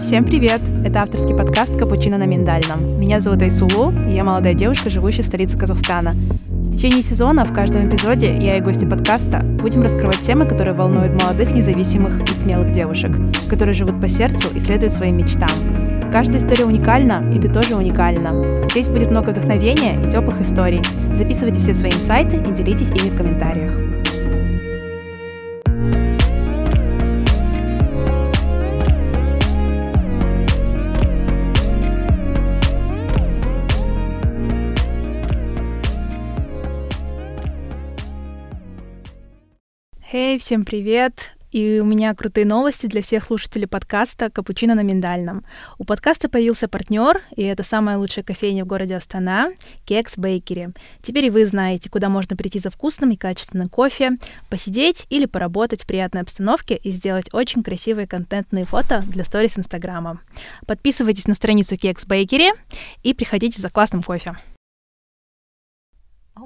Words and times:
Всем 0.00 0.24
привет! 0.24 0.62
Это 0.84 1.00
авторский 1.00 1.36
подкаст 1.36 1.76
«Капучино 1.76 2.16
на 2.16 2.24
миндальном». 2.24 2.98
Меня 2.98 3.20
зовут 3.20 3.42
Айсулу, 3.42 3.92
и 4.08 4.14
я 4.14 4.24
молодая 4.24 4.54
девушка, 4.54 4.88
живущая 4.88 5.22
в 5.22 5.26
столице 5.26 5.58
Казахстана. 5.58 6.12
В 6.12 6.72
течение 6.72 7.02
сезона 7.02 7.44
в 7.44 7.52
каждом 7.52 7.88
эпизоде 7.88 8.34
я 8.38 8.56
и 8.56 8.60
гости 8.60 8.86
подкаста 8.86 9.40
будем 9.40 9.82
раскрывать 9.82 10.20
темы, 10.22 10.46
которые 10.46 10.74
волнуют 10.74 11.20
молодых, 11.20 11.52
независимых 11.52 12.22
и 12.22 12.34
смелых 12.34 12.72
девушек, 12.72 13.10
которые 13.50 13.74
живут 13.74 14.00
по 14.00 14.08
сердцу 14.08 14.48
и 14.54 14.60
следуют 14.60 14.92
своим 14.92 15.18
мечтам. 15.18 15.50
Каждая 16.10 16.38
история 16.38 16.64
уникальна, 16.64 17.30
и 17.34 17.38
ты 17.38 17.48
тоже 17.48 17.74
уникальна. 17.74 18.64
Здесь 18.70 18.88
будет 18.88 19.10
много 19.10 19.30
вдохновения 19.30 20.00
и 20.02 20.08
теплых 20.08 20.40
историй. 20.40 20.80
Записывайте 21.10 21.60
все 21.60 21.74
свои 21.74 21.90
инсайты 21.90 22.36
и 22.36 22.54
делитесь 22.54 22.90
ими 22.90 23.10
в 23.10 23.16
комментариях. 23.16 24.07
Hey, 40.28 40.36
всем 40.36 40.66
привет! 40.66 41.30
И 41.52 41.80
у 41.80 41.86
меня 41.86 42.14
крутые 42.14 42.44
новости 42.44 42.84
для 42.84 43.00
всех 43.00 43.24
слушателей 43.24 43.66
подкаста 43.66 44.28
«Капучино 44.28 44.74
на 44.74 44.82
миндальном». 44.82 45.42
У 45.78 45.84
подкаста 45.84 46.28
появился 46.28 46.68
партнер, 46.68 47.22
и 47.34 47.44
это 47.44 47.62
самая 47.62 47.96
лучшая 47.96 48.26
кофейня 48.26 48.66
в 48.66 48.68
городе 48.68 48.94
Астана— 48.94 49.52
Кекс 49.86 50.18
Бейкери. 50.18 50.74
Теперь 51.00 51.24
и 51.24 51.30
вы 51.30 51.46
знаете, 51.46 51.88
куда 51.88 52.10
можно 52.10 52.36
прийти 52.36 52.58
за 52.58 52.68
вкусным 52.68 53.12
и 53.12 53.16
качественным 53.16 53.70
кофе, 53.70 54.18
посидеть 54.50 55.06
или 55.08 55.24
поработать 55.24 55.84
в 55.84 55.86
приятной 55.86 56.20
обстановке 56.20 56.76
и 56.76 56.90
сделать 56.90 57.32
очень 57.32 57.62
красивые 57.62 58.06
контентные 58.06 58.66
фото 58.66 59.06
для 59.08 59.24
сторис 59.24 59.58
Инстаграма. 59.58 60.20
Подписывайтесь 60.66 61.26
на 61.26 61.32
страницу 61.32 61.78
Кекс 61.78 62.04
Бейкери 62.04 62.52
и 63.02 63.14
приходите 63.14 63.62
за 63.62 63.70
классным 63.70 64.02
кофе. 64.02 64.36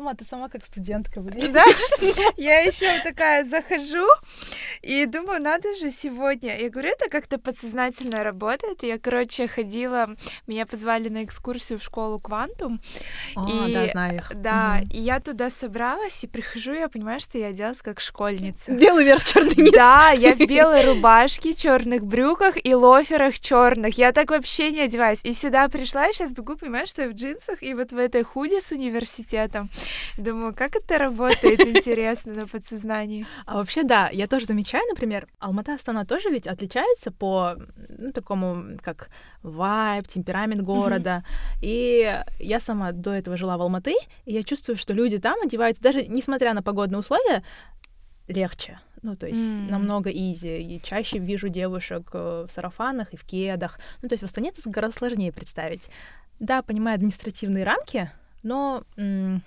Алма, 0.03 0.17
ты 0.17 0.25
сама 0.25 0.49
как 0.49 0.65
студентка, 0.65 1.21
блин. 1.21 1.53
Знаешь, 1.53 2.35
я 2.37 2.59
еще 2.63 2.87
такая 3.05 3.45
захожу 3.45 4.05
и 4.83 5.07
думаю, 5.07 5.41
надо 5.41 5.75
же 5.77 5.93
сегодня. 5.93 6.59
Я 6.59 6.71
говорю, 6.71 6.89
это 6.89 7.09
как-то 7.09 7.39
подсознательно 7.39 8.25
работает. 8.25 8.83
Я, 8.83 8.99
короче, 8.99 9.47
ходила, 9.47 10.11
меня 10.49 10.67
позвали 10.67 11.09
на 11.09 11.23
экскурсию 11.23 11.79
в 11.79 11.85
школу 11.85 12.19
Квантум. 12.19 12.81
О, 13.37 13.49
и, 13.49 13.73
да, 13.73 13.87
знаю 13.87 14.17
их. 14.17 14.33
Да, 14.35 14.81
угу. 14.83 14.89
и 14.93 14.99
я 14.99 15.21
туда 15.21 15.51
собралась, 15.51 16.25
и 16.25 16.27
прихожу, 16.27 16.73
я 16.73 16.89
понимаю, 16.89 17.21
что 17.21 17.39
я 17.39 17.49
оделась 17.49 17.79
как 17.79 18.01
школьница. 18.01 18.73
Белый 18.73 19.05
верх, 19.05 19.23
черный 19.23 19.55
низ. 19.55 19.73
Да, 19.73 20.11
я 20.11 20.35
в 20.35 20.41
белой 20.41 20.85
рубашке, 20.85 21.55
черных 21.55 22.05
брюках 22.05 22.57
и 22.61 22.75
лоферах 22.75 23.39
черных. 23.39 23.99
Я 23.99 24.11
так 24.11 24.31
вообще 24.33 24.73
не 24.73 24.81
одеваюсь. 24.81 25.21
И 25.23 25.33
сюда 25.33 25.69
пришла, 25.69 26.07
я 26.07 26.13
сейчас 26.13 26.33
бегу, 26.33 26.57
понимаю, 26.57 26.89
что 26.89 27.03
я 27.03 27.09
в 27.09 27.13
джинсах 27.13 27.63
и 27.63 27.73
вот 27.75 27.93
в 27.93 27.99
этой 27.99 28.25
худе 28.25 28.61
с 28.61 28.73
университетом. 28.73 29.71
Думаю, 30.17 30.55
как 30.55 30.77
это 30.77 30.99
работает, 30.99 31.61
интересно, 31.67 32.35
на 32.35 32.47
подсознании. 32.47 33.27
А 33.47 33.57
вообще, 33.57 33.83
да, 33.83 34.09
я 34.13 34.27
тоже 34.27 34.47
замечаю, 34.47 34.85
например, 34.89 35.27
Алмата 35.39 35.75
Астана 35.75 36.05
тоже 36.05 36.31
ведь 36.31 36.47
отличается 36.47 37.11
по 37.11 37.57
ну, 37.99 38.13
такому, 38.13 38.79
как 38.83 39.11
вайб, 39.43 40.09
темперамент 40.09 40.63
города. 40.63 41.25
Mm-hmm. 41.25 41.59
И 41.63 42.21
я 42.39 42.61
сама 42.61 42.93
до 42.93 43.13
этого 43.13 43.37
жила 43.37 43.57
в 43.57 43.63
Алматы, 43.63 43.95
и 44.25 44.33
я 44.33 44.43
чувствую, 44.43 44.77
что 44.77 44.95
люди 44.95 45.19
там 45.19 45.41
одеваются, 45.43 45.83
даже 45.83 46.07
несмотря 46.07 46.55
на 46.55 46.63
погодные 46.63 46.99
условия, 46.99 47.43
легче. 48.29 48.81
Ну, 49.03 49.17
то 49.17 49.27
есть 49.27 49.41
mm. 49.41 49.71
намного 49.71 50.11
изи. 50.11 50.59
И 50.59 50.81
чаще 50.81 51.19
вижу 51.19 51.49
девушек 51.49 52.11
э, 52.13 52.47
в 52.49 52.53
сарафанах 52.53 53.13
и 53.13 53.17
в 53.17 53.25
кедах. 53.25 53.81
Ну, 54.01 54.09
то 54.09 54.13
есть 54.13 54.23
в 54.23 54.27
Астане 54.27 54.51
это 54.51 54.61
гораздо 54.71 54.97
сложнее 54.97 55.33
представить. 55.33 55.89
Да, 56.39 56.63
понимаю 56.63 56.97
административные 56.97 57.65
рамки, 57.65 58.11
но 58.45 58.85
м- 58.97 59.43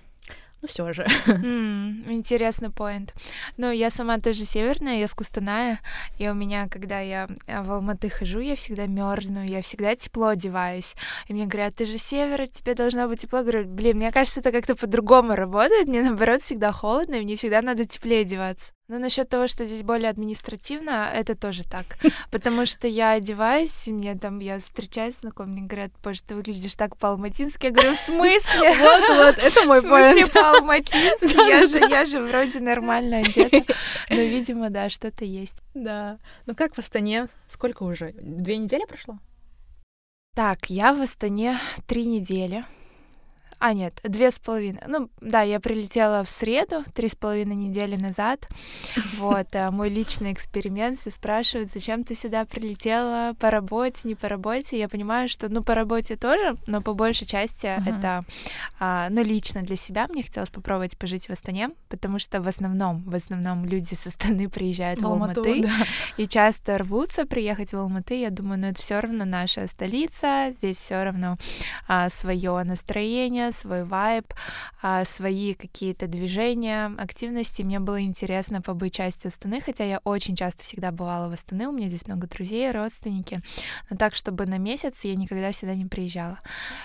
ну 0.66 0.68
все 0.68 0.94
же. 0.94 1.06
Mm, 1.28 2.12
интересный 2.12 2.70
поинт. 2.70 3.14
Ну, 3.58 3.72
я 3.72 3.90
сама 3.90 4.18
тоже 4.18 4.46
северная, 4.46 5.00
я 5.00 5.08
с 5.08 5.14
Кустаная, 5.14 5.80
и 6.18 6.28
у 6.28 6.34
меня, 6.34 6.68
когда 6.68 7.00
я 7.02 7.28
э, 7.48 7.62
в 7.62 7.72
Алматы 7.72 8.10
хожу, 8.10 8.40
я 8.40 8.56
всегда 8.56 8.88
мерзну, 8.88 9.44
я 9.44 9.62
всегда 9.62 9.96
тепло 9.96 10.28
одеваюсь. 10.28 10.96
И 11.28 11.34
мне 11.34 11.46
говорят, 11.46 11.76
ты 11.76 11.86
же 11.86 11.98
север, 11.98 12.48
тебе 12.48 12.74
должно 12.74 13.08
быть 13.08 13.22
тепло. 13.22 13.40
Я 13.40 13.44
говорю, 13.44 13.66
блин, 13.68 13.98
мне 13.98 14.12
кажется, 14.12 14.40
это 14.40 14.52
как-то 14.52 14.76
по-другому 14.76 15.36
работает, 15.36 15.88
мне 15.88 16.02
наоборот 16.02 16.42
всегда 16.42 16.72
холодно, 16.72 17.16
и 17.16 17.22
мне 17.22 17.36
всегда 17.36 17.62
надо 17.62 17.86
теплее 17.86 18.22
одеваться. 18.22 18.74
Но 18.88 19.00
насчет 19.00 19.28
того, 19.28 19.48
что 19.48 19.66
здесь 19.66 19.82
более 19.82 20.12
административно, 20.12 21.12
это 21.12 21.36
тоже 21.36 21.64
так. 21.64 21.98
Потому 22.32 22.68
что 22.68 22.88
я 22.88 23.12
одеваюсь, 23.12 23.88
и 23.88 23.92
мне 23.94 24.14
там, 24.14 24.38
я 24.40 24.60
встречаюсь 24.60 25.16
с 25.16 25.22
знакомыми, 25.22 25.66
говорят, 25.66 25.92
боже, 26.04 26.22
ты 26.22 26.36
выглядишь 26.36 26.76
так 26.76 26.96
по-алматински. 26.98 27.66
Я 27.66 27.72
говорю, 27.72 27.94
в 27.94 27.98
смысле? 27.98 28.76
Вот, 28.86 29.10
вот, 29.10 29.38
это 29.40 29.64
мой 29.66 29.82
поинт. 29.82 30.28
В 30.28 30.32
смысле 30.32 30.42
по-алматински? 30.42 31.90
Я 31.90 32.06
же 32.06 32.22
вроде 32.22 32.60
нормально 32.60 33.20
одета. 33.20 33.74
Но, 34.10 34.16
видимо, 34.18 34.70
да, 34.70 34.90
что-то 34.90 35.26
есть. 35.26 35.64
Да. 35.74 36.20
Ну 36.46 36.54
как 36.54 36.76
в 36.76 36.80
Астане? 36.80 37.28
Сколько 37.48 37.84
уже? 37.84 38.14
Две 38.22 38.58
недели 38.58 38.86
прошло? 38.88 39.18
Так, 40.36 40.70
я 40.70 40.94
в 40.94 41.02
Астане 41.02 41.60
три 41.88 42.06
недели. 42.06 42.66
А, 43.60 43.74
нет, 43.74 44.00
две 44.04 44.32
с 44.32 44.40
половиной. 44.40 44.82
Ну, 44.88 45.10
да, 45.22 45.42
я 45.42 45.60
прилетела 45.60 46.24
в 46.24 46.30
среду, 46.30 46.84
три 46.94 47.10
с 47.10 47.16
половиной 47.16 47.56
недели 47.56 47.96
назад. 47.96 48.48
Вот, 49.18 49.48
а 49.56 49.72
мой 49.72 49.90
личный 49.90 50.34
эксперимент. 50.34 51.00
Все 51.00 51.10
спрашивают, 51.10 51.72
зачем 51.72 52.04
ты 52.04 52.16
сюда 52.16 52.46
прилетела, 52.46 53.34
по 53.40 53.50
работе, 53.50 54.00
не 54.04 54.16
по 54.16 54.28
работе. 54.28 54.78
Я 54.78 54.90
понимаю, 54.90 55.30
что, 55.30 55.48
ну, 55.50 55.64
по 55.64 55.74
работе 55.74 56.16
тоже, 56.16 56.58
но 56.68 56.82
по 56.82 56.94
большей 56.94 57.26
части 57.26 57.66
uh-huh. 57.66 57.98
это, 57.98 58.26
а, 58.80 59.10
ну, 59.10 59.24
лично 59.24 59.62
для 59.62 59.78
себя 59.78 60.08
мне 60.08 60.24
хотелось 60.24 60.50
попробовать 60.50 60.98
пожить 60.98 61.28
в 61.28 61.32
Астане, 61.32 61.70
потому 61.90 62.20
что 62.20 62.42
в 62.42 62.48
основном, 62.48 63.04
в 63.04 63.16
основном 63.16 63.66
люди 63.66 63.94
со 63.94 64.10
Астаны 64.10 64.50
приезжают 64.56 65.00
в, 65.00 65.04
в 65.04 65.08
Алматы 65.08 65.62
да. 65.62 65.70
и 66.18 66.28
часто 66.28 66.78
рвутся 66.78 67.26
приехать 67.26 67.72
в 67.72 67.78
Алматы. 67.78 68.20
Я 68.20 68.30
думаю, 68.30 68.60
ну, 68.60 68.68
это 68.68 68.82
все 68.82 69.00
равно 69.00 69.26
наша 69.26 69.68
столица, 69.68 70.54
здесь 70.58 70.78
все 70.78 71.04
равно 71.04 71.38
а, 71.88 72.10
свое 72.10 72.64
настроение, 72.64 73.45
свой 73.52 73.84
вайб, 73.86 74.34
а, 74.82 75.06
свои 75.06 75.54
какие-то 75.54 76.08
движения, 76.08 76.92
активности. 76.98 77.62
Мне 77.64 77.80
было 77.80 78.02
интересно 78.02 78.62
побыть 78.62 78.94
частью 78.94 79.30
Астаны, 79.30 79.62
хотя 79.62 79.84
я 79.84 80.00
очень 80.04 80.36
часто 80.36 80.64
всегда 80.64 80.92
бывала 80.92 81.30
в 81.30 81.34
Астаны, 81.34 81.68
у 81.68 81.72
меня 81.72 81.88
здесь 81.88 82.08
много 82.08 82.28
друзей, 82.28 82.72
родственники, 82.72 83.42
но 83.90 83.98
так, 83.98 84.16
чтобы 84.16 84.46
на 84.46 84.58
месяц 84.58 85.04
я 85.04 85.16
никогда 85.16 85.52
сюда 85.54 85.76
не 85.76 85.86
приезжала. 85.86 86.40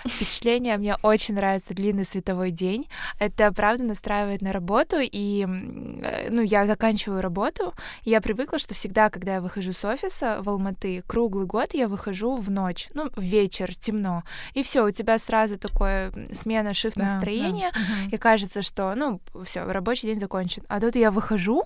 Впечатление, 0.05 0.77
мне 0.77 0.95
очень 1.03 1.35
нравится 1.35 1.73
длинный 1.73 2.05
световой 2.05 2.51
день, 2.51 2.87
это 3.19 3.51
правда 3.51 3.83
настраивает 3.83 4.41
на 4.41 4.51
работу, 4.51 4.97
и, 4.99 5.45
э, 5.45 6.29
ну, 6.29 6.41
я 6.41 6.65
заканчиваю 6.65 7.21
работу, 7.21 7.73
я 8.03 8.21
привыкла, 8.21 8.59
что 8.59 8.73
всегда, 8.73 9.09
когда 9.09 9.35
я 9.35 9.41
выхожу 9.41 9.73
с 9.73 9.85
офиса 9.85 10.39
в 10.41 10.49
Алматы, 10.49 11.03
круглый 11.07 11.45
год 11.45 11.73
я 11.73 11.87
выхожу 11.87 12.35
в 12.37 12.49
ночь, 12.49 12.89
ну, 12.93 13.09
в 13.15 13.21
вечер, 13.21 13.75
темно, 13.75 14.23
и 14.53 14.63
все, 14.63 14.85
у 14.85 14.91
тебя 14.91 15.17
сразу 15.17 15.57
такое 15.57 16.11
смена 16.51 16.69
shift 16.69 16.93
да, 16.95 17.05
настроения, 17.05 17.71
да. 17.73 18.15
и 18.15 18.17
кажется, 18.17 18.61
что, 18.61 18.93
ну, 18.95 19.21
все, 19.45 19.63
рабочий 19.63 20.07
день 20.07 20.19
закончен. 20.19 20.63
А 20.67 20.79
тут 20.79 20.95
я 20.95 21.11
выхожу, 21.11 21.63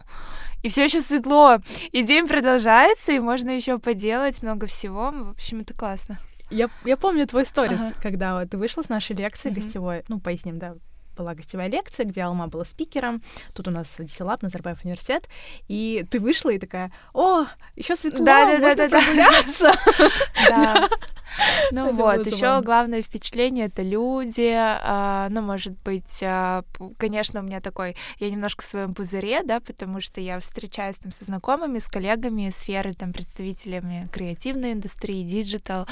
и 0.64 0.70
все 0.70 0.84
еще 0.84 1.02
светло, 1.02 1.58
и 1.92 2.04
день 2.04 2.28
продолжается, 2.28 3.12
и 3.12 3.20
можно 3.20 3.50
еще 3.50 3.80
поделать 3.80 4.44
много 4.44 4.68
всего. 4.68 5.12
В 5.12 5.30
общем, 5.32 5.62
это 5.62 5.74
классно. 5.74 6.20
Я, 6.52 6.70
я 6.86 6.98
помню 6.98 7.26
твой 7.26 7.46
сторис, 7.46 7.82
ага. 7.82 7.96
когда 8.02 8.40
вот 8.40 8.52
ты 8.52 8.58
вышла 8.58 8.84
с 8.84 8.90
нашей 8.90 9.16
лекции 9.16 9.50
uh-huh. 9.50 9.56
гостевой, 9.56 10.04
ну, 10.08 10.20
поясним, 10.20 10.60
да, 10.60 10.76
была 11.18 11.34
гостевая 11.34 11.70
лекция, 11.70 12.06
где 12.06 12.22
Алма 12.22 12.48
была 12.48 12.66
спикером. 12.66 13.24
Тут 13.54 13.68
у 13.70 13.72
нас 13.72 13.96
Дисилаб, 13.98 14.44
Назарбаев 14.44 14.84
университет. 14.84 15.28
И 15.68 16.06
ты 16.12 16.20
вышла 16.20 16.50
и 16.50 16.60
такая, 16.60 16.92
о, 17.14 17.46
еще 17.76 17.96
светло, 17.96 18.26
да, 18.26 18.46
да, 18.46 18.52
можно 18.60 18.76
да, 18.76 18.88
да, 18.88 18.90
прогуляться. 18.90 19.72
Да. 20.50 20.90
Ну 21.72 21.94
вот, 21.94 22.26
еще 22.26 22.62
главное 22.62 23.02
впечатление 23.02 23.66
это 23.66 23.82
люди. 23.82 24.54
А, 24.56 25.28
ну, 25.30 25.42
может 25.42 25.74
быть, 25.84 26.20
а, 26.22 26.64
конечно, 26.98 27.40
у 27.40 27.44
меня 27.44 27.60
такой, 27.62 27.96
я 28.20 28.30
немножко 28.30 28.62
в 28.62 28.66
своем 28.66 28.94
пузыре, 28.94 29.44
да, 29.44 29.60
потому 29.60 30.02
что 30.02 30.22
я 30.22 30.40
встречаюсь 30.40 30.98
там 30.98 31.12
со 31.12 31.26
знакомыми, 31.26 31.80
с 31.80 31.88
коллегами 31.88 32.50
сферы, 32.52 32.94
там, 32.94 33.14
представителями 33.14 34.08
креативной 34.12 34.74
индустрии, 34.74 35.24
digital. 35.24 35.88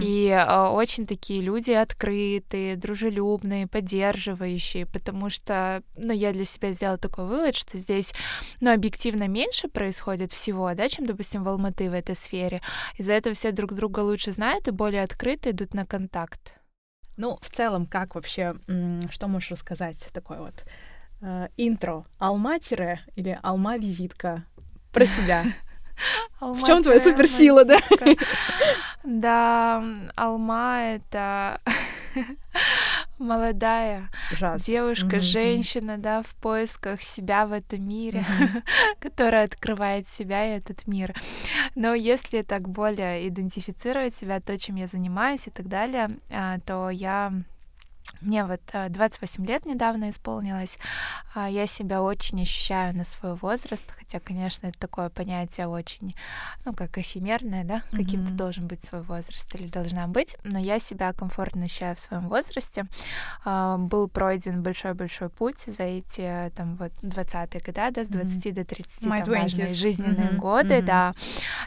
И 0.00 0.30
а, 0.30 0.70
очень 0.70 1.06
такие 1.06 1.40
люди 1.40 1.72
открытые, 1.72 2.76
дружелюбные, 2.76 3.66
поддерживающие, 3.66 4.86
потому 4.86 5.30
что, 5.30 5.82
ну, 5.96 6.12
я 6.12 6.32
для 6.32 6.44
себя 6.44 6.72
сделала 6.72 6.98
такой 6.98 7.26
вывод, 7.26 7.54
что 7.54 7.78
здесь, 7.78 8.12
ну, 8.60 8.72
объективно 8.72 9.28
меньше 9.28 9.68
происходит 9.68 10.32
всего, 10.32 10.72
да, 10.74 10.88
чем, 10.88 11.06
допустим, 11.06 11.44
в 11.44 11.48
Алматы 11.48 11.90
в 11.90 11.92
этой 11.92 12.16
сфере. 12.16 12.60
Из-за 12.96 13.12
этого 13.12 13.34
все 13.34 13.52
друг 13.52 13.72
друга 13.74 14.00
лучше 14.00 14.32
знают 14.32 14.68
и 14.68 14.70
более 14.78 15.02
открыто 15.02 15.50
идут 15.50 15.74
на 15.74 15.84
контакт. 15.84 16.54
Ну, 17.16 17.36
в 17.42 17.50
целом, 17.50 17.84
как 17.84 18.14
вообще, 18.14 18.54
что 19.10 19.26
можешь 19.26 19.50
рассказать 19.50 20.08
такое 20.14 20.38
вот 20.38 20.64
э, 21.20 21.48
интро? 21.56 22.06
Алма-тире 22.18 23.00
или 23.16 23.38
алма-визитка 23.42 24.44
про 24.92 25.04
себя? 25.04 25.44
В 26.40 26.64
чем 26.64 26.84
твоя 26.84 27.00
суперсила, 27.00 27.64
да? 27.64 27.78
Да, 29.02 29.82
Алма 30.14 30.80
это 30.82 31.60
молодая 33.18 34.10
Жас. 34.30 34.64
девушка, 34.64 35.16
Мгм, 35.16 35.20
женщина, 35.20 35.98
да, 35.98 36.22
в 36.22 36.34
поисках 36.36 37.02
себя 37.02 37.46
в 37.46 37.52
этом 37.52 37.86
мире, 37.86 38.24
которая 39.00 39.44
открывает 39.44 40.08
себя 40.08 40.46
и 40.46 40.58
этот 40.58 40.86
мир. 40.86 41.14
Но 41.74 41.94
если 41.94 42.42
так 42.42 42.68
более 42.68 43.28
идентифицировать 43.28 44.14
себя, 44.14 44.40
то, 44.40 44.58
чем 44.58 44.76
я 44.76 44.86
занимаюсь 44.86 45.46
и 45.46 45.50
так 45.50 45.68
далее, 45.68 46.18
а, 46.30 46.58
то 46.60 46.90
я 46.90 47.32
мне 48.20 48.44
вот 48.44 48.60
а, 48.72 48.88
28 48.88 49.46
лет 49.46 49.66
недавно 49.66 50.10
исполнилось. 50.10 50.76
А, 51.34 51.48
Я 51.48 51.66
себя 51.66 52.02
очень 52.02 52.42
ощущаю 52.42 52.96
на 52.96 53.04
свой 53.04 53.34
возраст, 53.34 53.84
хотя, 53.98 54.20
конечно, 54.20 54.66
это 54.68 54.78
такое 54.78 55.08
понятие 55.10 55.66
очень, 55.68 56.14
ну, 56.64 56.72
как 56.74 56.98
эфемерное, 56.98 57.64
да, 57.64 57.82
каким-то 57.90 58.28
Мгм. 58.30 58.36
должен 58.36 58.66
быть 58.68 58.84
свой 58.84 59.02
возраст 59.02 59.54
или 59.54 59.66
должна 59.68 60.06
быть, 60.06 60.36
но 60.44 60.58
я 60.58 60.78
себя 60.78 61.12
комфортно 61.12 61.64
ощущаю 61.64 61.94
в 61.96 62.00
своем 62.00 62.28
возрасте. 62.28 62.86
А, 63.44 63.76
Был 63.78 64.08
пройден 64.08 64.62
большой-большой 64.62 65.28
путь 65.30 65.58
за 65.66 65.84
эти, 65.84 66.20
э, 66.20 66.50
там, 66.50 66.76
вот, 66.76 66.92
20-е 67.02 67.60
года, 67.60 67.90
да, 67.90 68.04
с 68.04 68.08
Мгм. 68.08 68.18
20 68.20 68.52
до 68.52 68.64
30, 68.64 69.02
My 69.04 69.20
там, 69.24 69.28
важные 69.30 69.66
20s. 69.68 69.76
жизненные 69.78 70.30
Мгм, 70.30 70.38
годы, 70.38 70.76
мгм. 70.78 70.86
да. 70.86 71.14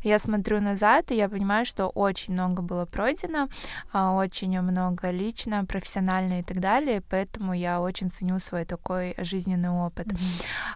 Я 0.03 0.19
смотрю 0.19 0.61
назад, 0.61 1.11
и 1.11 1.15
я 1.15 1.29
понимаю, 1.29 1.65
что 1.65 1.87
очень 1.87 2.33
много 2.33 2.61
было 2.61 2.85
пройдено, 2.85 3.49
а, 3.93 4.13
очень 4.13 4.59
много 4.61 5.11
лично, 5.11 5.65
профессионально 5.65 6.30
и 6.39 6.43
так 6.43 6.59
далее, 6.59 7.01
поэтому 7.09 7.53
я 7.53 7.81
очень 7.81 8.09
ценю 8.09 8.39
свой 8.39 8.65
такой 8.65 9.13
жизненный 9.17 9.69
опыт. 9.69 10.07
Мгм. 10.07 10.19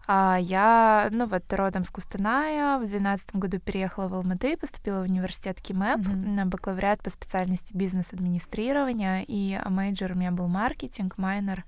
А, 0.07 0.37
Я, 0.39 1.09
ну 1.11 1.25
вот, 1.27 1.43
родом 1.53 1.85
с 1.85 1.89
Кустаная, 1.91 2.77
в 2.79 2.85
двенадцатом 2.87 3.39
году 3.39 3.59
переехала 3.59 4.07
в 4.07 4.13
Алматы, 4.13 4.57
поступила 4.57 4.99
в 4.99 5.03
университет 5.03 5.61
КИМЭП 5.61 5.99
Мгм. 5.99 6.35
на 6.35 6.45
бакалавриат 6.45 7.01
по 7.01 7.09
специальности 7.09 7.73
бизнес-администрирования, 7.73 9.23
и 9.27 9.59
major 9.69 10.11
у 10.11 10.15
меня 10.15 10.31
был 10.31 10.47
маркетинг, 10.47 11.17
minor. 11.17 11.63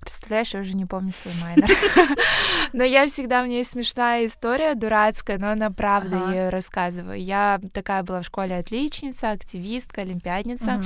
Представляешь, 0.00 0.54
я 0.54 0.60
уже 0.60 0.74
не 0.74 0.86
помню 0.86 1.12
свой 1.12 1.34
minor. 1.42 1.68
Но 2.72 2.84
я 2.84 3.06
всегда, 3.06 3.42
у 3.42 3.46
меня 3.46 3.58
есть 3.58 3.72
смешная 3.72 4.26
история, 4.26 4.74
дурацкая, 4.74 5.38
но 5.38 5.50
она 5.50 5.70
правда, 5.70 6.16
Ага. 6.24 6.32
я 6.32 6.40
её 6.42 6.50
рассказываю. 6.50 7.20
Я 7.20 7.60
такая 7.72 8.02
была 8.02 8.22
в 8.22 8.26
школе 8.26 8.56
отличница, 8.56 9.30
активистка, 9.32 10.02
олимпиадница. 10.02 10.82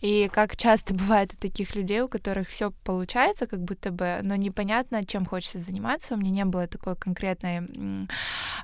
И 0.00 0.28
как 0.32 0.56
часто 0.56 0.94
бывает 1.00 1.32
у 1.32 1.36
таких 1.36 1.69
людей, 1.74 2.00
у 2.00 2.08
которых 2.08 2.48
все 2.48 2.70
получается, 2.84 3.46
как 3.46 3.60
будто 3.62 3.90
бы, 3.90 4.20
но 4.22 4.36
непонятно, 4.36 5.04
чем 5.04 5.26
хочется 5.26 5.58
заниматься. 5.58 6.14
У 6.14 6.16
меня 6.16 6.30
не 6.30 6.44
было 6.44 6.66
такой 6.66 6.96
конкретной 6.96 7.60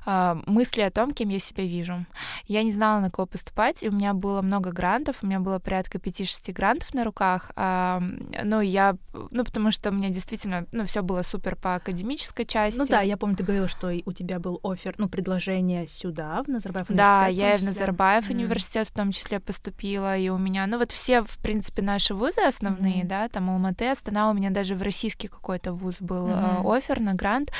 а, 0.05 0.37
мысли 0.45 0.81
о 0.81 0.91
том, 0.91 1.13
кем 1.13 1.29
я 1.29 1.39
себя 1.39 1.63
вижу. 1.63 2.05
Я 2.45 2.63
не 2.63 2.71
знала, 2.71 2.99
на 2.99 3.09
кого 3.09 3.25
поступать, 3.25 3.83
и 3.83 3.89
у 3.89 3.91
меня 3.91 4.13
было 4.13 4.41
много 4.41 4.71
грантов, 4.71 5.17
у 5.21 5.27
меня 5.27 5.39
было 5.39 5.59
порядка 5.59 5.97
5-6 5.97 6.53
грантов 6.53 6.93
на 6.93 7.03
руках. 7.03 7.51
А, 7.55 8.01
ну, 8.43 8.61
я, 8.61 8.95
ну, 9.31 9.43
потому 9.43 9.71
что 9.71 9.89
у 9.89 9.93
меня 9.93 10.09
действительно, 10.09 10.65
ну, 10.71 10.85
все 10.85 11.01
было 11.01 11.21
супер 11.23 11.55
по 11.55 11.75
академической 11.75 12.45
части. 12.45 12.77
Ну 12.77 12.85
да, 12.85 13.01
я 13.01 13.17
помню, 13.17 13.35
ты 13.35 13.43
говорила, 13.43 13.67
что 13.67 13.91
у 14.05 14.13
тебя 14.13 14.39
был 14.39 14.59
офер, 14.63 14.95
ну, 14.97 15.09
предложение 15.09 15.87
сюда, 15.87 16.43
в 16.43 16.47
Назарбаев 16.47 16.87
Да, 16.89 17.19
университет. 17.27 17.37
я 17.37 17.55
и 17.55 17.57
в. 17.57 17.63
Назарбаев 17.63 18.29
М. 18.29 18.35
университет 18.37 18.87
в 18.87 18.91
том 18.93 19.11
числе 19.11 19.39
поступила, 19.39 20.17
и 20.17 20.29
у 20.29 20.37
меня, 20.37 20.65
ну 20.67 20.77
вот 20.77 20.91
все, 20.91 21.23
в 21.23 21.37
принципе, 21.39 21.81
наши 21.81 22.13
вузы 22.13 22.41
основные, 22.41 22.86
Мгм. 22.95 23.07
да, 23.07 23.27
там 23.29 23.49
Алматы, 23.49 23.89
Астана, 23.89 24.29
у 24.29 24.33
меня 24.33 24.49
даже 24.49 24.75
в 24.75 24.81
российский 24.81 25.27
какой-то 25.27 25.73
вуз 25.73 25.97
был 25.99 26.27
э, 26.27 26.59
Мгм. 26.59 26.67
офер 26.67 26.99
на 26.99 27.13
грант, 27.13 27.51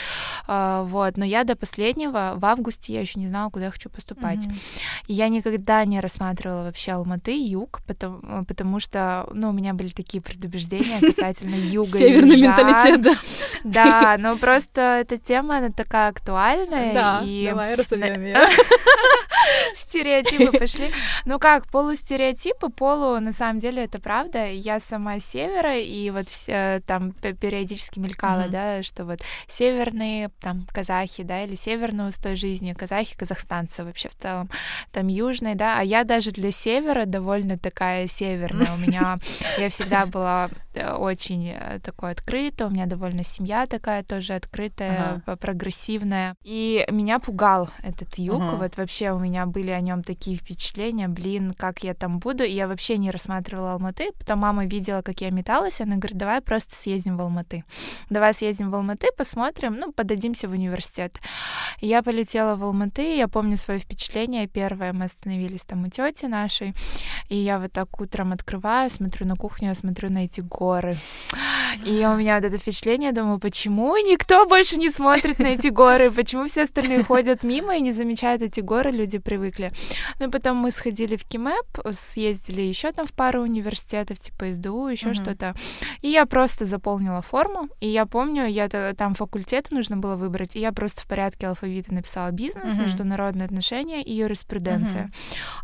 а, 0.47 0.83
вот, 0.83 1.18
но 1.18 1.25
я 1.25 1.44
до 1.44 1.56
последнего, 1.56 2.33
в 2.35 2.45
августе 2.45 2.94
я 2.94 3.01
еще 3.01 3.19
не 3.19 3.27
знала, 3.27 3.50
куда 3.50 3.65
я 3.65 3.71
хочу 3.71 3.89
поступать. 3.89 4.45
Мгм. 4.45 4.56
И 5.07 5.13
я 5.13 5.29
никогда 5.29 5.83
не 5.85 6.00
рассматривала 6.00 6.63
вообще 6.63 6.91
Алматы, 6.94 7.38
юг, 7.38 7.81
потому, 7.88 8.45
потому 8.45 8.79
что, 8.79 9.27
ну, 9.33 9.50
у 9.50 9.53
меня 9.53 9.74
были 9.74 9.89
такие 9.89 10.21
предубеждения 10.21 11.00
касательно 11.01 11.56
юга. 11.56 11.97
Северный 11.97 12.41
менталитет, 12.41 13.01
да. 13.01 13.15
Да, 13.63 14.15
но 14.19 14.38
просто 14.38 15.00
эта 15.01 15.18
тема, 15.18 15.57
она 15.57 15.69
такая 15.69 16.09
актуальная. 16.09 16.94
Да, 16.94 17.24
давай 17.50 17.75
разовьем 17.75 18.21
её. 18.24 18.47
Стереотипы 19.75 20.57
пошли. 20.57 20.91
Ну 21.25 21.39
как, 21.39 21.68
полустереотипы, 21.68 22.69
полу, 22.69 23.19
на 23.19 23.31
самом 23.33 23.59
деле, 23.59 23.83
это 23.85 24.00
правда. 24.00 24.47
Я 24.47 24.79
сама 24.79 25.17
севера, 25.19 25.78
и 25.78 26.10
вот 26.10 26.28
все, 26.30 26.81
там 26.86 27.12
периодически 27.14 28.00
мелькало, 28.00 28.42
Мгм. 28.44 28.52
да, 28.52 28.84
что 28.84 29.06
вот 29.06 29.19
северные, 29.48 30.30
там, 30.40 30.68
казахи, 30.72 31.24
да, 31.24 31.44
или 31.44 31.56
северный 31.56 32.08
устой 32.10 32.36
жизни, 32.36 32.74
казахи, 32.74 33.16
казахстанцы 33.18 33.84
вообще 33.84 34.10
в 34.10 34.16
целом, 34.16 34.50
там, 34.92 35.08
южные, 35.08 35.56
да, 35.56 35.80
а 35.80 35.84
я 35.84 36.04
даже 36.04 36.31
для 36.31 36.52
севера 36.52 37.06
довольно 37.06 37.58
такая 37.58 38.08
северная. 38.08 38.74
У 38.74 38.78
меня, 38.78 39.18
я 39.58 39.69
всегда 39.69 40.06
была 40.06 40.50
э, 40.74 40.94
очень 40.94 41.50
э, 41.50 41.80
такой 41.84 42.12
открыта, 42.12 42.68
у 42.68 42.70
меня 42.70 42.86
довольно 42.86 43.24
семья 43.24 43.66
такая 43.66 44.04
тоже 44.04 44.34
открытая, 44.34 45.13
Ага. 45.16 45.22
п- 45.25 45.36
прогрессивная. 45.38 46.36
И 46.44 46.86
меня 46.92 47.20
пугал 47.20 47.70
этот 47.84 48.18
юг, 48.18 48.44
Ага. 48.44 48.56
вот 48.58 48.78
вообще 48.78 49.12
у 49.12 49.20
меня 49.20 49.46
были 49.46 49.72
о 49.72 49.80
нем 49.81 50.04
такие 50.04 50.38
впечатления, 50.38 51.08
блин, 51.08 51.54
как 51.58 51.84
я 51.84 51.94
там 51.94 52.20
буду, 52.20 52.44
и 52.44 52.52
я 52.52 52.68
вообще 52.68 52.98
не 52.98 53.12
рассматривала 53.12 53.74
Алматы, 53.74 54.12
потом 54.18 54.40
мама 54.40 54.66
видела, 54.66 55.02
как 55.07 55.21
я 55.21 55.31
металась, 55.31 55.80
она 55.80 55.95
говорит, 55.95 56.18
давай 56.18 56.42
просто 56.42 56.75
съездим 56.75 57.15
в 57.15 57.21
Алматы, 57.21 57.63
давай 58.09 58.33
съездим 58.33 58.71
в 58.71 58.75
Алматы, 58.75 59.07
посмотрим, 59.18 59.77
ну, 59.80 59.94
подадимся 59.94 60.50
в 60.50 60.51
университет. 60.51 61.21
Я 61.80 62.04
полетела 62.04 62.57
в 62.57 62.63
Алматы, 62.63 63.15
я 63.15 63.30
помню 63.30 63.56
свое 63.56 63.80
впечатление, 63.80 64.48
первое, 64.48 64.92
мы 64.92 65.06
остановились 65.06 65.62
там 65.62 65.86
у 65.86 65.89
тети 65.89 66.25
нашей, 66.25 66.74
и 67.30 67.38
я 67.38 67.57
вот 67.59 67.71
так 67.71 68.01
утром 68.01 68.33
открываю, 68.33 68.89
смотрю 68.89 69.25
на 69.25 69.36
кухню, 69.36 69.75
смотрю 69.75 70.09
на 70.09 70.25
эти 70.25 70.42
горы. 70.42 70.98
И 71.86 72.06
у 72.06 72.15
меня 72.18 72.36
вот 72.36 72.45
это 72.45 72.57
впечатление, 72.57 73.13
думаю, 73.13 73.39
почему 73.39 73.95
никто 73.98 74.45
больше 74.45 74.77
не 74.77 74.89
смотрит 74.89 75.39
на 75.39 75.48
эти 75.48 75.68
горы, 75.68 76.12
почему 76.12 76.48
все 76.48 76.63
остальные 76.63 77.03
ходят 77.03 77.44
мимо 77.44 77.77
и 77.77 77.81
не 77.81 77.94
замечают 77.94 78.42
эти 78.42 78.60
горы, 78.60 78.92
люди 78.92 79.19
привыкли. 79.19 79.71
Ну 80.19 80.30
потом 80.30 80.57
мы 80.57 80.71
сходили 80.71 81.15
в 81.15 81.24
КИМЭП, 81.24 81.94
съездили 81.94 82.62
еще 82.62 82.92
там 82.92 83.06
в 83.06 83.13
пару 83.13 83.42
университетов, 83.42 84.19
типа 84.19 84.51
СДУ, 84.53 84.88
еще 84.98 85.08
Мгм. 85.10 85.16
что-то. 85.16 85.56
И 86.02 86.10
я 86.10 86.26
просто 86.26 86.66
заполнила 86.66 87.22
форму, 87.22 87.70
и 87.80 87.88
я 87.88 88.06
помню, 88.06 88.48
я 88.48 88.68
там 88.70 89.14
факультеты 89.16 89.74
нужно 89.76 89.98
было 89.98 90.16
выбрать, 90.16 90.56
и 90.56 90.60
я 90.60 90.72
просто 90.72 91.02
в 91.02 91.06
порядке 91.08 91.48
алфавита 91.48 91.94
написала 91.94 92.32
бизнес, 92.32 92.74
Мгм. 92.74 92.84
международные 92.84 93.46
отношения 93.46 94.01
и 94.01 94.13
юриспруденция. 94.13 95.04
Мгм. 95.04 95.13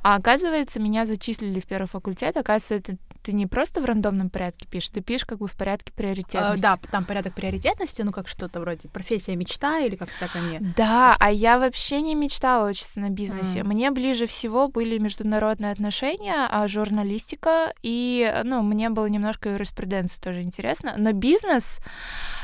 А 0.04 0.16
оказывается, 0.16 0.80
меня 0.80 1.06
зачислили 1.06 1.60
в 1.60 1.66
первый 1.66 1.88
факультет. 1.88 2.38
Оказывается, 2.38 2.76
это 2.76 2.98
ты 3.24 3.34
не 3.34 3.48
просто 3.48 3.82
в 3.82 3.86
рандомном 3.86 4.30
порядке 4.30 4.68
пишешь, 4.68 4.90
ты 4.90 5.02
пишешь 5.02 5.26
как 5.26 5.40
бы 5.40 5.48
в 5.48 5.54
порядке 5.54 5.92
А, 5.96 5.98
приоритетности. 5.98 6.62
Да, 6.62 6.78
там 6.92 7.06
порядок 7.06 7.34
приоритетности, 7.34 8.02
ну 8.02 8.12
как 8.12 8.28
что-то 8.28 8.60
вроде 8.60 8.90
профессия 8.90 9.36
мечта 9.36 9.80
или 9.80 9.96
как-то 9.96 10.14
так 10.20 10.36
они. 10.36 10.60
Да, 10.60 11.16
а 11.20 11.32
я 11.32 11.58
вообще 11.58 12.02
не 12.02 12.16
мечтала 12.16 12.70
учиться 12.70 13.00
на 13.00 13.10
бизнесе. 13.10 13.60
М. 13.60 13.68
Мне 13.68 13.92
ближе 13.92 14.28
всего 14.28 14.68
были 14.68 14.98
международные 14.98 15.72
отношения, 15.72 16.48
а 16.50 16.68
журналистика, 16.68 17.74
и, 17.82 18.42
ну, 18.44 18.62
мне 18.62 18.90
было 18.90 19.06
немножко 19.08 19.50
юриспруденция 19.50 20.22
тоже 20.22 20.42
интересно. 20.42 20.96
Но 20.98 21.14
бизнес, 21.14 21.80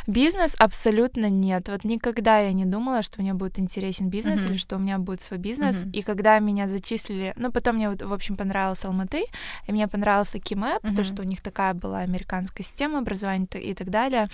бизнес 0.07 0.55
абсолютно 0.57 1.29
нет. 1.29 1.69
Вот 1.69 1.83
никогда 1.83 2.39
я 2.39 2.53
не 2.53 2.65
думала, 2.65 3.03
что 3.03 3.21
мне 3.21 3.33
будет 3.33 3.59
интересен 3.59 4.09
бизнес 4.09 4.41
Мгм. 4.41 4.51
или 4.51 4.57
что 4.57 4.75
у 4.75 4.79
меня 4.79 4.97
будет 4.97 5.21
свой 5.21 5.39
бизнес. 5.39 5.77
Мгм. 5.77 5.91
И 5.91 6.01
когда 6.01 6.39
меня 6.39 6.67
зачислили, 6.67 7.33
ну, 7.37 7.51
потом 7.51 7.75
мне, 7.75 7.89
вот, 7.89 8.01
в 8.01 8.13
общем, 8.13 8.35
понравился 8.35 8.87
Алматы, 8.87 9.25
и 9.67 9.71
мне 9.71 9.87
понравился 9.87 10.39
КИМЭП, 10.39 10.83
Мгм. 10.83 10.95
то, 10.95 11.03
что 11.03 11.21
у 11.21 11.25
них 11.25 11.41
такая 11.41 11.73
была 11.73 11.99
американская 11.99 12.65
система 12.65 12.99
образования 12.99 13.47
и 13.53 13.73
так 13.73 13.89
далее. 13.89 14.27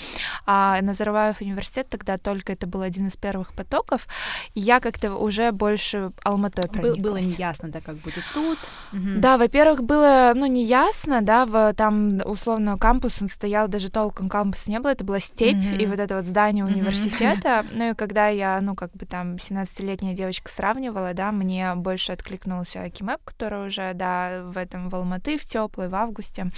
А 0.46 0.82
Назарбаев 0.82 1.42
университет 1.42 1.88
тогда 1.90 2.18
только 2.18 2.54
это 2.54 2.68
был 2.68 2.82
один 2.82 3.08
из 3.08 3.16
первых 3.18 3.54
потоков, 3.54 4.08
и 4.54 4.60
я 4.60 4.80
как-то 4.80 5.16
уже 5.16 5.52
больше 5.52 6.12
Алматой 6.24 6.68
прониклась. 6.68 7.02
было 7.04 7.18
неясно, 7.18 7.70
да, 7.70 7.82
как 7.82 7.96
будет 7.98 8.24
тут. 8.34 8.58
Мгм. 8.92 9.22
Да, 9.22 9.38
во-первых, 9.38 9.84
было, 9.84 10.34
ну, 10.36 10.46
неясно, 10.46 11.22
да, 11.22 11.46
в, 11.46 11.74
там, 11.74 12.22
условно, 12.26 12.78
кампус, 12.78 13.22
он 13.22 13.30
стоял, 13.30 13.68
даже 13.68 13.90
толком 13.90 14.30
кампуса 14.30 14.70
не 14.72 14.80
было, 14.80 14.92
это 14.92 15.04
была 15.04 15.20
степь, 15.20 15.56
И 15.74 15.86
вот 15.86 16.00
это 16.00 16.16
вот 16.16 16.26
здание 16.26 16.66
университета, 16.66 17.66
ну, 17.76 17.92
и 17.92 17.94
когда 17.94 18.28
я, 18.28 18.60
ну, 18.62 18.76
как 18.76 18.92
бы 18.94 19.06
там 19.06 19.36
17-летняя 19.36 20.14
девочка 20.14 20.52
сравнивала, 20.52 21.14
да, 21.14 21.32
мне 21.32 21.74
больше 21.76 22.12
откликнулся 22.12 22.90
Кимэп, 22.90 23.22
который 23.24 23.68
уже, 23.68 23.94
да, 23.94 24.44
в 24.44 24.58
этом, 24.58 24.90
в 24.90 24.96
Алматы, 24.96 25.38
в 25.38 25.46
теплый, 25.46 25.90
в 25.90 25.96
августе, 25.96 26.52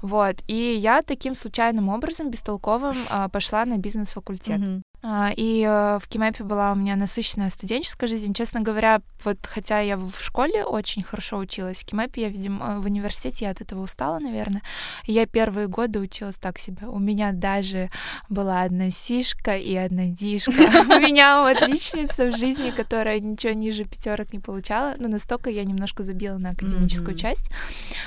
вот, 0.00 0.36
и 0.48 0.74
я 0.74 1.02
таким 1.02 1.34
случайным 1.34 1.88
образом, 1.88 2.30
бестолковым, 2.30 2.96
а, 3.10 3.28
пошла 3.28 3.64
на 3.64 3.78
бизнес-факультет. 3.78 4.60
А, 5.04 5.32
и 5.36 5.66
э, 5.68 5.98
в 6.00 6.06
Кимэпе 6.06 6.44
была 6.44 6.70
у 6.70 6.76
меня 6.76 6.94
насыщенная 6.94 7.50
студенческая 7.50 8.06
жизнь. 8.06 8.34
Честно 8.34 8.60
говоря, 8.60 9.00
вот 9.24 9.38
хотя 9.42 9.80
я 9.80 9.96
в 9.96 10.12
школе 10.20 10.64
очень 10.64 11.02
хорошо 11.02 11.38
училась, 11.38 11.80
в 11.80 11.84
Кимэпе 11.84 12.22
я, 12.22 12.28
видимо, 12.28 12.80
в 12.80 12.84
университете 12.84 13.46
я 13.46 13.50
от 13.50 13.60
этого 13.60 13.82
устала, 13.82 14.20
наверное. 14.20 14.62
И 15.06 15.12
я 15.12 15.26
первые 15.26 15.66
годы 15.66 15.98
училась 15.98 16.36
так 16.36 16.58
себе. 16.60 16.86
У 16.86 17.00
меня 17.00 17.32
даже 17.32 17.90
была 18.28 18.62
одна 18.62 18.90
сишка 18.90 19.56
и 19.56 19.74
одна 19.74 20.06
дишка. 20.06 20.52
У 20.52 21.00
меня 21.00 21.48
отличница 21.48 22.26
в 22.26 22.36
жизни, 22.36 22.70
которая 22.70 23.18
ничего 23.18 23.54
ниже 23.54 23.82
пятерок 23.82 24.32
не 24.32 24.38
получала. 24.38 24.94
Ну, 24.98 25.08
настолько 25.08 25.50
я 25.50 25.64
немножко 25.64 26.04
забила 26.04 26.38
на 26.38 26.50
академическую 26.50 27.16
часть. 27.16 27.50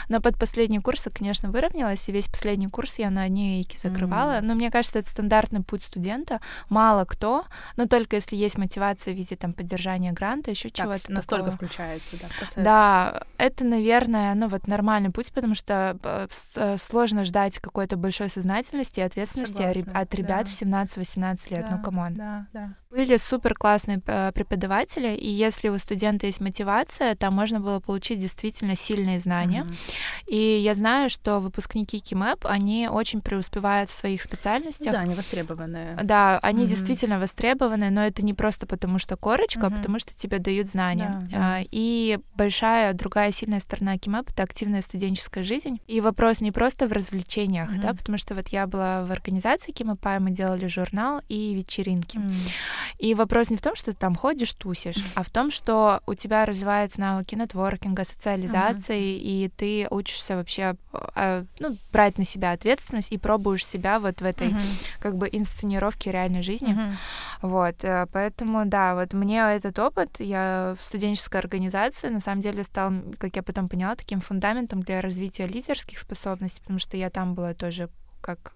Но 0.07 0.21
под 0.21 0.39
последний 0.39 0.79
курс, 0.79 1.09
конечно, 1.13 1.51
выровнялась, 1.51 2.07
и 2.07 2.13
весь 2.13 2.27
последний 2.27 2.67
курс 2.67 2.99
я 2.99 3.09
на 3.09 3.27
эйки 3.27 3.77
закрывала. 3.77 4.39
Но 4.41 4.55
мне 4.55 4.71
кажется, 4.71 4.99
это 4.99 5.09
стандартный 5.09 5.61
путь 5.61 5.83
студента. 5.83 6.39
Мало 6.69 6.84
кто, 7.05 7.45
но 7.77 7.87
только 7.87 8.17
если 8.17 8.35
есть 8.35 8.57
мотивация 8.57 9.13
в 9.13 9.17
виде 9.17 9.35
там 9.35 9.53
поддержания 9.53 10.11
гранта, 10.11 10.51
еще 10.51 10.69
чего-то 10.69 11.11
настолько 11.11 11.51
такого. 11.51 11.55
включается, 11.55 12.17
да, 12.17 12.27
процесс. 12.37 12.63
Да, 12.63 13.23
это, 13.37 13.63
наверное, 13.63 14.35
ну 14.35 14.47
вот 14.47 14.67
нормальный 14.67 15.09
путь, 15.09 15.31
потому 15.33 15.55
что 15.55 15.97
э, 16.03 16.27
э, 16.55 16.77
сложно 16.77 17.25
ждать 17.25 17.59
какой-то 17.59 17.97
большой 17.97 18.29
сознательности 18.29 18.99
и 18.99 19.03
ответственности 19.03 19.53
Согласна, 19.53 19.99
от 19.99 20.13
ребят 20.15 20.45
да. 20.45 20.51
в 20.51 20.97
17-18 20.97 21.51
лет. 21.51 21.65
Да, 21.69 21.75
ну, 21.77 21.83
come 21.83 22.00
on. 22.00 22.13
Да, 22.13 22.47
да. 22.53 22.73
Были 22.95 23.17
супер 23.17 23.55
классные 23.55 24.01
э, 24.05 24.31
преподаватели, 24.33 25.15
и 25.15 25.29
если 25.29 25.67
у 25.67 25.77
студента 25.77 26.27
есть 26.27 26.39
мотивация, 26.39 27.13
там 27.15 27.33
можно 27.33 27.59
было 27.59 27.81
получить 27.81 28.21
действительно 28.21 28.77
сильные 28.77 29.19
знания. 29.19 29.63
Mm-hmm. 29.67 30.29
И 30.31 30.59
я 30.59 30.75
знаю, 30.75 31.09
что 31.09 31.39
выпускники 31.39 31.99
КИМЭП, 31.99 32.45
они 32.45 32.87
очень 32.89 33.21
преуспевают 33.21 33.89
в 33.89 33.93
своих 33.93 34.21
специальностях. 34.21 34.93
Да, 34.93 35.01
они 35.01 35.13
востребованные. 35.13 35.97
Да, 36.01 36.39
они 36.39 36.63
mm-hmm. 36.63 36.67
действительно 36.67 37.19
востребованы, 37.19 37.89
но 37.89 38.05
это 38.05 38.23
не 38.23 38.33
просто 38.33 38.65
потому, 38.65 38.97
что 38.97 39.17
корочка, 39.17 39.59
mm-hmm. 39.59 39.73
а 39.73 39.77
потому 39.77 39.99
что 39.99 40.15
тебе 40.15 40.39
дают 40.39 40.67
знания. 40.67 41.19
Да, 41.23 41.37
да. 41.37 41.57
И 41.71 42.19
большая 42.35 42.93
другая 42.93 43.33
сильная 43.33 43.59
сторона 43.59 43.97
КИМЭП— 43.97 44.29
это 44.31 44.43
активная 44.43 44.81
студенческая 44.81 45.43
жизнь. 45.43 45.81
И 45.87 45.99
вопрос 45.99 46.39
не 46.39 46.53
просто 46.53 46.87
в 46.87 46.93
развлечениях, 46.93 47.69
mm-hmm. 47.73 47.81
да, 47.81 47.93
потому 47.93 48.17
что 48.17 48.35
вот 48.35 48.47
я 48.49 48.67
была 48.67 49.03
в 49.03 49.11
организации 49.11 49.73
КИМЭПа, 49.73 50.15
и 50.15 50.19
мы 50.19 50.31
делали 50.31 50.67
журнал 50.67 51.21
и 51.27 51.53
вечеринки. 51.53 52.17
Mm-hmm. 52.17 52.51
И 52.97 53.13
вопрос 53.13 53.49
не 53.49 53.57
в 53.57 53.61
том, 53.61 53.75
что 53.75 53.91
ты 53.91 53.97
там 53.97 54.15
ходишь, 54.15 54.53
тусишь, 54.53 55.03
а 55.15 55.23
в 55.23 55.29
том, 55.29 55.51
что 55.51 56.01
у 56.05 56.13
тебя 56.13 56.45
развиваются 56.45 56.99
навыки 56.99 57.35
нетворкинга, 57.35 58.05
социализации, 58.05 58.99
uh-huh. 58.99 59.21
и 59.21 59.51
ты 59.55 59.87
учишься 59.89 60.35
вообще 60.35 60.75
э, 61.15 61.43
ну, 61.59 61.77
брать 61.91 62.17
на 62.17 62.25
себя 62.25 62.51
ответственность 62.51 63.11
и 63.11 63.17
пробуешь 63.17 63.65
себя 63.65 63.99
вот 63.99 64.21
в 64.21 64.25
этой 64.25 64.49
uh-huh. 64.49 64.87
как 64.99 65.17
бы 65.17 65.29
инсценировке 65.31 66.11
реальной 66.11 66.41
жизни. 66.41 66.73
Uh-huh. 66.73 66.93
Вот, 67.41 67.83
э, 67.83 68.07
поэтому, 68.11 68.65
да, 68.65 68.95
вот 68.95 69.13
мне 69.13 69.39
этот 69.39 69.77
опыт, 69.79 70.19
я 70.19 70.75
в 70.77 70.83
студенческой 70.83 71.37
организации, 71.37 72.09
на 72.09 72.19
самом 72.19 72.41
деле, 72.41 72.63
стал, 72.63 72.93
как 73.17 73.35
я 73.35 73.43
потом 73.43 73.69
поняла, 73.69 73.95
таким 73.95 74.21
фундаментом 74.21 74.81
для 74.81 75.01
развития 75.01 75.47
лидерских 75.47 75.99
способностей, 75.99 76.61
потому 76.61 76.79
что 76.79 76.97
я 76.97 77.09
там 77.09 77.35
была 77.35 77.53
тоже 77.53 77.89
как 78.25 78.55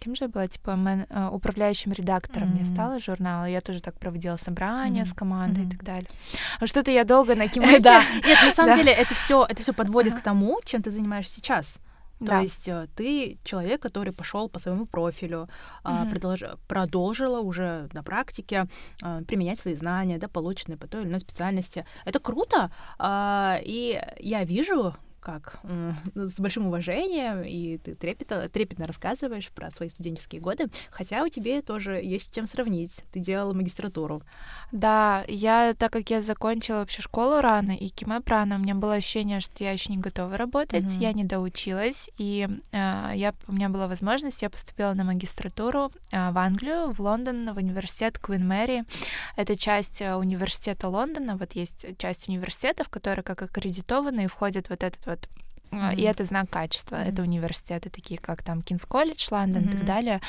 кем 0.00 0.14
же 0.14 0.24
я 0.24 0.28
была, 0.28 0.48
типа 0.48 0.70
мен, 0.76 1.06
э, 1.08 1.28
управляющим 1.32 1.92
редактором 1.92 2.48
mm-hmm. 2.48 2.64
мне 2.64 2.74
стало 2.74 2.98
журнала. 2.98 3.44
Я 3.44 3.60
тоже 3.60 3.80
так 3.80 3.98
проводила 3.98 4.36
собрания 4.36 5.02
mm-hmm. 5.02 5.06
с 5.06 5.14
командой 5.14 5.60
mm-hmm. 5.60 5.68
и 5.68 5.70
так 5.70 5.84
далее. 5.84 6.08
А 6.60 6.66
что-то 6.66 6.90
я 6.90 7.04
долго 7.04 7.34
на 7.34 7.48
Кимэке. 7.52 7.80
Да. 7.80 8.02
Нет, 8.26 8.38
на 8.44 8.52
самом 8.52 8.74
деле 8.74 8.92
это 8.92 9.14
все 9.14 9.46
это 9.48 9.62
все 9.62 9.72
подводит 9.72 10.14
к 10.14 10.20
тому, 10.20 10.60
чем 10.64 10.82
ты 10.82 10.90
занимаешься 10.90 11.36
сейчас. 11.36 11.78
То 12.18 12.26
да. 12.26 12.40
есть 12.40 12.68
э, 12.68 12.86
ты 12.96 13.38
человек, 13.44 13.82
который 13.82 14.12
пошел 14.12 14.48
по 14.48 14.58
своему 14.58 14.86
профилю, 14.86 15.48
mm-hmm. 15.84 16.10
продолж... 16.10 16.42
продолжила 16.68 17.40
уже 17.40 17.88
на 17.92 18.02
практике 18.02 18.66
а, 19.02 19.22
применять 19.22 19.60
свои 19.60 19.74
знания, 19.74 20.18
да, 20.18 20.28
полученные 20.28 20.76
по 20.76 20.86
той 20.86 21.02
или 21.02 21.08
иной 21.08 21.20
специальности. 21.20 21.84
Это 22.04 22.20
круто, 22.20 22.70
а, 22.98 23.58
и 23.62 24.00
я 24.20 24.44
вижу, 24.44 24.94
как 25.24 25.60
с 26.14 26.38
большим 26.38 26.66
уважением, 26.66 27.42
и 27.42 27.78
ты 27.78 27.94
трепетно, 27.94 28.48
трепетно 28.48 28.86
рассказываешь 28.86 29.48
про 29.50 29.70
свои 29.70 29.88
студенческие 29.88 30.40
годы, 30.40 30.66
хотя 30.90 31.24
у 31.24 31.28
тебя 31.28 31.62
тоже 31.62 32.00
есть 32.02 32.32
чем 32.32 32.46
сравнить. 32.46 33.02
Ты 33.12 33.20
делала 33.20 33.54
магистратуру. 33.54 34.22
Да, 34.70 35.24
я, 35.28 35.74
так 35.78 35.92
как 35.92 36.10
я 36.10 36.20
закончила 36.20 36.78
вообще 36.78 37.02
школу 37.02 37.40
рано 37.40 37.72
и 37.72 37.88
КИМЭП 37.88 38.28
рано, 38.28 38.56
у 38.56 38.58
меня 38.58 38.74
было 38.74 38.94
ощущение, 38.94 39.40
что 39.40 39.64
я 39.64 39.72
еще 39.72 39.92
не 39.92 39.98
готова 39.98 40.36
работать, 40.36 40.84
mm-hmm. 40.84 41.00
я 41.00 41.12
не 41.12 41.24
доучилась, 41.24 42.10
и 42.18 42.48
э, 42.72 43.12
я, 43.14 43.34
у 43.46 43.52
меня 43.52 43.68
была 43.68 43.86
возможность, 43.86 44.42
я 44.42 44.50
поступила 44.50 44.92
на 44.94 45.04
магистратуру 45.04 45.92
э, 46.10 46.30
в 46.30 46.38
Англию, 46.38 46.92
в 46.92 47.00
Лондон, 47.00 47.52
в 47.54 47.56
университет 47.56 48.18
Квин 48.18 48.46
Мэри. 48.46 48.84
Это 49.36 49.56
часть 49.56 50.02
э, 50.02 50.16
университета 50.16 50.88
Лондона, 50.88 51.36
вот 51.36 51.52
есть 51.52 51.86
часть 51.98 52.28
университетов, 52.28 52.88
которые 52.88 53.22
как 53.22 53.42
аккредитованы 53.42 54.24
и 54.24 54.26
входят 54.26 54.68
вот 54.70 54.82
этот 54.82 55.06
вот 55.06 55.13
вот 55.14 55.28
Mm-hmm. 55.74 55.96
И 55.96 56.02
это 56.02 56.24
знак 56.24 56.50
качества. 56.50 56.96
Mm-hmm. 56.96 57.12
Это 57.12 57.22
университеты 57.22 57.90
такие, 57.90 58.18
как 58.18 58.42
там 58.42 58.62
Кингс 58.62 58.86
Колледж, 58.86 59.28
Лондон 59.30 59.62
mm-hmm. 59.62 59.68
и 59.68 59.72
так 59.72 59.84
далее. 59.84 60.20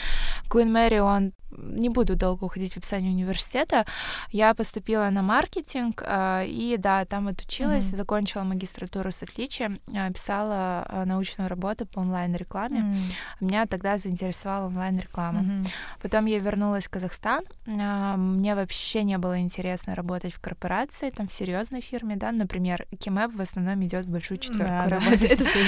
Куин 0.50 0.72
Мэри, 0.72 1.00
он 1.00 1.34
не 1.58 1.88
буду 1.88 2.18
долго 2.18 2.44
уходить 2.44 2.74
в 2.74 2.78
описание 2.78 3.12
университета. 3.12 3.86
Я 4.30 4.54
поступила 4.54 5.10
на 5.10 5.22
маркетинг, 5.22 6.04
э, 6.06 6.48
и 6.48 6.75
да, 6.78 7.06
там 7.06 7.30
отучилась, 7.30 7.86
mm-hmm. 7.86 7.96
закончила 7.96 8.44
магистратуру 8.44 9.12
с 9.12 9.24
отличием, 9.24 9.80
э, 9.88 10.12
писала 10.12 11.04
научную 11.06 11.50
работу 11.50 11.86
по 11.86 12.00
онлайн-рекламе. 12.00 12.82
Mm-hmm. 12.82 13.16
Меня 13.40 13.66
тогда 13.68 13.98
заинтересовала 13.98 14.68
онлайн-реклама. 14.68 15.42
Mm-hmm. 15.42 15.68
Потом 16.02 16.25
я 16.25 16.40
вернулась 16.40 16.86
в 16.86 16.90
Казахстан. 16.90 17.46
Мне 17.66 18.56
вообще 18.56 19.04
не 19.04 19.18
было 19.18 19.40
интересно 19.40 19.96
работать 19.96 20.34
в 20.34 20.42
корпорации, 20.42 21.10
там 21.10 21.30
в 21.30 21.34
серьезной 21.34 21.80
фирме, 21.80 22.18
да, 22.18 22.34
например, 22.34 22.86
Кимэп 23.00 23.34
в 23.34 23.42
основном 23.42 23.82
идет 23.86 24.06
в 24.06 24.12
большую 24.12 24.40
четверку 24.40 24.90
да, 24.90 24.90
работать. 24.90 25.35
Это 25.36 25.46
все 25.46 25.60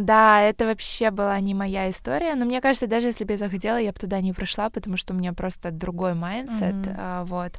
Да, 0.00 0.40
это 0.40 0.66
вообще 0.66 1.10
была 1.10 1.38
не 1.40 1.54
моя 1.54 1.90
история, 1.90 2.34
но 2.34 2.44
мне 2.44 2.60
кажется, 2.60 2.86
даже 2.86 3.08
если 3.08 3.24
бы 3.24 3.32
я 3.32 3.38
захотела, 3.38 3.76
я 3.76 3.92
бы 3.92 3.98
туда 3.98 4.20
не 4.20 4.32
прошла, 4.32 4.70
потому 4.70 4.94
потому 4.94 4.98
что 4.98 5.14
у 5.14 5.16
меня 5.16 5.32
просто 5.32 5.70
другой 5.70 6.14
mindset, 6.14 6.74
mm-hmm. 6.74 7.24
вот. 7.24 7.52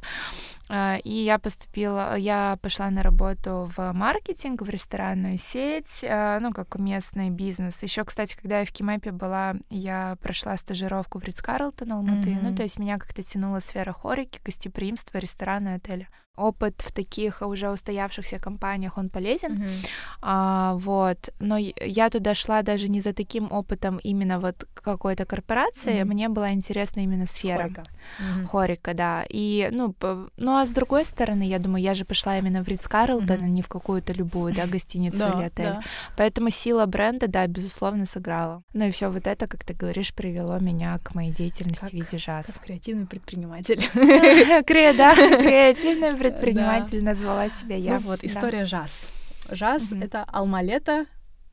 А, 0.68 0.98
и 1.02 1.10
я 1.10 1.38
поступила, 1.38 2.16
я 2.16 2.58
пошла 2.60 2.90
на 2.90 3.02
работу 3.02 3.70
в 3.76 3.92
маркетинг, 3.92 4.62
в 4.62 4.68
ресторанную 4.68 5.38
сеть, 5.38 6.04
а, 6.08 6.40
ну, 6.40 6.52
как 6.52 6.76
местный 6.78 7.30
бизнес. 7.30 7.82
Еще, 7.82 8.04
кстати, 8.04 8.36
когда 8.36 8.60
я 8.60 8.64
в 8.64 8.72
Кимэпе 8.72 9.12
была, 9.12 9.54
я 9.70 10.16
прошла 10.20 10.56
стажировку 10.56 11.18
в 11.18 11.24
Ридс 11.24 11.40
Карлтон 11.40 11.92
Алматы. 11.92 12.30
Mm-hmm. 12.30 12.40
Ну, 12.42 12.56
то 12.56 12.62
есть 12.62 12.78
меня 12.78 12.98
как-то 12.98 13.22
тянула 13.22 13.60
сфера 13.60 13.92
хореки, 13.92 14.40
гостеприимства, 14.44 15.18
рестораны, 15.18 15.74
отеля 15.74 16.08
опыт 16.36 16.82
в 16.82 16.92
таких 16.92 17.42
уже 17.42 17.70
устоявшихся 17.70 18.38
компаниях, 18.38 18.98
он 18.98 19.08
полезен, 19.08 19.52
mm-hmm. 19.52 19.88
а, 20.22 20.74
вот, 20.74 21.30
но 21.40 21.56
я 21.56 22.10
туда 22.10 22.34
шла 22.34 22.62
даже 22.62 22.88
не 22.88 23.00
за 23.00 23.12
таким 23.12 23.50
опытом 23.52 23.98
именно 24.04 24.38
вот 24.38 24.66
какой-то 24.74 25.24
корпорации, 25.24 26.02
mm-hmm. 26.02 26.04
мне 26.04 26.28
была 26.28 26.52
интересна 26.52 27.00
именно 27.00 27.26
сфера. 27.26 27.62
Хорика. 27.62 27.84
Mm-hmm. 28.20 28.46
Хорика, 28.46 28.94
да, 28.94 29.24
и, 29.28 29.68
ну, 29.72 29.94
ну, 30.36 30.55
а 30.56 30.66
с 30.66 30.70
другой 30.70 31.04
стороны, 31.04 31.42
я 31.42 31.58
думаю, 31.58 31.82
я 31.82 31.94
же 31.94 32.04
пошла 32.04 32.38
именно 32.38 32.62
в 32.62 32.68
Ридс 32.68 32.86
Карлтон, 32.88 33.42
а 33.42 33.48
не 33.48 33.62
в 33.62 33.68
какую-то 33.68 34.12
любую, 34.12 34.54
да, 34.54 34.66
гостиницу 34.66 35.26
или 35.36 35.44
отель, 35.44 35.74
поэтому 36.16 36.50
сила 36.50 36.86
бренда, 36.86 37.28
да, 37.28 37.46
безусловно, 37.46 38.06
сыграла. 38.06 38.62
Ну 38.72 38.86
и 38.86 38.90
все 38.90 39.10
вот 39.10 39.26
это, 39.26 39.46
как 39.46 39.64
ты 39.64 39.74
говоришь, 39.74 40.14
привело 40.14 40.58
меня 40.58 40.98
к 41.02 41.14
моей 41.14 41.32
деятельности 41.32 41.86
в 41.86 41.92
виде 41.92 42.18
жаз. 42.18 42.46
Как 42.46 42.64
креативный 42.64 43.06
предприниматель. 43.06 43.80
Да, 44.96 45.14
креативный 45.14 46.16
предприниматель 46.16 47.02
назвала 47.02 47.48
себя 47.48 47.76
я. 47.76 47.94
Ну 47.94 48.00
вот, 48.00 48.22
история 48.22 48.64
жаз. 48.64 49.10
Жаз 49.50 49.92
это 49.92 50.24
алма-лето, 50.24 51.06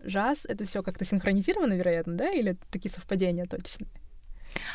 жаз 0.03 0.45
это 0.47 0.65
все 0.65 0.83
как-то 0.83 1.05
синхронизировано, 1.05 1.73
вероятно, 1.73 2.15
да? 2.15 2.31
Или 2.31 2.57
такие 2.71 2.91
совпадения 2.91 3.45
точно? 3.45 3.87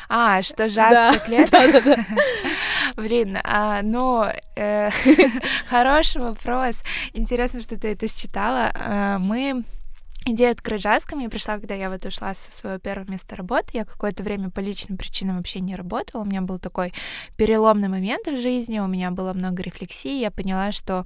А, 0.07 0.41
что 0.41 0.69
жаз 0.69 0.91
да. 0.91 1.13
как 1.13 1.27
лето? 1.29 1.51
Да, 1.51 1.71
да, 1.71 1.81
да. 1.81 2.05
Блин, 2.95 3.37
а, 3.43 3.81
ну, 3.81 4.25
э, 4.55 4.89
хороший 5.69 6.21
вопрос. 6.21 6.81
Интересно, 7.13 7.61
что 7.61 7.77
ты 7.77 7.89
это 7.89 8.07
считала. 8.07 8.71
А, 8.73 9.19
мы 9.19 9.63
Идея 10.25 10.51
открыть 10.51 10.81
джаз 10.81 11.05
ко 11.05 11.15
мне 11.15 11.29
пришла, 11.29 11.57
когда 11.57 11.75
я 11.75 11.89
вот 11.89 12.05
ушла 12.05 12.33
со 12.33 12.51
своего 12.51 12.77
первого 12.77 13.09
места 13.09 13.35
работы. 13.35 13.69
Я 13.73 13.85
какое-то 13.85 14.21
время 14.21 14.49
по 14.49 14.59
личным 14.59 14.97
причинам 14.97 15.37
вообще 15.37 15.59
не 15.61 15.75
работала. 15.75 16.21
У 16.21 16.25
меня 16.25 16.41
был 16.41 16.59
такой 16.59 16.93
переломный 17.37 17.87
момент 17.87 18.27
в 18.27 18.39
жизни, 18.39 18.79
у 18.79 18.87
меня 18.87 19.11
было 19.11 19.33
много 19.33 19.63
рефлексий. 19.63 20.19
Я 20.19 20.29
поняла, 20.29 20.71
что 20.71 21.05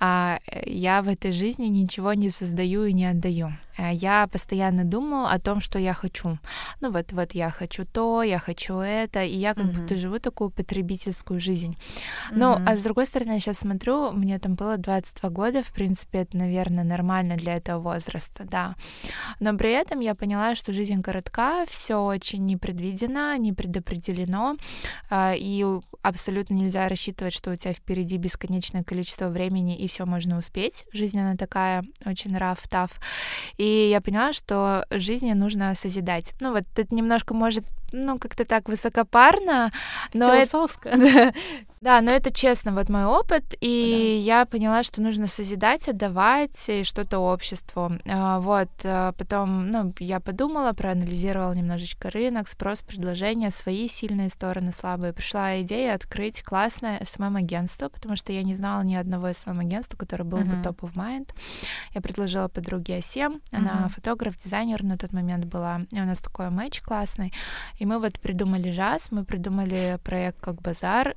а, 0.00 0.40
я 0.64 1.02
в 1.02 1.08
этой 1.08 1.30
жизни 1.30 1.66
ничего 1.66 2.14
не 2.14 2.30
создаю 2.30 2.84
и 2.84 2.92
не 2.92 3.06
отдаю. 3.06 3.52
Э, 3.78 3.92
я 3.92 4.26
постоянно 4.26 4.84
думаю 4.84 5.26
о 5.26 5.38
том, 5.38 5.60
что 5.60 5.78
я 5.78 5.94
хочу. 5.94 6.38
Ну 6.80 6.90
вот, 6.90 7.12
вот 7.12 7.34
я 7.34 7.50
хочу 7.50 7.84
то, 7.84 8.22
я 8.22 8.38
хочу 8.38 8.78
это, 8.78 9.22
и 9.22 9.36
я 9.36 9.54
как 9.54 9.66
mm-hmm. 9.66 9.80
будто 9.80 9.96
живу 9.96 10.18
такую 10.18 10.50
потребительскую 10.50 11.40
жизнь. 11.40 11.76
Ну, 12.32 12.54
mm-hmm. 12.54 12.64
а 12.66 12.76
с 12.76 12.82
другой 12.82 13.06
стороны, 13.06 13.32
я 13.32 13.40
сейчас 13.40 13.58
смотрю, 13.58 14.10
мне 14.12 14.38
там 14.38 14.54
было 14.54 14.76
22 14.76 15.30
года, 15.30 15.62
в 15.62 15.72
принципе, 15.72 16.18
это, 16.18 16.36
наверное, 16.36 16.84
нормально 16.84 17.36
для 17.36 17.54
этого 17.54 17.80
возраста, 17.80 18.44
да. 18.44 18.74
Но 19.40 19.56
при 19.56 19.70
этом 19.70 20.00
я 20.00 20.14
поняла, 20.14 20.54
что 20.54 20.72
жизнь 20.72 21.02
коротка, 21.02 21.64
все 21.66 21.94
очень 21.94 22.46
непредвидено, 22.46 23.38
не 23.38 23.52
предопределено, 23.52 24.56
э, 25.10 25.34
и 25.36 25.64
абсолютно 26.08 26.54
нельзя 26.54 26.88
рассчитывать, 26.88 27.34
что 27.34 27.52
у 27.52 27.56
тебя 27.56 27.72
впереди 27.72 28.16
бесконечное 28.16 28.82
количество 28.82 29.28
времени, 29.28 29.76
и 29.76 29.88
все 29.88 30.06
можно 30.06 30.38
успеть. 30.38 30.84
Жизнь, 30.92 31.20
она 31.20 31.36
такая 31.36 31.84
очень 32.04 32.36
rough, 32.36 32.68
tough. 32.70 32.92
И 33.56 33.88
я 33.90 34.00
поняла, 34.00 34.32
что 34.32 34.84
жизни 34.90 35.32
нужно 35.32 35.74
созидать. 35.74 36.34
Ну 36.40 36.52
вот 36.52 36.64
это 36.76 36.94
немножко 36.94 37.34
может 37.34 37.64
ну, 37.92 38.18
как-то 38.18 38.44
так 38.44 38.68
высокопарно, 38.68 39.72
но 40.12 40.34
Философско, 40.34 40.90
это... 40.90 41.32
да. 41.80 42.00
Но 42.00 42.10
это 42.10 42.32
честно, 42.32 42.72
вот 42.72 42.88
мой 42.88 43.04
опыт, 43.04 43.54
и 43.60 44.22
да. 44.26 44.38
я 44.38 44.46
поняла, 44.46 44.82
что 44.82 45.00
нужно 45.00 45.28
созидать, 45.28 45.88
отдавать 45.88 46.68
и 46.68 46.84
что-то 46.84 47.18
обществу. 47.18 47.92
А, 48.06 48.40
вот, 48.40 48.68
а, 48.84 49.12
потом, 49.12 49.70
ну, 49.70 49.92
я 49.98 50.20
подумала, 50.20 50.72
проанализировала 50.72 51.52
немножечко 51.52 52.10
рынок, 52.10 52.48
спрос, 52.48 52.82
предложения, 52.82 53.50
свои 53.50 53.88
сильные 53.88 54.28
стороны, 54.28 54.72
слабые. 54.72 55.12
Пришла 55.12 55.60
идея 55.62 55.94
открыть 55.94 56.42
классное 56.42 56.98
SMM-агентство, 57.00 57.88
потому 57.88 58.16
что 58.16 58.32
я 58.32 58.42
не 58.42 58.54
знала 58.54 58.82
ни 58.82 58.94
одного 58.94 59.28
SMM-агентства, 59.28 59.96
которое 59.96 60.24
было 60.24 60.40
uh-huh. 60.40 60.56
бы 60.56 60.62
топ 60.62 60.82
of 60.84 60.94
mind. 60.94 61.30
Я 61.94 62.00
предложила 62.00 62.48
подруге 62.48 62.98
Асем, 62.98 63.40
она 63.52 63.86
uh-huh. 63.86 63.90
фотограф, 63.90 64.34
дизайнер 64.42 64.82
на 64.82 64.96
тот 64.96 65.12
момент 65.12 65.44
была, 65.44 65.82
и 65.90 66.00
у 66.00 66.04
нас 66.04 66.18
такой 66.20 66.50
матч 66.50 66.80
классный. 66.80 67.32
И 67.78 67.86
мы 67.86 67.98
вот 67.98 68.18
придумали 68.20 68.70
JAS, 68.70 69.10
мы 69.10 69.24
придумали 69.24 69.98
проект 70.04 70.40
кок-базар, 70.40 71.14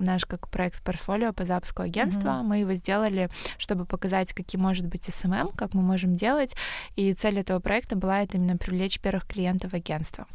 наш 0.00 0.24
как 0.24 0.48
проект 0.48 0.82
портфолио 0.82 1.32
по 1.32 1.44
запуску 1.44 1.82
агентства. 1.82 2.28
Mm-hmm. 2.28 2.42
Мы 2.42 2.58
его 2.58 2.74
сделали, 2.74 3.28
чтобы 3.58 3.84
показать, 3.84 4.32
какие 4.32 4.60
может 4.60 4.86
быть 4.86 5.04
SMM, 5.04 5.50
как 5.56 5.74
мы 5.74 5.82
можем 5.82 6.16
делать. 6.16 6.54
И 6.96 7.12
цель 7.14 7.38
этого 7.38 7.60
проекта 7.60 7.96
была 7.96 8.22
это 8.22 8.36
именно 8.36 8.56
привлечь 8.56 9.00
первых 9.00 9.26
клиентов 9.26 9.74
агентства. 9.74 10.26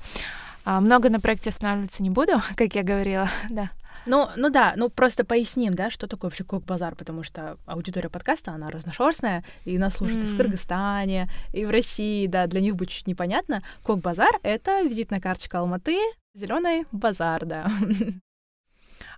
Много 0.66 1.10
на 1.10 1.22
проекте 1.22 1.50
останавливаться 1.50 2.04
не 2.04 2.10
буду, 2.10 2.42
как 2.56 2.76
я 2.76 2.84
говорила, 2.84 3.30
да. 3.50 3.72
Ну, 4.06 4.30
ну 4.38 4.50
да, 4.50 4.74
ну 4.78 4.90
просто 4.90 5.26
поясним, 5.26 5.74
да, 5.74 5.90
что 5.90 6.08
такое 6.08 6.30
вообще 6.30 6.44
кок-базар, 6.44 6.96
потому 6.96 7.24
что 7.24 7.58
аудитория 7.66 8.10
подкаста, 8.10 8.52
она 8.52 8.68
разношерстная, 8.68 9.44
и 9.66 9.78
нас 9.78 9.96
слушают 9.96 10.24
мм. 10.24 10.30
и 10.30 10.34
в 10.34 10.38
Кыргызстане, 10.38 11.30
и 11.52 11.66
в 11.66 11.70
России, 11.70 12.28
да, 12.28 12.48
для 12.48 12.62
них 12.62 12.76
будет 12.76 12.90
чуть 12.90 13.08
непонятно. 13.08 13.64
Кок-базар— 13.84 14.32
это 14.44 14.82
визитная 14.82 15.20
карточка 15.20 15.60
Алматы, 15.60 15.98
зеленый 16.34 16.86
базар, 16.92 17.46
да. 17.46 17.70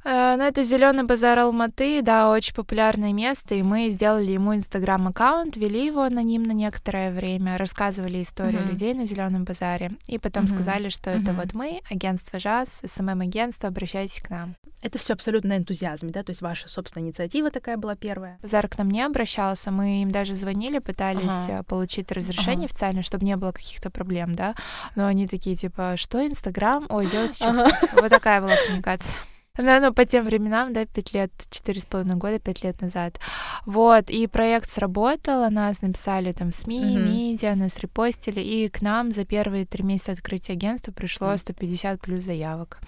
Э, 0.03 0.35
ну, 0.37 0.43
это 0.43 0.63
зеленый 0.63 1.03
базар 1.03 1.39
Алматы, 1.39 2.01
да, 2.01 2.31
очень 2.31 2.53
популярное 2.53 3.13
место, 3.13 3.55
и 3.55 3.63
мы 3.63 3.89
сделали 3.89 4.31
ему 4.31 4.55
инстаграм-аккаунт, 4.55 5.57
вели 5.57 5.85
его 5.85 6.07
на 6.09 6.23
ним 6.23 6.43
на 6.43 6.53
некоторое 6.53 7.11
время, 7.11 7.57
рассказывали 7.57 8.23
историю 8.23 8.61
mm-hmm. 8.61 8.71
людей 8.71 8.93
на 8.93 9.05
зеленом 9.05 9.43
базаре, 9.43 9.91
и 10.07 10.17
потом 10.17 10.45
mm-hmm. 10.45 10.55
сказали, 10.55 10.89
что 10.89 11.11
mm-hmm. 11.11 11.21
это 11.21 11.33
вот 11.33 11.53
мы, 11.53 11.81
агентство 11.89 12.39
ЖАС, 12.39 12.81
СММ-агентство, 12.85 13.67
обращайтесь 13.69 14.21
к 14.21 14.29
нам. 14.29 14.55
Это 14.81 14.97
все 14.97 15.13
абсолютно 15.13 15.49
на 15.49 15.57
энтузиазме, 15.57 16.11
да, 16.11 16.23
то 16.23 16.29
есть 16.29 16.41
ваша 16.41 16.69
собственная 16.69 17.07
инициатива 17.07 17.51
такая 17.51 17.75
была 17.75 17.95
первая. 17.95 18.39
Базар 18.41 18.69
к 18.69 18.77
нам 18.77 18.89
не 18.89 19.01
обращался, 19.01 19.71
мы 19.71 20.03
им 20.03 20.11
даже 20.11 20.35
звонили, 20.35 20.79
пытались 20.79 21.25
ага. 21.25 21.59
Э, 21.59 21.63
получить 21.63 22.11
разрешение 22.13 22.65
ага. 22.65 22.65
официально, 22.65 23.03
чтобы 23.03 23.25
не 23.25 23.35
было 23.35 23.51
каких-то 23.51 23.89
проблем, 23.89 24.35
да, 24.35 24.55
но 24.95 25.07
они 25.07 25.27
такие 25.27 25.57
типа, 25.57 25.95
что 25.97 26.25
Инстаграм, 26.25 26.85
ой, 26.89 27.07
делайте 27.07 27.33
что 27.35 27.49
ага. 27.49 27.69
Вот 27.93 28.09
такая 28.09 28.39
была 28.39 28.55
коммуникация. 28.65 29.19
Да, 29.59 29.81
ну, 29.81 29.93
по 29.93 30.05
тем 30.05 30.25
временам, 30.25 30.71
да, 30.71 30.85
пять 30.85 31.13
лет, 31.13 31.31
четыре 31.49 31.81
с 31.81 31.85
половиной 31.85 32.15
года, 32.15 32.39
пять 32.39 32.63
лет 32.63 32.81
назад. 32.81 33.19
Вот, 33.65 34.09
и 34.09 34.25
проект 34.27 34.69
сработал, 34.69 35.49
нас 35.51 35.81
написали 35.81 36.31
там 36.31 36.53
СМИ, 36.53 36.79
mm-hmm. 36.79 37.09
медиа, 37.09 37.55
нас 37.55 37.77
репостили, 37.79 38.39
и 38.39 38.69
к 38.69 38.81
нам 38.81 39.11
за 39.11 39.25
первые 39.25 39.65
три 39.65 39.83
месяца 39.83 40.13
открытия 40.13 40.53
агентства 40.53 40.93
пришло 40.93 41.35
150 41.35 41.99
плюс 41.99 42.23
заявок. 42.23 42.79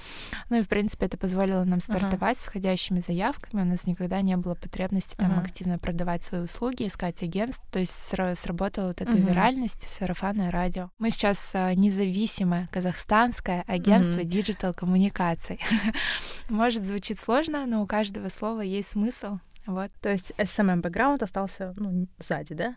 Ну 0.50 0.60
и, 0.60 0.62
в 0.62 0.70
принципе, 0.70 1.08
это 1.08 1.18
позволило 1.18 1.66
нам 1.66 1.82
стартовать 1.82 2.38
uh-huh. 2.38 2.42
с 2.42 2.46
входящими 2.46 3.02
заявками. 3.02 3.62
У 3.62 3.66
нас 3.66 3.86
никогда 3.86 4.22
не 4.22 4.38
было 4.38 4.56
потребности 4.56 5.16
там 5.16 5.32
uh-huh. 5.32 5.44
активно 5.44 5.78
продавать 5.78 6.24
свои 6.24 6.42
услуги, 6.42 6.88
искать 6.88 7.22
агентство. 7.22 7.64
То 7.72 7.80
есть 7.80 7.92
сра- 7.92 8.36
сработала 8.36 8.88
вот 8.88 9.02
эта 9.02 9.12
uh-huh. 9.12 9.30
виральность, 9.30 9.88
сарафанное 9.90 10.52
радио. 10.52 10.90
Мы 11.00 11.10
сейчас 11.10 11.52
а, 11.54 11.74
независимое 11.74 12.70
казахстанское 12.72 13.64
агентство 13.68 14.20
uh-huh. 14.20 14.26
диджитал-коммуникаций. 14.26 15.60
Может, 16.62 16.84
звучит 16.84 17.20
сложно, 17.20 17.66
но 17.66 17.82
у 17.82 17.88
каждого 17.88 18.30
слова 18.30 18.62
есть 18.62 18.90
смысл. 18.90 19.40
Вот. 19.66 19.90
То 20.00 20.10
есть 20.12 20.32
SMM-бэкграунд 20.38 21.24
остался 21.24 21.74
ну, 21.76 22.08
сзади, 22.20 22.54
да? 22.54 22.76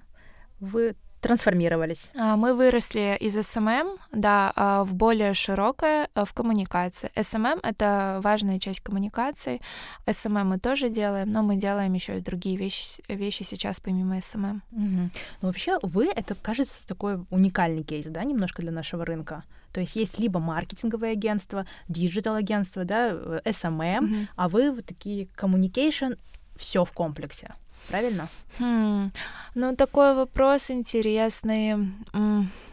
Вы 0.59 0.97
трансформировались? 1.25 2.11
А, 2.15 2.37
мы 2.37 2.55
выросли 2.55 3.17
из 3.19 3.37
SMM, 3.37 3.99
да, 4.13 4.53
а, 4.55 4.85
в 4.85 4.95
более 4.95 5.33
широкое, 5.35 6.09
в 6.15 6.33
коммуникации. 6.35 7.11
SMM— 7.17 7.61
это 7.63 8.21
важная 8.23 8.59
часть 8.59 8.81
коммуникации. 8.81 9.61
SMM 10.07 10.45
мы 10.45 10.59
тоже 10.59 10.91
делаем, 10.91 11.33
но 11.33 11.43
мы 11.43 11.57
делаем 11.57 11.95
еще 11.95 12.19
и 12.19 12.21
другие 12.21 12.57
вещи, 12.57 13.03
вещи 13.09 13.43
сейчас 13.43 13.81
помимо 13.81 14.19
SMM. 14.19 14.61
Угу. 14.73 14.83
Ну, 14.83 15.11
вообще, 15.41 15.79
вы, 15.83 16.11
это, 16.15 16.35
кажется, 16.35 16.87
такой 16.87 17.25
уникальный 17.31 17.85
кейс, 17.85 18.07
да, 18.07 18.23
немножко 18.23 18.61
для 18.61 18.71
нашего 18.71 19.05
рынка? 19.05 19.45
То 19.73 19.81
есть 19.81 19.97
есть 19.97 20.21
либо 20.21 20.39
маркетинговое 20.39 21.13
агентство, 21.13 21.67
digital-агентство, 21.89 22.85
да, 22.85 23.11
SMM, 23.11 24.01
mm-hmm. 24.01 24.27
а 24.37 24.49
вы 24.49 24.71
вот 24.71 24.85
такие 24.87 25.27
communication, 25.37 26.17
все 26.57 26.85
в 26.85 26.93
комплексе. 26.93 27.55
Правильно? 27.89 28.29
Хм. 28.59 29.11
Ну, 29.55 29.77
такой 29.77 30.15
вопрос 30.15 30.71
интересный. 30.71 31.77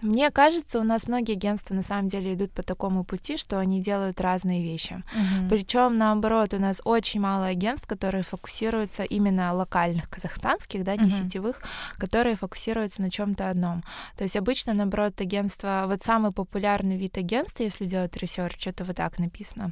Мне 0.02 0.32
кажется, 0.32 0.80
у 0.80 0.84
нас 0.84 1.08
многие 1.08 1.34
агентства 1.34 1.76
на 1.76 1.84
самом 1.84 2.08
деле 2.08 2.34
идут 2.34 2.52
по 2.52 2.64
такому 2.64 3.04
пути, 3.04 3.38
что 3.38 3.60
они 3.60 3.82
делают 3.82 4.20
разные 4.22 4.64
вещи. 4.64 4.94
Uh-huh. 4.94 5.50
Причем 5.50 5.98
наоборот, 5.98 6.54
у 6.54 6.60
нас 6.60 6.82
очень 6.84 7.22
мало 7.22 7.46
агентств, 7.46 7.88
которые 7.88 8.24
фокусируются 8.24 9.04
именно 9.04 9.54
локальных 9.54 10.10
казахстанских, 10.10 10.84
да, 10.84 10.96
не 10.96 11.10
uh-huh. 11.10 11.28
сетевых, 11.28 11.62
которые 11.98 12.36
фокусируются 12.36 13.02
на 13.02 13.12
чем-то 13.12 13.50
одном. 13.50 13.84
То 14.18 14.24
есть 14.24 14.36
обычно, 14.36 14.74
наоборот, 14.74 15.22
агентство, 15.22 15.84
вот 15.88 16.02
самый 16.02 16.32
популярный 16.32 16.98
вид 16.98 17.18
агентства, 17.18 17.64
если 17.64 17.86
делать 17.86 18.18
research, 18.18 18.68
это 18.68 18.84
вот 18.84 18.96
так 18.96 19.20
написано 19.20 19.72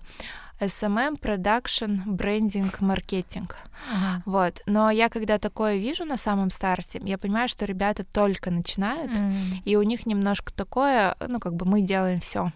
SMM, 0.60 1.18
продакшн, 1.18 2.02
брендинг, 2.06 2.82
маркетинг. 2.82 3.56
Вот. 4.26 4.62
Но 4.66 4.92
я 4.92 5.10
когда 5.10 5.38
такое 5.40 5.78
вижу 5.78 6.06
на 6.06 6.18
самом 6.18 6.52
старте, 6.52 7.00
я 7.04 7.18
понимаю, 7.18 7.48
что 7.48 7.66
ребята 7.66 8.04
только 8.04 8.52
начинают, 8.52 9.12
uh-huh. 9.12 9.62
и 9.64 9.76
у 9.78 9.84
них 9.84 10.06
немножко 10.06 10.54
такое, 10.54 11.16
ну, 11.26 11.40
как 11.40 11.56
бы 11.56 11.66
мы 11.66 11.82
делаем 11.82 12.20
все. 12.20 12.52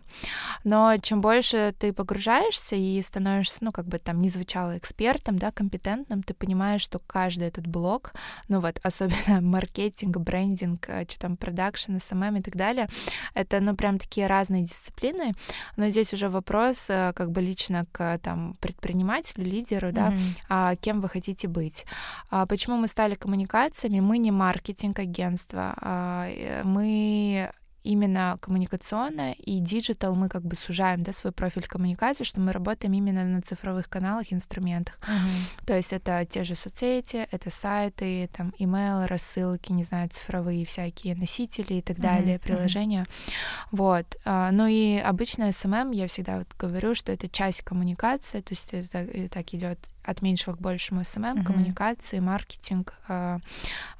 Но 0.63 0.97
чем 0.97 1.21
больше 1.21 1.73
ты 1.79 1.93
погружаешься 1.93 2.75
и 2.75 3.01
становишься, 3.01 3.59
ну, 3.61 3.71
как 3.71 3.87
бы 3.87 3.99
там 3.99 4.21
не 4.21 4.29
звучало 4.29 4.77
экспертом, 4.77 5.39
да, 5.39 5.51
компетентным, 5.51 6.23
ты 6.23 6.33
понимаешь, 6.33 6.81
что 6.81 6.99
каждый 6.99 7.47
этот 7.47 7.67
блок, 7.67 8.13
ну 8.49 8.59
вот, 8.59 8.79
особенно 8.83 9.41
маркетинг, 9.41 10.17
брендинг, 10.17 10.89
э, 10.89 11.05
что 11.07 11.19
там, 11.19 11.37
продакшн, 11.37 11.95
SMM 11.95 12.39
и 12.39 12.41
так 12.41 12.55
далее, 12.55 12.89
это, 13.33 13.61
ну, 13.61 13.75
прям 13.75 13.97
такие 13.97 14.27
разные 14.27 14.63
дисциплины. 14.63 15.33
Но 15.77 15.89
здесь 15.89 16.13
уже 16.13 16.29
вопрос, 16.29 16.89
э, 16.89 17.13
как 17.15 17.31
бы 17.31 17.41
лично 17.41 17.85
там 18.21 18.55
предпринимателю, 18.59 19.45
лидеру, 19.45 19.89
mm-hmm. 19.89 19.91
да, 19.91 20.13
а, 20.49 20.75
кем 20.75 21.01
вы 21.01 21.09
хотите 21.09 21.47
быть. 21.47 21.85
А, 22.29 22.45
почему 22.45 22.77
мы 22.77 22.87
стали 22.87 23.15
коммуникациями? 23.15 23.99
Мы 23.99 24.17
не 24.17 24.31
маркетинг-агентство, 24.31 25.73
а, 25.81 26.27
э, 26.29 26.63
мы 26.63 27.51
именно 27.83 28.37
коммуникационно, 28.41 29.33
и 29.33 29.59
digital 29.59 30.15
мы 30.15 30.29
как 30.29 30.43
бы 30.43 30.55
сужаем, 30.55 31.03
да, 31.03 31.11
свой 31.11 31.33
профиль 31.33 31.67
коммуникации, 31.67 32.23
что 32.23 32.39
мы 32.39 32.51
работаем 32.51 32.93
именно 32.93 33.25
на 33.25 33.41
цифровых 33.41 33.89
каналах, 33.89 34.31
инструментах. 34.31 34.97
Uh-huh. 35.01 35.65
То 35.65 35.75
есть 35.75 35.91
это 35.91 36.25
те 36.25 36.43
же 36.43 36.55
соцсети, 36.55 37.27
это 37.29 37.49
сайты, 37.49 38.29
там, 38.35 38.53
email, 38.59 39.05
рассылки, 39.05 39.71
не 39.71 39.83
знаю, 39.83 40.09
цифровые 40.09 40.65
всякие 40.65 41.15
носители 41.15 41.75
и 41.75 41.81
так 41.81 41.99
далее, 41.99 42.37
uh-huh. 42.37 42.43
приложения. 42.43 43.03
Uh-huh. 43.03 43.67
Вот. 43.71 44.17
А, 44.23 44.51
ну 44.51 44.65
и 44.67 44.97
обычно 44.97 45.49
SMM, 45.49 45.93
я 45.93 46.07
всегда 46.07 46.39
вот 46.39 46.47
говорю, 46.57 46.95
что 46.95 47.11
это 47.11 47.27
часть 47.27 47.63
коммуникации, 47.63 48.39
то 48.39 48.53
есть 48.53 48.73
это 48.73 49.29
так 49.29 49.53
идет 49.53 49.79
от 50.03 50.21
меньшего 50.21 50.55
к 50.55 50.61
большему 50.61 51.01
SMM, 51.01 51.39
uh-huh. 51.39 51.43
коммуникации, 51.43 52.19
маркетинг, 52.19 52.93
а, 53.07 53.39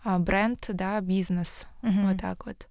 а, 0.04 0.20
бренд, 0.20 0.66
да, 0.70 1.02
бизнес, 1.02 1.66
uh-huh. 1.82 2.08
вот 2.08 2.22
так 2.22 2.46
вот. 2.46 2.68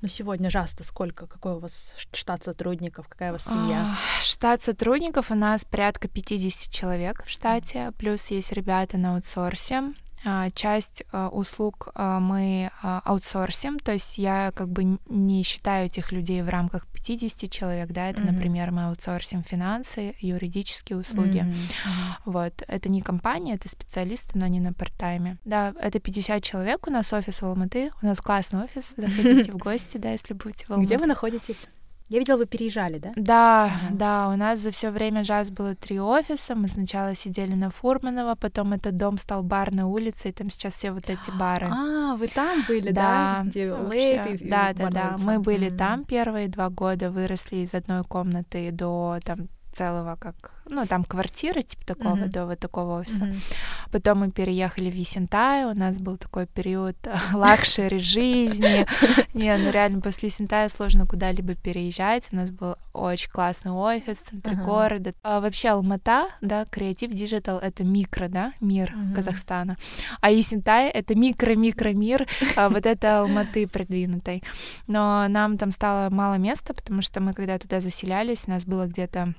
Ну, 0.00 0.08
сегодня 0.08 0.50
жасто 0.50 0.84
сколько? 0.84 1.26
Какой 1.26 1.54
у 1.54 1.58
вас 1.58 1.94
штат 2.12 2.44
сотрудников? 2.44 3.08
Какая 3.08 3.30
у 3.30 3.32
вас 3.34 3.44
семья? 3.44 3.96
А, 3.96 4.22
штат 4.22 4.62
сотрудников 4.62 5.30
у 5.30 5.34
нас 5.34 5.64
порядка 5.64 6.08
50 6.08 6.70
человек 6.70 7.24
в 7.24 7.30
штате, 7.30 7.92
плюс 7.98 8.26
есть 8.26 8.52
ребята 8.52 8.98
на 8.98 9.14
аутсорсе. 9.14 9.94
А, 10.24 10.50
часть 10.50 11.02
а, 11.10 11.28
услуг 11.28 11.88
а, 11.94 12.20
мы 12.20 12.70
аутсорсим, 12.82 13.78
то 13.78 13.92
есть 13.92 14.18
я 14.18 14.52
как 14.54 14.68
бы 14.68 14.98
не 15.08 15.42
считаю 15.42 15.86
этих 15.86 16.12
людей 16.12 16.42
в 16.42 16.48
рамках 16.48 16.86
50 16.86 17.50
человек, 17.50 17.90
да, 17.90 18.08
это, 18.08 18.22
mm-hmm. 18.22 18.30
например, 18.30 18.70
мы 18.70 18.84
аутсорсим 18.84 19.42
финансы, 19.42 20.14
юридические 20.20 20.98
услуги. 20.98 21.44
Mm-hmm. 21.44 22.14
Вот, 22.26 22.62
это 22.68 22.88
не 22.88 23.02
компания, 23.02 23.54
это 23.54 23.68
специалисты, 23.68 24.38
но 24.38 24.46
не 24.46 24.60
на 24.60 24.72
парт-тайме. 24.72 25.38
Да, 25.44 25.74
это 25.80 25.98
50 25.98 26.42
человек, 26.42 26.86
у 26.86 26.90
нас 26.90 27.12
офис 27.12 27.42
в 27.42 27.46
Алматы, 27.46 27.90
у 28.00 28.06
нас 28.06 28.20
классный 28.20 28.64
офис, 28.64 28.94
заходите 28.96 29.52
в 29.52 29.56
гости, 29.56 29.96
да, 29.96 30.12
если 30.12 30.34
будете 30.34 30.66
в 30.66 30.70
Алматы. 30.70 30.86
Где 30.86 30.98
вы 30.98 31.06
находитесь? 31.06 31.68
Я 32.12 32.18
видела, 32.18 32.36
вы 32.36 32.44
переезжали, 32.44 32.98
да? 32.98 33.12
Да, 33.16 33.64
ага. 33.64 33.94
да. 33.94 34.28
У 34.28 34.36
нас 34.36 34.60
за 34.60 34.70
все 34.70 34.90
время 34.90 35.22
JAS 35.22 35.50
было 35.50 35.74
три 35.74 35.98
офиса. 35.98 36.54
Мы 36.54 36.68
сначала 36.68 37.14
сидели 37.14 37.54
на 37.54 37.70
Фурманова, 37.70 38.34
потом 38.34 38.74
этот 38.74 38.96
дом 38.96 39.16
стал 39.16 39.42
барной 39.42 39.84
улицей, 39.84 40.30
и 40.30 40.34
там 40.34 40.50
сейчас 40.50 40.74
все 40.74 40.92
вот 40.92 41.08
эти 41.08 41.30
бары. 41.30 41.68
А, 41.70 42.14
вы 42.16 42.28
там 42.28 42.64
были, 42.68 42.90
да? 42.90 43.40
Да, 43.44 43.48
Где 43.48 43.72
вообще, 43.72 44.34
и, 44.34 44.46
да, 44.50 44.74
да, 44.74 44.90
да. 44.90 45.16
Мы 45.20 45.38
были 45.38 45.70
там 45.70 46.04
первые 46.04 46.48
два 46.48 46.68
года, 46.68 47.10
выросли 47.10 47.56
из 47.64 47.72
одной 47.72 48.04
комнаты 48.04 48.70
до 48.72 49.18
там 49.24 49.48
целого 49.72 50.16
как 50.16 50.52
ну, 50.66 50.86
там 50.86 51.04
квартиры, 51.04 51.62
типа 51.62 51.84
такого, 51.84 52.16
mm-hmm. 52.16 52.28
до 52.28 52.46
вот 52.46 52.58
такого 52.58 53.00
офиса. 53.00 53.24
Mm-hmm. 53.24 53.56
Потом 53.90 54.18
мы 54.20 54.30
переехали 54.30 54.90
в 54.90 54.94
Есентай, 54.94 55.64
у 55.64 55.74
нас 55.74 55.98
был 55.98 56.16
такой 56.16 56.46
период 56.46 56.96
luxury 57.32 57.98
жизни. 57.98 58.86
Не, 59.34 59.56
ну 59.56 59.70
реально 59.70 60.00
после 60.00 60.28
Есентая 60.28 60.68
сложно 60.68 61.06
куда-либо 61.06 61.54
переезжать. 61.54 62.28
У 62.32 62.36
нас 62.36 62.50
был 62.50 62.76
очень 62.92 63.30
классный 63.30 63.72
офис 63.72 64.18
в 64.18 64.30
центре 64.30 64.52
uh-huh. 64.52 64.64
города. 64.64 65.12
А 65.22 65.40
вообще 65.40 65.70
Алмата, 65.70 66.28
да, 66.40 66.64
creative 66.66 67.10
digital— 67.12 67.58
это 67.62 67.84
микро, 67.84 68.28
да, 68.28 68.52
мир 68.60 68.94
uh-huh. 68.94 69.14
Казахстана. 69.14 69.76
А 70.20 70.30
Есентай— 70.30 70.88
это 70.90 71.14
микро-микро-мир 71.14 72.26
а 72.56 72.68
вот 72.68 72.86
это 72.86 73.20
Алматы 73.20 73.66
продвинутой. 73.66 74.42
Но 74.86 75.26
нам 75.28 75.58
там 75.58 75.70
стало 75.70 76.10
мало 76.10 76.34
места, 76.34 76.74
потому 76.74 77.02
что 77.02 77.20
мы, 77.20 77.32
когда 77.32 77.58
туда 77.58 77.80
заселялись, 77.80 78.46
нас 78.46 78.64
было 78.64 78.86
где-то 78.86 79.34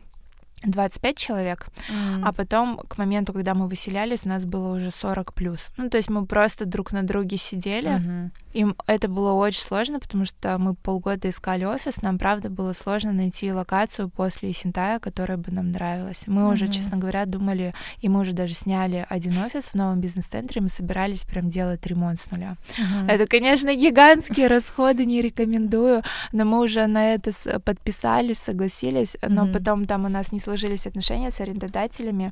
25 0.63 1.17
человек, 1.17 1.67
mm. 1.89 2.21
а 2.23 2.33
потом 2.33 2.77
к 2.77 2.97
моменту, 2.97 3.33
когда 3.33 3.53
мы 3.53 3.67
выселялись, 3.67 4.25
нас 4.25 4.45
было 4.45 4.75
уже 4.75 4.91
40 4.91 5.33
плюс. 5.33 5.71
Ну, 5.77 5.89
то 5.89 5.97
есть 5.97 6.09
мы 6.09 6.25
просто 6.25 6.65
друг 6.65 6.91
на 6.91 7.03
друге 7.03 7.37
сидели, 7.37 7.91
mm-hmm. 7.91 8.29
И 8.53 8.65
это 8.85 9.07
было 9.07 9.33
очень 9.33 9.61
сложно, 9.61 9.99
потому 9.99 10.25
что 10.25 10.57
мы 10.59 10.75
полгода 10.75 11.29
искали 11.29 11.65
офис, 11.65 12.01
нам, 12.03 12.19
правда, 12.19 12.49
было 12.49 12.73
сложно 12.73 13.11
найти 13.11 13.51
локацию 13.51 14.09
после 14.09 14.53
Синтая, 14.53 14.99
которая 14.99 15.37
бы 15.37 15.51
нам 15.51 15.71
нравилась. 15.71 16.23
Мы 16.27 16.41
mm-hmm. 16.41 16.53
уже, 16.53 16.67
честно 16.67 16.97
говоря, 16.97 17.25
думали, 17.25 17.73
и 17.99 18.09
мы 18.09 18.21
уже 18.21 18.33
даже 18.33 18.53
сняли 18.53 19.05
один 19.09 19.37
офис 19.39 19.69
в 19.69 19.73
новом 19.73 19.99
бизнес-центре, 20.01 20.61
мы 20.61 20.69
собирались 20.69 21.23
прям 21.23 21.49
делать 21.49 21.85
ремонт 21.87 22.19
с 22.19 22.29
нуля. 22.29 22.55
Mm-hmm. 22.77 23.11
Это, 23.11 23.27
конечно, 23.27 23.75
гигантские 23.75 24.47
расходы, 24.47 25.05
не 25.05 25.21
рекомендую, 25.21 26.03
но 26.31 26.45
мы 26.45 26.59
уже 26.59 26.85
на 26.85 27.15
это 27.15 27.31
подписались, 27.59 28.37
согласились, 28.37 29.17
но 29.27 29.47
mm-hmm. 29.47 29.53
потом 29.53 29.85
там 29.87 30.05
у 30.05 30.09
нас 30.09 30.31
не 30.31 30.39
сложились 30.39 30.85
отношения 30.85 31.31
с 31.31 31.39
арендодателями, 31.39 32.31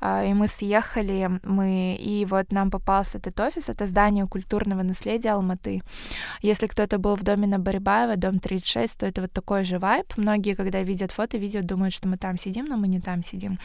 а, 0.00 0.24
и 0.24 0.34
мы 0.34 0.46
съехали, 0.46 1.30
мы, 1.42 1.96
и 1.98 2.26
вот 2.26 2.52
нам 2.52 2.70
попался 2.70 3.16
этот 3.16 3.40
офис, 3.40 3.70
это 3.70 3.86
здание 3.86 4.26
культурного 4.26 4.82
наследия 4.82 5.32
Алматы. 5.32 5.53
Если 6.42 6.66
кто-то 6.66 6.98
был 6.98 7.16
в 7.16 7.22
доме 7.22 7.46
на 7.46 7.58
Барибаева, 7.58 8.16
дом 8.16 8.38
36, 8.38 8.98
то 8.98 9.06
это 9.06 9.22
вот 9.22 9.32
такой 9.32 9.64
же 9.64 9.78
вайб. 9.78 10.12
Многие, 10.16 10.54
когда 10.54 10.82
видят 10.82 11.12
фото, 11.12 11.38
видео, 11.38 11.62
думают, 11.62 11.94
что 11.94 12.08
мы 12.08 12.16
там 12.16 12.38
сидим, 12.38 12.66
но 12.66 12.76
мы 12.76 12.88
не 12.88 13.00
там 13.00 13.22
сидим. 13.22 13.58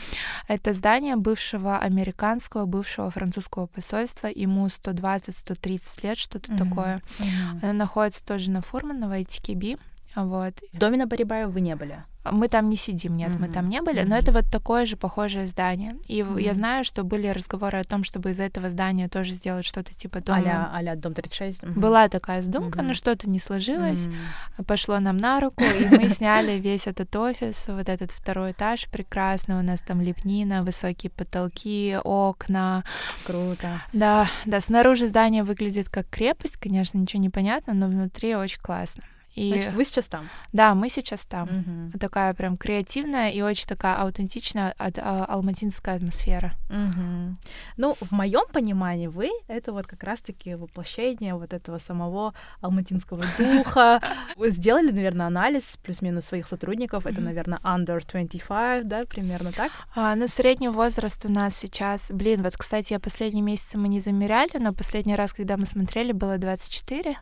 Это 0.47 0.73
здание 0.73 1.15
бывшего 1.15 1.77
американского, 1.77 2.65
бывшего 2.65 3.11
французского 3.11 3.67
посольства, 3.67 4.27
ему 4.27 4.67
120-130 4.67 6.03
лет, 6.03 6.17
что-то 6.17 6.51
mm-hmm. 6.51 6.69
такое. 6.69 7.01
Mm-hmm. 7.19 7.59
Оно 7.63 7.73
находится 7.73 8.25
тоже 8.25 8.51
на 8.51 8.61
Фурманова 8.61 9.19
и 9.19 9.25
Тикиби. 9.25 9.77
Вот. 10.15 10.53
В 10.73 10.77
доме 10.77 10.97
на 10.97 11.07
Барибаева 11.07 11.49
вы 11.49 11.61
не 11.61 11.75
были? 11.75 12.03
Мы 12.23 12.49
там 12.49 12.69
не 12.69 12.75
сидим, 12.75 13.15
нет, 13.15 13.31
mm-hmm. 13.31 13.39
мы 13.39 13.47
там 13.47 13.69
не 13.69 13.81
были, 13.81 14.01
mm-hmm. 14.01 14.07
но 14.07 14.17
это 14.17 14.31
вот 14.33 14.45
такое 14.51 14.85
же 14.85 14.97
похожее 14.97 15.47
здание. 15.47 15.95
И 16.07 16.19
mm-hmm. 16.19 16.41
я 16.41 16.53
знаю, 16.53 16.83
что 16.83 17.03
были 17.03 17.27
разговоры 17.27 17.79
о 17.79 17.83
том, 17.83 18.03
чтобы 18.03 18.31
из 18.31 18.39
этого 18.39 18.69
здания 18.69 19.07
тоже 19.07 19.31
сделать 19.33 19.65
что-то 19.65 19.93
типа 19.93 20.19
дома. 20.19 20.39
А-ля, 20.39 20.71
а-ля 20.73 20.95
дом 20.95 21.13
36. 21.13 21.63
Mm-hmm. 21.63 21.79
Была 21.79 22.09
такая 22.09 22.41
сдумка, 22.41 22.79
mm-hmm. 22.79 22.83
но 22.83 22.93
что-то 22.93 23.29
не 23.29 23.39
сложилось, 23.39 24.07
mm-hmm. 24.07 24.65
пошло 24.65 24.99
нам 24.99 25.15
на 25.15 25.39
руку, 25.39 25.63
и 25.63 25.95
мы 25.95 26.09
сняли 26.09 26.59
весь 26.59 26.87
этот 26.87 27.15
офис, 27.15 27.65
вот 27.67 27.87
этот 27.87 28.11
второй 28.11 28.51
этаж 28.51 28.87
прекрасный, 28.91 29.55
у 29.55 29.61
нас 29.61 29.79
там 29.79 30.01
лепнина, 30.01 30.63
высокие 30.63 31.11
потолки, 31.11 31.97
окна. 32.03 32.83
Круто. 33.25 33.81
Да, 33.93 34.29
да, 34.45 34.59
снаружи 34.59 35.07
здание 35.07 35.43
выглядит 35.43 35.89
как 35.89 36.09
крепость, 36.09 36.57
конечно, 36.57 36.97
ничего 36.97 37.21
не 37.21 37.29
понятно, 37.29 37.73
но 37.73 37.87
внутри 37.87 38.35
очень 38.35 38.59
классно. 38.59 39.03
И... 39.35 39.53
Значит, 39.53 39.73
вы 39.73 39.85
сейчас 39.85 40.07
там? 40.07 40.29
Да, 40.53 40.73
мы 40.73 40.89
сейчас 40.89 41.25
там. 41.25 41.89
Угу. 41.91 41.99
Такая 41.99 42.33
прям 42.33 42.57
креативная 42.57 43.29
и 43.29 43.41
очень 43.41 43.67
такая 43.67 43.95
аутентичная 43.95 44.73
от, 44.77 44.97
а, 44.97 45.25
алматинская 45.25 45.95
атмосфера. 45.95 46.53
Угу. 46.69 47.37
Ну, 47.77 47.95
в 47.99 48.11
моем 48.11 48.45
понимании 48.51 49.07
вы 49.07 49.29
это 49.47 49.71
вот 49.71 49.87
как 49.87 50.03
раз-таки 50.03 50.55
воплощение 50.55 51.35
вот 51.35 51.53
этого 51.53 51.77
самого 51.77 52.33
алматинского 52.61 53.23
духа. 53.37 54.01
Вы 54.35 54.49
сделали, 54.51 54.91
наверное, 54.91 55.27
анализ 55.27 55.77
плюс-минус 55.83 56.25
своих 56.25 56.47
сотрудников. 56.47 57.05
Это, 57.05 57.21
наверное, 57.21 57.59
under 57.59 58.01
25, 58.11 58.87
да, 58.87 59.05
примерно 59.05 59.51
так? 59.51 59.71
А, 59.95 60.15
ну, 60.15 60.27
средний 60.27 60.69
возраст 60.69 61.23
у 61.25 61.29
нас 61.29 61.55
сейчас... 61.55 62.11
Блин, 62.11 62.43
вот, 62.43 62.57
кстати, 62.57 62.93
я 62.93 62.99
последние 62.99 63.43
месяцы 63.43 63.77
мы 63.77 63.87
не 63.87 63.99
замеряли, 63.99 64.57
но 64.59 64.73
последний 64.73 65.15
раз, 65.15 65.33
когда 65.33 65.57
мы 65.57 65.65
смотрели, 65.65 66.11
было 66.11 66.37
24. 66.37 67.17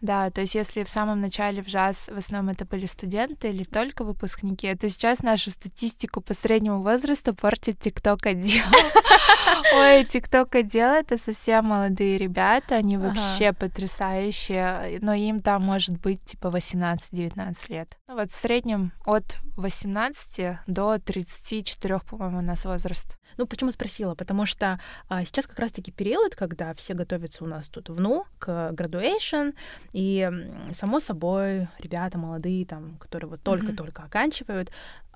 Да, 0.00 0.30
то 0.30 0.40
есть 0.40 0.54
если 0.54 0.84
в 0.84 0.88
самом 0.88 1.20
начале 1.20 1.62
в 1.62 1.68
ЖАС 1.68 2.08
в 2.08 2.16
основном 2.16 2.54
это 2.54 2.64
были 2.64 2.86
студенты 2.86 3.50
или 3.50 3.64
только 3.64 4.04
выпускники, 4.04 4.74
то 4.74 4.88
сейчас 4.88 5.22
нашу 5.22 5.50
статистику 5.50 6.20
по 6.20 6.34
среднему 6.34 6.82
возрасту 6.82 7.34
портит 7.34 7.80
ТикТок 7.80 8.26
отдел. 8.26 8.64
Ой, 9.74 10.04
ТикТок 10.04 10.54
отдел 10.54 10.90
это 10.90 11.18
совсем 11.18 11.66
молодые 11.66 12.18
ребята, 12.18 12.76
они 12.76 12.96
вообще 12.96 13.52
потрясающие, 13.52 14.98
но 15.02 15.14
им 15.14 15.40
там 15.42 15.62
может 15.62 15.98
быть 16.00 16.22
типа 16.24 16.48
18-19 16.48 17.56
лет. 17.68 17.98
Ну 18.06 18.14
вот 18.14 18.30
в 18.30 18.34
среднем 18.34 18.92
от 19.04 19.38
18 19.56 20.58
до 20.66 20.98
34, 20.98 21.98
по-моему, 22.00 22.38
у 22.38 22.42
нас 22.42 22.64
возраст. 22.64 23.18
Ну, 23.36 23.46
почему 23.46 23.70
спросила? 23.72 24.14
Потому 24.14 24.46
что 24.46 24.80
а, 25.08 25.24
сейчас 25.24 25.46
как 25.46 25.58
раз-таки 25.58 25.92
период, 25.92 26.34
когда 26.34 26.74
все 26.74 26.94
готовятся 26.94 27.44
у 27.44 27.46
нас 27.46 27.68
тут 27.68 27.88
в 27.88 28.00
НУ 28.00 28.24
к 28.38 28.72
graduation, 28.72 29.54
и, 29.92 30.30
само 30.72 31.00
собой, 31.00 31.68
ребята 31.78 32.18
молодые, 32.18 32.66
там, 32.66 32.96
которые 32.98 33.30
вот 33.30 33.42
только-только 33.42 34.02
mm-hmm. 34.02 34.06
оканчивают, 34.06 34.70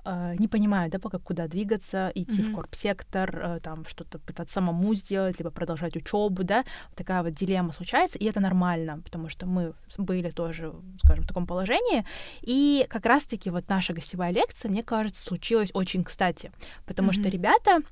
э, 0.04 0.34
не 0.38 0.48
понимают, 0.48 0.92
да, 0.92 0.98
пока 0.98 1.18
куда 1.18 1.46
двигаться, 1.48 2.10
идти 2.14 2.42
mm-hmm. 2.42 2.52
в 2.52 2.54
корп-сектор, 2.54 3.40
э, 3.42 3.60
там 3.60 3.84
что-то 3.86 4.18
пытаться 4.18 4.54
самому 4.54 4.94
сделать, 4.94 5.38
либо 5.38 5.50
продолжать 5.50 5.96
учебу, 5.96 6.44
да, 6.44 6.64
такая 6.94 7.22
вот 7.22 7.34
дилемма 7.34 7.72
случается, 7.72 8.18
и 8.18 8.24
это 8.24 8.40
нормально, 8.40 9.00
потому 9.04 9.28
что 9.28 9.46
мы 9.46 9.74
были 9.98 10.30
тоже, 10.30 10.72
скажем, 11.04 11.24
в 11.24 11.28
таком 11.28 11.46
положении, 11.46 12.04
и 12.40 12.86
как 12.88 13.06
раз-таки 13.06 13.50
вот 13.50 13.68
наша 13.68 13.92
гостевая 13.92 14.32
лекция, 14.32 14.70
мне 14.70 14.82
кажется, 14.82 15.22
случилась 15.22 15.70
очень 15.74 16.04
кстати, 16.04 16.52
потому 16.86 17.10
mm-hmm. 17.10 17.20
что 17.20 17.28
ребята 17.28 17.82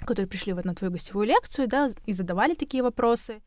которые 0.00 0.26
пришли 0.26 0.52
вот 0.52 0.64
на 0.64 0.74
твою 0.74 0.92
гостевую 0.92 1.26
лекцию, 1.26 1.68
да, 1.68 1.90
и 2.06 2.12
задавали 2.12 2.54
такие 2.54 2.82
вопросы. 2.82 3.40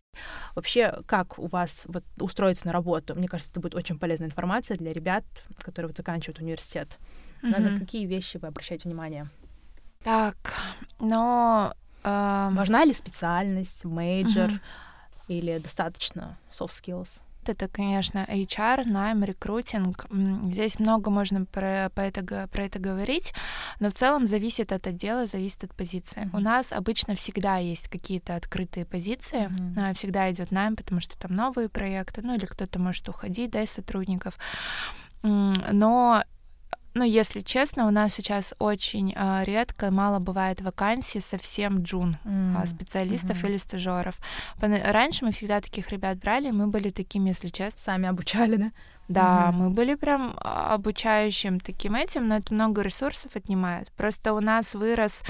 Вообще, 0.56 1.02
как 1.06 1.40
у 1.40 1.48
вас 1.48 1.86
вот 1.88 2.04
устроиться 2.20 2.68
на 2.68 2.74
работу? 2.74 3.16
Мне 3.16 3.28
кажется, 3.28 3.52
это 3.52 3.60
будет 3.62 3.76
очень 3.76 3.98
полезная 3.98 4.28
информация 4.28 4.78
для 4.78 4.94
ребят, 4.94 5.24
которые 5.60 5.88
вот 5.88 5.98
заканчивают 5.98 6.40
университет. 6.40 6.98
Mm-hmm. 7.42 7.60
На, 7.60 7.80
какие 7.80 8.06
вещи 8.06 8.38
вы 8.38 8.48
обращаете 8.48 8.90
внимание? 8.90 9.30
Так, 10.04 10.36
но... 11.00 11.74
Э... 12.04 12.50
Важна 12.52 12.84
ли 12.86 12.94
специальность, 12.94 13.86
мейджор 13.86 14.50
mm-hmm. 14.50 14.60
или 15.28 15.58
достаточно 15.60 16.38
soft 16.52 16.72
skills? 16.72 17.22
Это, 17.52 17.68
конечно, 17.68 18.26
HR, 18.30 18.86
найм, 18.86 19.24
рекрутинг. 19.24 20.06
Здесь 20.52 20.80
много 20.80 21.10
можно 21.10 21.46
про, 21.46 21.92
про, 21.94 22.06
это, 22.06 22.48
про 22.48 22.64
это 22.64 22.80
говорить, 22.80 23.34
но 23.80 23.90
в 23.90 23.94
целом 23.94 24.28
зависит 24.28 24.72
от 24.72 24.88
отдела, 24.88 25.26
зависит 25.26 25.64
от 25.66 25.76
позиции. 25.76 26.24
Mm-hmm. 26.24 26.38
У 26.38 26.40
нас 26.40 26.72
обычно 26.72 27.16
всегда 27.16 27.58
есть 27.58 27.88
какие-то 27.88 28.36
открытые 28.36 28.86
позиции, 28.86 29.50
mm-hmm. 29.50 29.94
всегда 29.96 30.32
идет 30.32 30.52
найм, 30.52 30.76
потому 30.76 31.02
что 31.02 31.18
там 31.18 31.34
новые 31.34 31.70
проекты, 31.70 32.22
ну 32.22 32.36
или 32.36 32.46
кто-то 32.46 32.80
может 32.80 33.08
уходить, 33.10 33.52
да, 33.52 33.62
из 33.62 33.72
сотрудников. 33.72 34.38
Но 35.24 36.24
ну, 36.94 37.04
если 37.04 37.40
честно, 37.40 37.88
у 37.88 37.92
нас 37.92 38.14
сейчас 38.14 38.54
очень 38.60 39.14
э, 39.16 39.44
редко, 39.46 39.92
мало 39.92 40.20
бывает 40.20 40.62
вакансий 40.62 41.22
совсем 41.22 41.84
джун 41.84 42.18
mm. 42.26 42.64
э, 42.64 42.68
специалистов 42.68 43.42
mm-hmm. 43.42 43.50
или 43.50 43.58
стажеров. 43.58 44.16
Раньше 44.60 45.26
мы 45.26 45.32
всегда 45.32 45.62
таких 45.62 45.90
ребят 45.90 46.18
брали, 46.20 46.52
мы 46.52 46.68
были 46.68 46.90
такими, 46.90 47.30
если 47.30 47.48
честно. 47.48 47.80
Сами 47.80 48.10
обучали, 48.10 48.56
да? 48.58 48.72
Да, 49.14 49.52
Мгм. 49.52 49.64
мы 49.64 49.70
были 49.70 49.96
прям 49.96 50.34
а, 50.38 50.74
обучающим 50.74 51.60
таким 51.60 51.96
этим, 51.96 52.28
но 52.28 52.38
это 52.38 52.54
много 52.54 52.82
ресурсов 52.82 53.36
отнимает. 53.36 53.92
Просто 53.98 54.34
у 54.34 54.40
нас 54.40 54.74
вырос, 54.76 55.24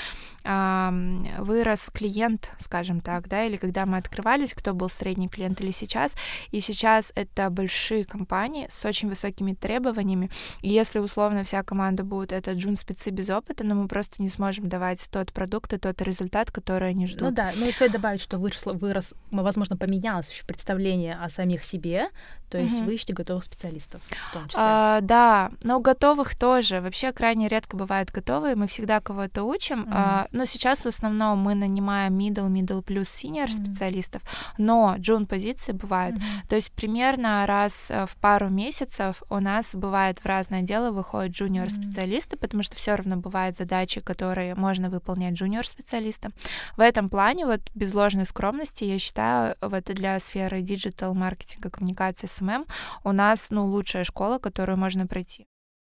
ам, 0.43 1.25
вырос 1.39 1.89
клиент, 1.93 2.51
скажем 2.59 3.01
так, 3.01 3.27
да, 3.27 3.43
или 3.45 3.57
когда 3.57 3.85
мы 3.85 3.97
открывались, 3.97 4.53
кто 4.53 4.73
был 4.73 4.89
средний 4.89 5.27
клиент 5.29 5.61
или 5.61 5.71
сейчас, 5.71 6.13
и 6.51 6.59
сейчас 6.61 7.11
это 7.15 7.49
большие 7.49 8.05
компании 8.05 8.67
с 8.69 8.85
очень 8.85 9.09
высокими 9.09 9.53
требованиями, 9.53 10.29
и 10.61 10.69
если 10.69 10.99
условно 10.99 11.43
вся 11.43 11.63
команда 11.63 12.03
будет 12.03 12.31
это 12.31 12.51
джун-спецы 12.53 13.09
без 13.09 13.29
опыта, 13.29 13.63
но 13.63 13.75
мы 13.75 13.87
просто 13.87 14.21
не 14.21 14.29
сможем 14.29 14.69
давать 14.69 15.07
тот 15.11 15.31
продукт 15.33 15.73
и 15.73 15.77
тот 15.77 16.01
результат, 16.01 16.51
который 16.51 16.89
они 16.89 17.07
ждут. 17.07 17.21
Ну 17.21 17.31
да, 17.31 17.51
но 17.55 17.65
и 17.67 17.71
стоит 17.71 17.91
добавить, 17.91 18.21
что 18.21 18.37
выросло, 18.37 18.73
вырос, 18.73 19.13
возможно, 19.31 19.77
поменялось 19.77 20.29
еще 20.29 20.45
представление 20.45 21.15
о 21.15 21.29
самих 21.29 21.63
себе, 21.63 22.09
то 22.49 22.57
есть 22.57 22.77
Мгм. 22.77 22.87
вы 22.87 22.93
ищете 22.95 23.13
готовых 23.13 23.43
специалистов 23.43 23.70
в 23.79 24.33
том 24.33 24.47
числе. 24.47 24.61
А, 24.63 25.01
да, 25.01 25.51
но 25.63 25.79
готовых 25.79 26.35
тоже. 26.37 26.81
Вообще 26.81 27.11
крайне 27.11 27.47
редко 27.47 27.77
бывают 27.77 28.11
готовые. 28.11 28.55
Мы 28.55 28.67
всегда 28.67 28.99
кого-то 28.99 29.43
учим. 29.43 29.81
Мгм. 29.81 29.91
А, 29.93 30.27
но 30.31 30.45
сейчас 30.45 30.81
в 30.81 30.87
основном 30.87 31.39
мы 31.39 31.55
нанимаем 31.55 32.17
middle, 32.17 32.49
middle 32.49 32.81
плюс 32.81 33.07
senior 33.07 33.47
Мгм. 33.47 33.65
специалистов, 33.65 34.21
но 34.57 34.95
джун 34.97 35.25
позиции 35.25 35.71
бывают. 35.71 36.15
Мгм. 36.17 36.25
То 36.49 36.55
есть 36.55 36.71
примерно 36.71 37.45
раз 37.47 37.87
э, 37.89 38.05
в 38.05 38.15
пару 38.17 38.49
месяцев 38.49 39.21
у 39.29 39.39
нас 39.39 39.75
бывает 39.75 40.19
в 40.19 40.25
разное 40.25 40.61
дело 40.61 40.91
выходят 40.91 41.31
junior 41.33 41.69
специалисты, 41.69 42.37
потому 42.37 42.63
что 42.63 42.75
все 42.75 42.95
равно 42.95 43.17
бывают 43.17 43.57
задачи, 43.57 44.01
которые 44.01 44.55
можно 44.55 44.89
выполнять 44.89 45.33
junior 45.33 45.65
специалистам. 45.67 46.33
В 46.77 46.81
этом 46.81 47.09
плане 47.09 47.45
вот 47.45 47.61
без 47.75 47.93
ложной 47.93 48.25
скромности 48.25 48.83
я 48.83 48.99
считаю 48.99 49.55
вот 49.61 49.83
для 49.85 50.19
сферы 50.19 50.61
digital 50.61 51.13
маркетинга, 51.13 51.69
коммуникации, 51.69 52.27
SMM 52.27 52.65
у 53.03 53.11
нас 53.11 53.47
ну 53.49 53.60
лучшая 53.65 54.03
школа, 54.03 54.39
которую 54.39 54.77
можно 54.77 55.07
пройти. 55.07 55.47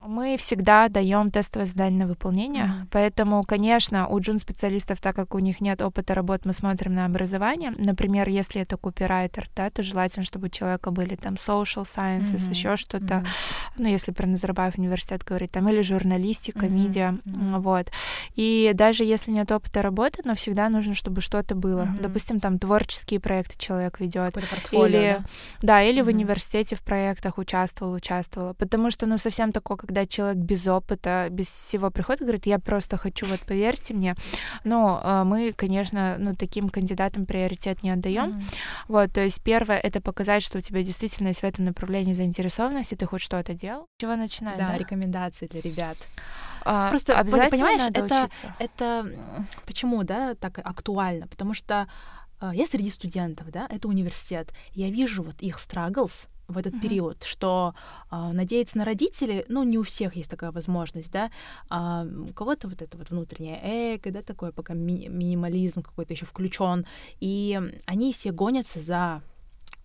Мы 0.07 0.37
всегда 0.37 0.87
даем 0.87 1.31
тестовое 1.31 1.65
задание 1.65 2.01
на 2.01 2.07
выполнение, 2.07 2.65
Мгм. 2.65 2.87
поэтому, 2.91 3.43
конечно, 3.43 4.07
у 4.07 4.19
джун-специалистов, 4.19 4.99
так 5.01 5.15
как 5.15 5.33
у 5.33 5.39
них 5.39 5.61
нет 5.61 5.81
опыта 5.81 6.13
работ, 6.13 6.45
мы 6.45 6.53
смотрим 6.53 6.93
на 6.93 7.05
образование. 7.05 7.73
Например, 7.77 8.29
если 8.29 8.61
это 8.61 8.77
копирайтер, 8.77 9.49
да, 9.55 9.69
то 9.71 9.81
желательно, 9.81 10.23
чтобы 10.23 10.47
у 10.47 10.49
человека 10.49 10.91
были 10.91 11.15
там 11.15 11.35
social 11.35 11.83
sciences, 11.85 12.43
Мгм. 12.43 12.51
еще 12.51 12.77
что-то, 12.77 13.15
Мгм. 13.15 13.25
ну, 13.77 13.87
если 13.89 14.11
про 14.11 14.27
Назарбаев 14.27 14.77
университет 14.77 15.23
говорить, 15.23 15.51
там, 15.51 15.67
или 15.69 15.81
журналистика, 15.81 16.65
Мгм, 16.67 16.75
медиа, 16.75 17.17
м, 17.25 17.61
вот. 17.61 17.87
И 18.35 18.71
даже 18.75 19.03
если 19.03 19.31
нет 19.31 19.51
опыта 19.51 19.81
работы, 19.81 20.21
но 20.23 20.35
всегда 20.35 20.69
нужно, 20.69 20.93
чтобы 20.93 21.21
что-то 21.21 21.55
было. 21.55 21.85
Мгм. 21.85 22.01
Допустим, 22.03 22.39
там 22.39 22.59
творческие 22.59 23.19
проекты 23.19 23.57
человек 23.57 23.99
ведет, 23.99 24.37
или, 24.71 25.23
да? 25.23 25.23
да, 25.61 25.81
или 25.83 26.01
в 26.01 26.05
Мгм. 26.05 26.15
университете 26.15 26.75
в 26.75 26.81
проектах 26.81 27.39
участвовал, 27.39 27.93
участвовала. 27.93 28.53
Потому 28.53 28.91
что, 28.91 29.07
ну, 29.07 29.17
совсем 29.17 29.51
такое, 29.51 29.77
когда 29.77 29.94
человек 30.05 30.37
без 30.37 30.67
опыта, 30.67 31.27
без 31.31 31.47
всего 31.47 31.89
приходит, 31.91 32.21
и 32.21 32.25
говорит, 32.25 32.45
я 32.45 32.59
просто 32.59 32.97
хочу, 32.97 33.25
вот 33.25 33.39
поверьте 33.39 33.93
мне. 33.93 34.15
Но 34.63 35.01
э, 35.03 35.23
мы, 35.23 35.53
конечно, 35.53 36.17
ну, 36.19 36.35
таким 36.35 36.69
кандидатам 36.69 37.25
приоритет 37.25 37.83
не 37.83 37.91
отдаем. 37.91 38.31
Мгм. 38.31 38.43
Вот, 38.89 39.13
то 39.13 39.21
есть 39.21 39.41
первое 39.41 39.77
это 39.77 40.01
показать, 40.01 40.43
что 40.43 40.57
у 40.57 40.61
тебя 40.61 40.83
действительно 40.83 41.29
есть 41.29 41.41
в 41.41 41.45
этом 41.45 41.65
направлении 41.65 42.13
заинтересованность, 42.13 42.91
и 42.91 42.95
ты 42.95 43.05
хоть 43.05 43.21
что-то 43.21 43.53
делал. 43.53 43.87
Чего 43.99 44.15
начинать, 44.15 44.57
Да, 44.57 44.69
да? 44.69 44.77
рекомендации 44.77 45.47
для 45.47 45.61
ребят. 45.61 45.97
А, 46.67 46.89
Просто, 46.89 47.17
обязательно 47.17 47.49
понимаешь, 47.51 47.79
надо 47.79 48.01
это- 48.05 48.23
учиться. 48.23 48.55
Это 48.59 49.11
почему, 49.65 50.03
да, 50.03 50.33
так 50.33 50.59
актуально? 50.63 51.27
Потому 51.27 51.53
что 51.53 51.87
а, 52.39 52.53
я 52.53 52.65
среди 52.67 52.89
студентов, 52.89 53.49
да, 53.51 53.67
это 53.69 53.87
университет. 53.87 54.51
Я 54.71 54.89
вижу 54.89 55.23
вот 55.23 55.35
их 55.41 55.57
struggles 55.57 56.27
в 56.47 56.57
этот 56.57 56.73
Мгм. 56.73 56.81
период, 56.81 57.23
что 57.23 57.73
а, 58.09 58.31
надеяться 58.33 58.77
на 58.77 58.85
родителей, 58.85 59.45
ну, 59.47 59.63
не 59.63 59.77
у 59.77 59.83
всех 59.83 60.15
есть 60.15 60.29
такая 60.29 60.51
возможность, 60.51 61.11
да, 61.11 61.31
а, 61.69 62.05
у 62.05 62.33
кого-то 62.33 62.67
вот 62.67 62.81
это 62.81 62.97
вот 62.97 63.09
внутреннее 63.09 63.59
эго, 63.63 64.11
да, 64.11 64.21
такое 64.21 64.51
пока 64.51 64.73
ми- 64.73 65.07
минимализм 65.09 65.81
какой-то 65.81 66.13
еще 66.13 66.25
включен, 66.25 66.85
и 67.19 67.59
они 67.85 68.13
все 68.13 68.31
гонятся 68.31 68.79
за 68.79 69.21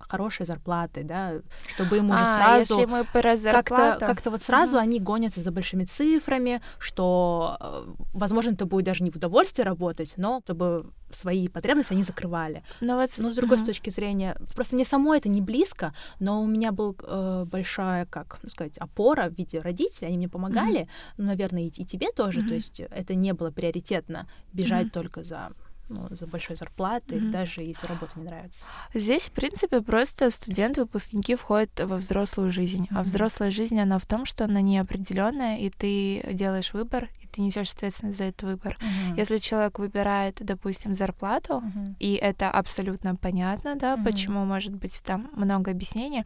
хорошей 0.00 0.46
зарплатой, 0.46 1.04
да, 1.04 1.34
чтобы 1.68 1.98
им 1.98 2.10
уже 2.10 2.22
А, 2.24 2.34
сразу 2.36 2.74
если 2.74 2.84
мы 2.90 3.04
про 3.04 3.22
как-то, 3.22 3.36
зарплату... 3.38 4.06
как-то 4.06 4.30
вот 4.30 4.42
сразу 4.42 4.76
Мгм. 4.76 4.82
они 4.82 5.00
гонятся 5.00 5.40
за 5.40 5.52
большими 5.52 5.84
цифрами, 5.84 6.60
что, 6.78 7.56
э, 7.60 7.86
возможно, 8.12 8.50
это 8.50 8.66
будет 8.66 8.84
даже 8.86 9.04
не 9.04 9.10
в 9.10 9.16
удовольствие 9.16 9.64
работать, 9.64 10.14
но 10.16 10.40
чтобы 10.44 10.90
свои 11.10 11.48
потребности 11.48 11.92
они 11.92 12.04
закрывали. 12.04 12.62
Ну, 12.80 12.96
вот, 12.96 13.10
Но 13.18 13.30
с 13.30 13.34
другой 13.36 13.56
мгм. 13.58 13.66
точки 13.66 13.90
зрения, 13.90 14.36
просто 14.54 14.76
мне 14.76 14.84
самой 14.84 15.18
это 15.18 15.28
не 15.28 15.40
близко, 15.40 15.92
но 16.20 16.42
у 16.42 16.46
меня 16.46 16.72
был 16.72 16.96
э, 17.02 17.44
большая, 17.46 18.06
как 18.06 18.38
ну, 18.42 18.48
сказать, 18.48 18.78
опора 18.78 19.28
в 19.28 19.34
виде 19.38 19.58
родителей, 19.60 20.08
они 20.08 20.16
мне 20.16 20.28
помогали, 20.28 20.88
ну, 21.16 21.24
наверное, 21.26 21.62
и, 21.62 21.66
и 21.68 21.84
тебе 21.84 22.08
тоже, 22.12 22.40
то 22.40 22.46
Мгм. 22.46 22.54
есть 22.54 22.80
это 22.80 23.14
не 23.14 23.32
было 23.32 23.50
приоритетно 23.50 24.26
бежать 24.52 24.86
Мгм. 24.86 24.92
только 24.92 25.22
за 25.22 25.50
ну, 25.90 26.06
за 26.10 26.26
большой 26.26 26.56
зарплатой, 26.56 27.18
Мгм. 27.20 27.30
даже 27.30 27.62
если 27.62 27.86
работа 27.86 28.18
не 28.18 28.24
нравится. 28.24 28.64
Здесь, 28.94 29.24
в 29.24 29.32
принципе, 29.32 29.80
просто 29.80 30.30
студенты, 30.30 30.82
выпускники 30.82 31.34
входят 31.34 31.70
во 31.80 31.96
взрослую 31.96 32.50
жизнь. 32.50 32.86
А 32.90 33.00
Мгм. 33.00 33.04
взрослая 33.04 33.50
жизнь, 33.50 33.78
она 33.78 33.98
в 33.98 34.06
том, 34.06 34.24
что 34.24 34.44
она 34.44 34.60
неопределенная, 34.60 35.58
и 35.58 35.68
ты 35.70 36.22
делаешь 36.32 36.72
выбор, 36.72 37.10
ты 37.30 37.40
несешь 37.42 37.72
ответственность 37.72 38.18
за 38.18 38.24
этот 38.24 38.42
выбор. 38.42 38.76
Если 39.16 39.38
человек 39.38 39.78
выбирает, 39.78 40.36
допустим, 40.40 40.94
зарплату, 40.94 41.60
Мгм. 41.60 41.96
и 41.98 42.14
это 42.14 42.50
абсолютно 42.50 43.16
понятно, 43.16 43.74
да, 43.76 43.96
Мгм. 43.96 44.04
почему 44.04 44.44
может 44.44 44.74
быть 44.74 45.02
там 45.04 45.28
много 45.36 45.70
объяснений, 45.70 46.24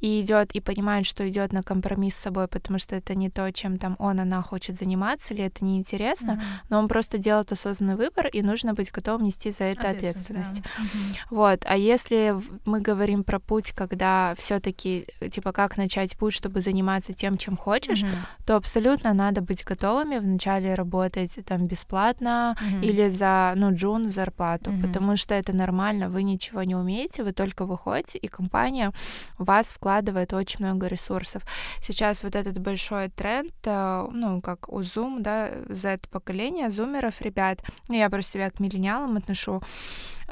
и 0.00 0.20
идет 0.20 0.52
и 0.56 0.60
понимает, 0.60 1.06
что 1.06 1.28
идет 1.28 1.52
на 1.52 1.62
компромисс 1.62 2.14
с 2.16 2.20
собой, 2.22 2.46
потому 2.48 2.78
что 2.78 2.96
это 2.96 3.14
не 3.14 3.30
то, 3.30 3.50
чем 3.52 3.78
там 3.78 3.96
он, 3.98 4.20
она 4.20 4.42
хочет 4.42 4.76
заниматься, 4.76 5.34
или 5.34 5.44
это 5.44 5.64
неинтересно, 5.64 6.34
Мгм. 6.34 6.42
но 6.70 6.78
он 6.78 6.88
просто 6.88 7.18
делает 7.18 7.52
осознанный 7.52 7.96
выбор, 7.96 8.26
и 8.26 8.42
нужно 8.42 8.74
быть 8.74 8.90
готовым 8.92 9.24
нести 9.24 9.50
за 9.50 9.64
это 9.64 9.90
ответственность. 9.90 10.62
да. 10.62 10.82
Мгм. 10.82 10.90
Вот, 11.30 11.64
а 11.66 11.76
если 11.76 12.32
в- 12.34 12.60
мы 12.64 12.80
говорим 12.80 13.24
про 13.24 13.38
путь, 13.38 13.72
когда 13.72 14.34
все-таки 14.38 15.06
типа 15.30 15.52
как 15.52 15.76
начать 15.76 16.16
путь, 16.16 16.34
чтобы 16.34 16.60
заниматься 16.60 17.12
тем, 17.12 17.36
чем 17.38 17.56
хочешь, 17.56 18.02
Мгм. 18.02 18.16
то 18.46 18.56
абсолютно 18.56 19.14
надо 19.14 19.40
быть 19.40 19.64
готовыми 19.64 20.18
вначале 20.36 20.74
работать 20.74 21.38
там 21.46 21.66
бесплатно 21.66 22.54
Мгм. 22.60 22.82
или 22.82 23.08
за 23.08 23.54
ну 23.56 23.74
джун 23.74 24.10
зарплату, 24.10 24.70
Мгм. 24.70 24.82
потому 24.82 25.16
что 25.16 25.34
это 25.34 25.56
нормально, 25.56 26.08
вы 26.10 26.22
ничего 26.22 26.62
не 26.62 26.74
умеете, 26.76 27.22
вы 27.24 27.32
только 27.32 27.64
выходите, 27.64 28.18
и 28.18 28.28
компания 28.28 28.92
в 29.38 29.44
вас 29.46 29.66
вкладывает 29.74 30.32
очень 30.34 30.64
много 30.64 30.88
ресурсов. 30.88 31.42
Сейчас 31.80 32.22
вот 32.22 32.34
этот 32.36 32.58
большой 32.58 33.08
тренд, 33.08 33.52
э, 33.64 34.08
ну 34.12 34.40
как 34.42 34.68
у 34.68 34.80
Zoom, 34.80 35.20
да, 35.20 35.50
Z-поколение, 35.70 36.70
зумеров, 36.70 37.20
ребят, 37.22 37.62
ну, 37.88 37.96
я 37.96 38.10
просто 38.10 38.32
себя 38.32 38.50
к 38.50 38.60
миллениалам 38.60 39.16
отношу, 39.16 39.62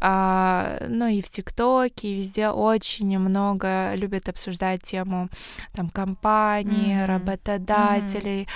ну 0.01 1.07
и 1.07 1.23
в 1.23 1.31
ТикТоке, 1.31 2.09
и 2.09 2.15
везде 2.21 2.49
очень 2.49 3.19
много 3.19 3.95
любят 3.95 4.29
обсуждать 4.29 4.83
тему 4.83 5.29
там 5.73 5.89
компаний, 5.91 6.95
Мгм. 6.97 7.07
работодателей. 7.07 8.49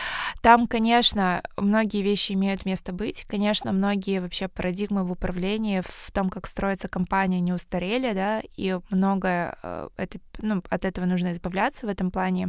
Там, 0.42 0.66
конечно, 0.66 1.42
многие 1.56 2.02
вещи 2.02 2.32
имеют 2.32 2.64
место 2.66 2.92
быть. 2.92 3.24
Конечно, 3.28 3.72
многие 3.72 4.20
вообще 4.20 4.48
парадигмы 4.48 5.04
в 5.04 5.12
управлении, 5.12 5.82
в 5.84 6.10
том, 6.12 6.30
как 6.30 6.46
строится 6.46 6.88
компания, 6.88 7.40
не 7.40 7.52
устарели, 7.52 8.12
да, 8.12 8.42
и 8.56 8.78
многое 8.90 9.56
э, 9.62 9.88
это, 9.96 10.18
ну, 10.42 10.62
от 10.70 10.84
этого 10.84 11.06
нужно 11.06 11.32
избавляться 11.32 11.86
в 11.86 11.88
этом 11.88 12.10
плане. 12.10 12.48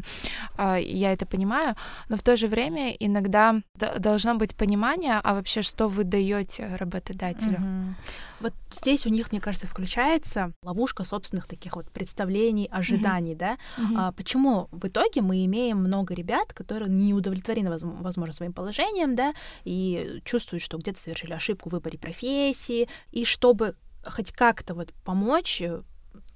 А, 0.57 0.77
Я 0.77 1.13
это 1.13 1.25
понимаю, 1.25 1.75
но 2.09 2.17
в 2.17 2.21
то 2.21 2.35
же 2.37 2.47
время 2.47 2.91
иногда 2.99 3.55
должно 3.99 4.35
быть 4.35 4.55
понимание, 4.55 5.19
а 5.23 5.33
вообще 5.33 5.61
что 5.61 5.87
вы 5.87 6.03
даете 6.03 6.75
работодателю. 6.75 7.59
Мгм. 7.59 7.95
Вот 8.39 8.53
здесь 8.79 9.05
у 9.05 9.09
них, 9.09 9.31
мне 9.31 9.41
кажется, 9.41 9.67
включается 9.67 10.53
ловушка 10.63 11.03
собственных 11.03 11.47
таких 11.47 11.75
вот 11.75 11.89
представлений, 11.91 12.67
ожиданий, 12.71 13.35
да. 13.35 13.57
Мгм. 13.77 13.97
А 13.97 14.11
почему 14.11 14.67
в 14.71 14.87
итоге 14.87 15.21
мы 15.21 15.45
имеем 15.45 15.77
много 15.77 16.13
ребят, 16.13 16.53
которые 16.53 16.89
не 16.89 17.13
удовлетворены, 17.13 17.69
воз- 17.69 17.83
возможно, 17.83 18.33
своим 18.33 18.53
положением, 18.53 19.15
да, 19.15 19.33
и 19.63 20.21
чувствуют, 20.25 20.63
что 20.63 20.77
где-то 20.77 20.99
совершили 20.99 21.33
ошибку 21.33 21.69
в 21.69 21.73
выборе 21.73 21.97
профессии, 21.97 22.87
и 23.11 23.25
чтобы 23.25 23.75
хоть 24.05 24.31
как-то 24.31 24.73
вот 24.73 24.93
помочь 25.03 25.61
э, 25.61 25.81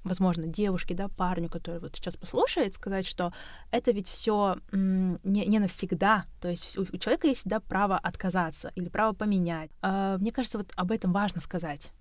возможно, 0.04 0.48
девушке, 0.48 0.94
да, 0.94 1.08
парню, 1.08 1.50
который 1.50 1.80
вот 1.80 1.96
сейчас 1.96 2.18
послушает, 2.18 2.74
сказать, 2.74 3.08
что 3.08 3.34
это 3.72 3.92
ведь 3.92 4.10
все 4.10 4.58
не, 4.72 5.46
не 5.46 5.60
навсегда. 5.60 6.26
То 6.42 6.50
есть 6.50 6.78
у, 6.78 6.82
у 6.82 6.98
человека 6.98 7.28
есть 7.28 7.46
да, 7.46 7.60
право 7.60 7.98
отказаться 7.98 8.72
или 8.76 8.90
право 8.90 9.14
поменять. 9.14 9.72
А, 9.82 10.18
мне 10.18 10.32
кажется, 10.32 10.58
вот 10.58 10.72
об 10.76 10.92
этом 10.92 11.14
важно 11.14 11.42
сказать. 11.42 11.92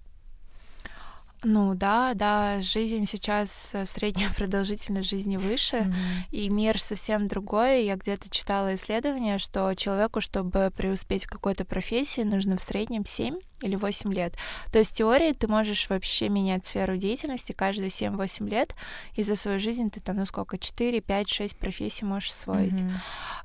Ну 1.44 1.74
да, 1.74 2.14
да, 2.14 2.60
жизнь 2.60 3.04
сейчас, 3.06 3.70
э, 3.72 3.84
средняя 3.84 4.30
продолжительность 4.36 5.08
жизни 5.08 5.36
выше, 5.36 5.76
mm-hmm. 5.76 6.30
и 6.30 6.48
мир 6.48 6.80
совсем 6.80 7.26
другой. 7.26 7.84
Я 7.84 7.96
где-то 7.96 8.30
читала 8.30 8.74
исследование, 8.76 9.38
что 9.38 9.74
человеку, 9.74 10.20
чтобы 10.20 10.72
преуспеть 10.76 11.24
в 11.24 11.30
какой-то 11.30 11.64
профессии, 11.64 12.20
нужно 12.20 12.56
в 12.56 12.62
среднем 12.62 13.04
7 13.04 13.38
или 13.62 13.76
8 13.76 14.12
лет. 14.12 14.34
То 14.70 14.78
есть 14.78 14.92
в 14.92 14.96
теории 14.96 15.32
ты 15.32 15.48
можешь 15.48 15.88
вообще 15.88 16.28
менять 16.28 16.64
сферу 16.66 16.96
деятельности 16.96 17.52
каждые 17.52 17.88
7-8 17.88 18.48
лет, 18.48 18.74
и 19.14 19.22
за 19.22 19.36
свою 19.36 19.58
жизнь 19.58 19.90
ты 19.90 20.00
там, 20.00 20.16
ну 20.16 20.24
сколько, 20.24 20.58
4, 20.58 21.00
5, 21.00 21.28
6 21.28 21.56
профессий 21.56 22.04
можешь 22.04 22.30
освоить. 22.30 22.74
Mm-hmm. 22.74 22.92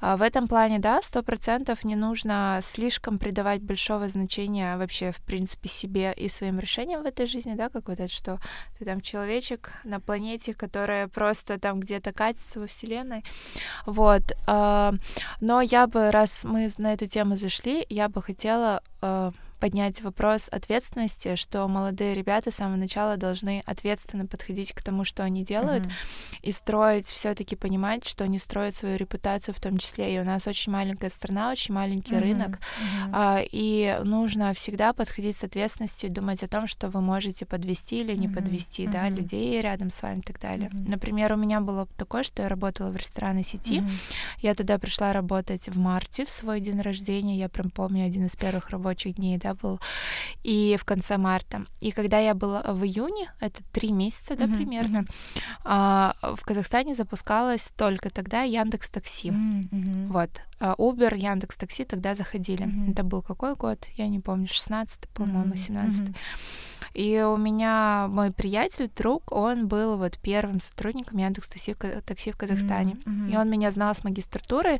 А 0.02 0.18
в 0.18 0.22
этом 0.22 0.48
плане, 0.48 0.80
да, 0.80 1.00
100% 1.00 1.78
не 1.84 1.96
нужно 1.96 2.60
слишком 2.62 3.18
придавать 3.18 3.62
большого 3.62 4.08
значения 4.10 4.78
вообще, 4.78 5.12
в 5.12 5.22
принципе, 5.22 5.70
себе 5.70 6.14
и 6.16 6.30
своим 6.30 6.60
решениям 6.60 7.04
в 7.04 7.06
этой 7.06 7.26
жизни, 7.26 7.56
да, 7.56 7.70
как 7.70 7.87
вот 7.88 8.00
это, 8.00 8.12
что 8.12 8.40
ты 8.78 8.86
там 8.86 9.02
человечек 9.02 9.72
на 9.84 10.00
планете, 10.00 10.54
которая 10.54 11.08
просто 11.08 11.60
там 11.60 11.80
где-то 11.80 12.14
катится 12.14 12.60
во 12.60 12.68
Вселенной. 12.68 13.24
Вот. 13.86 14.24
А, 14.46 14.94
но 15.42 15.62
я 15.62 15.88
бы, 15.88 16.12
раз 16.12 16.44
мы 16.44 16.70
на 16.78 16.94
эту 16.94 17.08
тему 17.08 17.36
зашли, 17.36 17.86
я 17.90 18.10
бы 18.10 18.22
хотела 18.22 18.82
а, 19.02 19.32
поднять 19.60 20.02
вопрос 20.02 20.48
ответственности, 20.52 21.36
что 21.36 21.68
молодые 21.68 22.16
ребята 22.16 22.52
с 22.52 22.56
самого 22.56 22.78
начала 22.78 23.18
должны 23.18 23.64
ответственно 23.66 24.26
подходить 24.26 24.74
к 24.74 24.82
тому, 24.82 25.04
что 25.04 25.24
они 25.24 25.44
делают, 25.44 25.86
mm-hmm. 25.86 26.40
и 26.44 26.52
строить 26.52 27.06
все-таки 27.08 27.56
понимать, 27.56 28.08
что 28.08 28.24
они 28.24 28.40
строят 28.40 28.76
свою 28.76 28.98
репутацию 28.98 29.54
в 29.56 29.60
том 29.60 29.78
числе. 29.78 30.16
И 30.16 30.20
у 30.20 30.24
нас 30.24 30.48
очень 30.48 30.72
маленькая 30.72 31.10
страна, 31.10 31.52
очень 31.52 31.74
маленький 31.74 32.14
mm-hmm. 32.14 32.20
рынок, 32.20 32.50
mm-hmm. 32.50 33.12
А, 33.14 33.42
и 33.44 34.00
нужно 34.04 34.54
всегда 34.54 34.94
подходить 34.94 35.38
с 35.38 35.44
ответственностью 35.44 36.10
и 36.10 36.14
думать 36.14 36.44
о 36.44 36.48
том, 36.48 36.68
что 36.68 36.90
вы 36.90 37.02
можете 37.02 37.46
подвести 37.46 38.02
или 38.02 38.16
не 38.16 38.28
mm-hmm. 38.28 38.36
подвести, 38.36 38.84
mm-hmm. 38.84 38.92
да, 38.92 39.10
людей 39.10 39.62
рядом 39.62 39.90
с 39.90 40.02
вами 40.02 40.20
и 40.20 40.24
так 40.24 40.40
далее. 40.40 40.70
Mm-hmm. 40.70 40.90
Например, 40.90 41.34
у 41.34 41.38
меня 41.38 41.62
было 41.62 41.88
такое, 41.98 42.24
что 42.24 42.44
я 42.44 42.50
работала 42.50 42.90
в 42.90 42.96
ресторанной 42.96 43.44
сети, 43.44 43.80
mm-hmm. 43.80 43.92
я 44.42 44.56
туда 44.56 44.78
пришла 44.78 45.14
работать 45.14 45.68
в 45.68 45.78
марте 45.78 46.26
в 46.26 46.32
свой 46.32 46.60
день 46.60 46.82
рождения, 46.82 47.38
я 47.38 47.50
прям 47.50 47.70
помню 47.70 48.06
один 48.06 48.26
из 48.26 48.36
первых 48.36 48.70
рабочих 48.70 49.16
дней, 49.16 49.38
да, 49.38 49.47
был, 49.54 49.80
и 50.44 50.78
в 50.80 50.86
конце 50.86 51.18
марта. 51.18 51.66
И 51.80 51.92
когда 51.92 52.20
я 52.20 52.34
была 52.34 52.62
в 52.64 52.84
июне, 52.84 53.32
это 53.40 53.62
три 53.72 53.92
месяца, 53.92 54.36
да, 54.36 54.46
mm-hmm, 54.46 54.56
примерно, 54.56 54.98
mm-hmm. 54.98 56.36
В 56.36 56.44
Казахстане 56.44 56.96
запускалась 56.96 57.72
только 57.76 58.10
тогда 58.10 58.44
Яндекс 58.44 58.90
Такси. 58.90 59.30
Mm-hmm. 59.30 60.08
Вот. 60.08 60.30
А 60.60 60.76
Uber, 60.78 61.16
Яндекс 61.16 61.58
Такси 61.58 61.86
тогда 61.86 62.16
заходили. 62.16 62.66
Mm-hmm. 62.66 62.92
Это 62.92 63.04
был 63.04 63.22
какой 63.22 63.56
год? 63.56 63.86
Я 63.98 64.08
не 64.08 64.20
помню, 64.20 64.48
16 64.48 65.08
по-моему, 65.10 65.54
mm-hmm. 65.54 65.58
17 65.58 66.02
mm-hmm. 66.02 66.16
И 66.98 67.22
у 67.22 67.38
меня 67.38 68.08
мой 68.10 68.32
приятель, 68.32 68.90
друг, 68.90 69.32
он 69.32 69.68
был 69.68 69.98
вот 69.98 70.18
первым 70.18 70.60
сотрудником 70.60 71.20
Яндекс 71.20 71.48
Такси, 71.48 71.76
такси 72.04 72.32
в 72.32 72.38
Казахстане. 72.38 72.94
Mm-hmm. 73.06 73.32
И 73.32 73.38
он 73.38 73.52
меня 73.52 73.70
знал 73.70 73.94
с 73.94 74.04
магистратуры, 74.04 74.80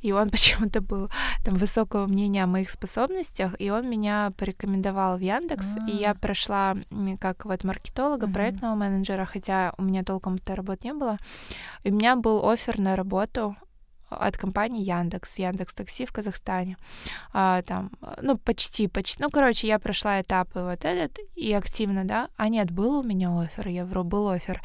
и 0.00 0.12
он 0.12 0.30
почему-то 0.34 0.80
был 0.80 1.10
там 1.44 1.56
высокого 1.56 2.06
мнения 2.06 2.44
о 2.44 2.46
моих 2.46 2.70
способностях, 2.70 3.56
и 3.58 3.68
он 3.68 3.90
меня 3.90 4.32
порекомендовал 4.38 5.18
в 5.18 5.20
Яндекс, 5.20 5.76
mm-hmm. 5.76 5.90
и 5.90 5.96
я 5.96 6.14
прошла 6.14 6.76
как 7.20 7.44
вот 7.44 7.62
маркетолога, 7.62 8.26
mm-hmm. 8.26 8.32
проектного 8.32 8.74
менеджера, 8.74 9.26
хотя 9.26 9.74
у 9.76 9.82
меня 9.82 10.02
толком 10.02 10.36
этой 10.36 10.54
работы 10.54 10.88
не 10.88 10.94
было. 10.94 11.18
И 11.82 11.90
у 11.90 11.94
меня 11.94 12.16
был 12.16 12.48
офер 12.48 12.80
на 12.80 12.96
работу 12.96 13.54
от 14.10 14.36
компании 14.36 14.84
Яндекс, 14.84 15.38
Яндекс 15.38 15.74
Такси 15.74 16.04
в 16.04 16.12
Казахстане. 16.12 16.76
А, 17.32 17.62
там, 17.62 17.90
ну, 18.20 18.36
почти, 18.36 18.88
почти. 18.88 19.22
Ну, 19.22 19.30
короче, 19.30 19.66
я 19.66 19.78
прошла 19.78 20.20
этапы 20.20 20.60
вот 20.60 20.84
этот 20.84 21.18
и 21.36 21.52
активно, 21.52 22.04
да. 22.04 22.28
А 22.36 22.48
нет, 22.48 22.70
был 22.70 22.98
у 22.98 23.02
меня 23.02 23.30
офер, 23.40 23.68
я 23.68 23.84
вру, 23.84 24.04
был 24.04 24.28
офер. 24.28 24.60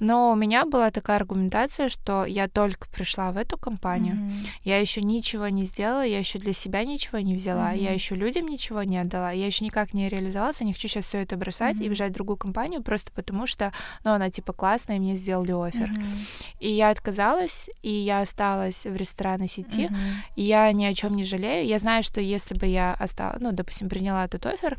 Но 0.00 0.32
у 0.32 0.34
меня 0.34 0.64
была 0.64 0.90
такая 0.90 1.18
аргументация, 1.18 1.90
что 1.90 2.24
я 2.24 2.48
только 2.48 2.88
пришла 2.88 3.32
в 3.32 3.36
эту 3.36 3.58
компанию, 3.58 4.14
mm-hmm. 4.14 4.48
я 4.64 4.78
еще 4.78 5.02
ничего 5.02 5.48
не 5.48 5.64
сделала, 5.64 6.04
я 6.04 6.18
еще 6.18 6.38
для 6.38 6.54
себя 6.54 6.84
ничего 6.84 7.18
не 7.18 7.34
взяла, 7.34 7.74
mm-hmm. 7.74 7.82
я 7.82 7.92
еще 7.92 8.14
людям 8.14 8.46
ничего 8.46 8.82
не 8.82 8.96
отдала, 8.96 9.30
я 9.30 9.44
еще 9.44 9.62
никак 9.62 9.92
не 9.92 10.08
реализовалась, 10.08 10.60
я 10.60 10.66
не 10.66 10.72
хочу 10.72 10.88
сейчас 10.88 11.04
все 11.04 11.18
это 11.18 11.36
бросать 11.36 11.76
mm-hmm. 11.76 11.84
и 11.84 11.88
бежать 11.90 12.10
в 12.12 12.14
другую 12.14 12.38
компанию 12.38 12.82
просто 12.82 13.12
потому, 13.12 13.46
что, 13.46 13.72
ну, 14.02 14.12
она 14.12 14.30
типа 14.30 14.54
классная, 14.54 14.96
и 14.96 15.00
мне 15.00 15.16
сделали 15.16 15.52
офер. 15.52 15.90
Mm-hmm. 15.90 16.18
И 16.60 16.70
я 16.70 16.88
отказалась, 16.88 17.68
и 17.82 17.90
я 17.90 18.20
осталась 18.20 18.69
в 18.84 18.96
ресторанной 18.96 19.48
сети, 19.48 19.86
mm-hmm. 19.86 20.14
и 20.36 20.42
я 20.42 20.72
ни 20.72 20.84
о 20.84 20.94
чем 20.94 21.16
не 21.16 21.24
жалею. 21.24 21.66
Я 21.66 21.78
знаю, 21.78 22.02
что 22.02 22.20
если 22.20 22.54
бы 22.54 22.66
я 22.66 22.94
осталась, 22.94 23.40
ну, 23.40 23.52
допустим, 23.52 23.88
приняла 23.88 24.24
этот 24.24 24.46
офер, 24.46 24.78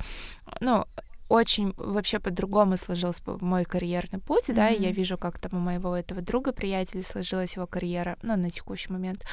ну, 0.60 0.86
очень 1.32 1.74
вообще 1.78 2.20
по-другому 2.20 2.76
сложился 2.76 3.22
мой 3.40 3.64
карьерный 3.64 4.20
путь, 4.20 4.50
mm-hmm. 4.50 4.54
да, 4.54 4.70
и 4.70 4.82
я 4.82 4.92
вижу, 4.92 5.18
как 5.18 5.40
там 5.40 5.52
у 5.54 5.60
моего 5.60 5.96
этого 5.96 6.22
друга, 6.22 6.52
приятеля 6.52 7.04
сложилась 7.04 7.56
его 7.56 7.68
карьера, 7.68 8.18
ну, 8.22 8.36
на 8.36 8.50
текущий 8.50 8.92
момент. 8.92 9.24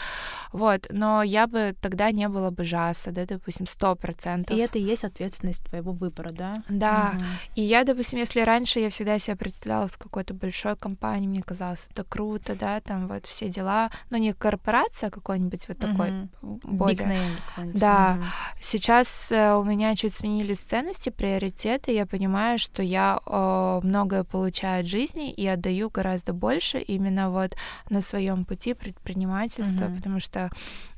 Вот, 0.53 0.87
но 0.91 1.25
я 1.25 1.49
бы 1.49 1.75
тогда 1.81 2.13
не 2.13 2.29
было 2.29 2.51
бы 2.51 2.63
жаса, 2.63 3.11
да, 3.11 3.27
допустим, 3.27 3.67
сто 3.67 3.97
процентов. 3.97 4.57
И 4.57 4.61
это 4.61 4.79
и 4.79 4.83
есть 4.83 5.03
ответственность 5.03 5.65
твоего 5.65 5.91
выбора, 5.91 6.31
да? 6.31 6.63
Да, 6.69 7.15
mm-hmm. 7.15 7.53
и 7.57 7.63
я, 7.63 7.83
допустим, 7.83 8.21
если 8.21 8.43
раньше 8.43 8.79
я 8.79 8.91
всегда 8.91 9.19
себя 9.19 9.37
представляла 9.37 9.89
в 9.89 9.99
какой-то 9.99 10.35
большой 10.35 10.77
компании, 10.77 11.27
мне 11.27 11.43
казалось, 11.43 11.89
это 11.91 12.05
круто, 12.05 12.55
да, 12.55 12.81
там 12.81 13.09
вот 13.09 13.27
все 13.27 13.49
дела, 13.49 13.91
но 14.11 14.19
не 14.19 14.33
корпорация 14.35 15.11
какой-нибудь 15.11 15.67
вот 15.67 15.79
такой, 15.79 16.11
mm-hmm. 16.11 16.61
более... 16.63 17.31
Да, 17.57 18.19
mm-hmm. 18.21 18.59
сейчас 18.61 19.33
э, 19.33 19.55
у 19.55 19.65
меня 19.65 19.97
чуть 19.97 20.15
сменились 20.15 20.59
ценности, 20.59 21.11
приоритеты, 21.11 21.88
это 21.89 21.93
я 21.97 22.07
понимаю, 22.07 22.59
что 22.59 22.83
я 22.83 23.19
э, 23.25 23.81
многое 23.83 24.23
получаю 24.23 24.81
от 24.81 24.87
жизни 24.87 25.33
и 25.33 25.47
отдаю 25.47 25.89
гораздо 25.89 26.35
больше 26.35 26.79
именно 26.79 27.31
вот 27.31 27.57
на 27.89 28.03
своем 28.03 28.45
пути 28.45 28.75
предпринимательства, 28.75 29.87
mm-hmm. 29.87 29.97
потому 29.97 30.21
что 30.21 30.51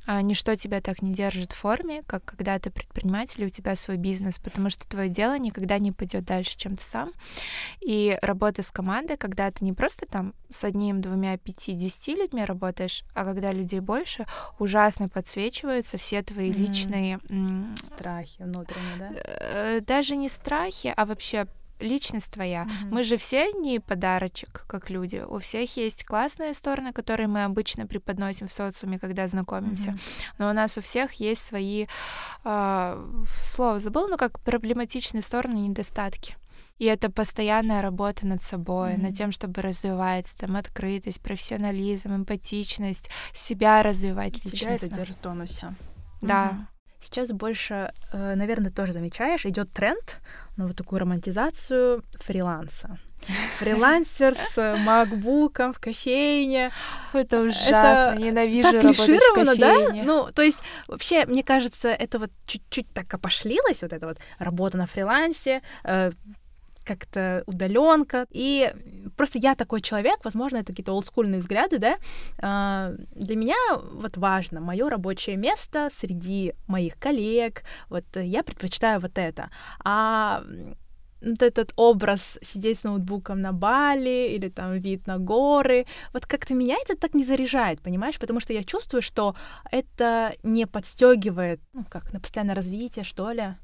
ничто 0.07 0.55
тебя 0.55 0.81
так 0.81 1.01
не 1.01 1.13
держит 1.13 1.51
в 1.51 1.57
форме, 1.57 2.03
как 2.07 2.25
когда 2.25 2.57
ты 2.59 2.71
предприниматель, 2.71 3.43
и 3.43 3.45
у 3.45 3.49
тебя 3.49 3.75
свой 3.75 3.97
бизнес, 3.97 4.39
потому 4.39 4.69
что 4.69 4.87
твое 4.87 5.09
дело 5.09 5.37
никогда 5.37 5.77
не 5.79 5.91
пойдет 5.91 6.25
дальше, 6.25 6.57
чем 6.57 6.77
ты 6.77 6.83
сам. 6.83 7.11
И 7.81 8.17
работа 8.21 8.63
с 8.63 8.71
командой, 8.71 9.17
когда 9.17 9.51
ты 9.51 9.63
не 9.63 9.73
просто 9.73 10.05
там 10.05 10.33
с 10.49 10.63
одним, 10.63 11.01
двумя, 11.01 11.37
пяти, 11.37 11.73
десяти 11.73 12.15
людьми 12.15 12.43
работаешь, 12.43 13.03
а 13.13 13.25
когда 13.25 13.51
людей 13.51 13.79
больше, 13.79 14.25
ужасно 14.59 15.09
подсвечиваются 15.09 15.97
все 15.97 16.21
твои 16.23 16.51
mm-hmm. 16.51 16.57
личные... 16.57 17.19
Страхи 17.85 18.41
внутренние, 18.41 18.97
да? 18.97 19.11
Э, 19.13 19.81
даже 19.81 20.15
не 20.15 20.29
страхи, 20.29 20.93
а 20.95 21.05
вообще 21.05 21.47
личность 21.81 22.31
твоя. 22.31 22.63
Mm-hmm. 22.63 22.91
Мы 22.91 23.03
же 23.03 23.17
все 23.17 23.51
не 23.51 23.79
подарочек, 23.79 24.65
как 24.67 24.89
люди. 24.89 25.23
У 25.27 25.39
всех 25.39 25.77
есть 25.77 26.05
классные 26.05 26.53
стороны, 26.53 26.93
которые 26.93 27.27
мы 27.27 27.43
обычно 27.43 27.87
преподносим 27.87 28.47
в 28.47 28.51
социуме, 28.51 28.99
когда 28.99 29.27
знакомимся. 29.27 29.91
Mm-hmm. 29.91 30.33
Но 30.37 30.49
у 30.49 30.53
нас 30.53 30.77
у 30.77 30.81
всех 30.81 31.13
есть 31.13 31.45
свои 31.45 31.87
э, 32.43 33.09
слово 33.43 33.79
забыл, 33.79 34.07
но 34.07 34.17
как 34.17 34.39
проблематичные 34.39 35.21
стороны, 35.21 35.57
недостатки. 35.57 36.35
И 36.77 36.85
это 36.85 37.11
постоянная 37.11 37.81
работа 37.81 38.25
над 38.25 38.41
собой, 38.41 38.93
mm-hmm. 38.93 39.01
над 39.01 39.15
тем, 39.15 39.31
чтобы 39.31 39.61
развивать 39.61 40.25
там 40.37 40.55
открытость, 40.55 41.21
профессионализм, 41.21 42.15
эмпатичность, 42.15 43.09
себя 43.33 43.83
развивать 43.83 44.43
лично. 44.43 44.57
Тебя 44.57 44.75
это 44.75 44.87
держит 44.89 45.17
в 45.17 45.19
тонусе. 45.19 45.75
Да. 46.21 46.49
Mm-hmm. 46.49 46.65
Сейчас 47.01 47.31
больше, 47.31 47.91
э, 48.13 48.35
наверное, 48.35 48.71
тоже 48.71 48.93
замечаешь, 48.93 49.45
идет 49.45 49.71
тренд 49.73 50.21
на 50.55 50.67
вот 50.67 50.75
такую 50.75 50.99
романтизацию 50.99 52.03
фриланса. 52.19 52.97
Фрилансер 53.59 54.33
с 54.35 54.77
макбуком 54.79 55.73
в 55.73 55.79
кофейне. 55.79 56.71
Это 57.13 57.41
ужасно, 57.41 58.13
это 58.13 58.21
ненавижу 58.21 58.71
так 58.71 58.83
работать 58.83 59.21
в 59.21 59.33
кофейне. 59.33 60.01
да? 60.01 60.03
Ну, 60.03 60.29
то 60.33 60.41
есть, 60.41 60.59
вообще, 60.87 61.25
мне 61.25 61.43
кажется, 61.43 61.89
это 61.89 62.19
вот 62.19 62.31
чуть-чуть 62.45 62.91
так 62.93 63.13
опошлилось, 63.13 63.81
вот 63.81 63.93
эта 63.93 64.07
вот 64.07 64.17
работа 64.39 64.77
на 64.77 64.87
фрилансе, 64.87 65.61
э, 65.83 66.11
как-то 66.95 67.43
удаленка. 67.45 68.25
И 68.29 68.73
просто 69.17 69.39
я 69.39 69.55
такой 69.55 69.81
человек, 69.81 70.19
возможно, 70.23 70.57
это 70.57 70.67
какие-то 70.67 70.93
олдскульные 70.93 71.39
взгляды, 71.39 71.77
да. 71.77 71.95
А, 72.41 72.93
для 73.15 73.35
меня 73.35 73.55
вот 73.93 74.17
важно 74.17 74.61
мое 74.61 74.89
рабочее 74.89 75.37
место 75.37 75.89
среди 75.91 76.53
моих 76.67 76.97
коллег. 76.97 77.63
Вот 77.89 78.05
я 78.15 78.43
предпочитаю 78.43 78.99
вот 78.99 79.17
это. 79.17 79.49
А 79.83 80.43
вот 81.21 81.41
этот 81.41 81.71
образ 81.75 82.39
сидеть 82.41 82.79
с 82.79 82.83
ноутбуком 82.83 83.41
на 83.41 83.51
Бали 83.51 84.29
или 84.35 84.49
там 84.49 84.73
вид 84.79 85.07
на 85.07 85.17
горы, 85.17 85.85
вот 86.13 86.25
как-то 86.25 86.55
меня 86.55 86.75
это 86.83 86.97
так 86.97 87.13
не 87.13 87.23
заряжает, 87.23 87.81
понимаешь? 87.81 88.19
Потому 88.19 88.39
что 88.39 88.53
я 88.53 88.63
чувствую, 88.63 89.01
что 89.01 89.35
это 89.71 90.33
не 90.43 90.65
подстегивает, 90.65 91.61
ну 91.73 91.85
как, 91.89 92.11
на 92.13 92.19
постоянное 92.19 92.55
развитие, 92.55 93.05
что 93.05 93.31
ли. 93.31 93.55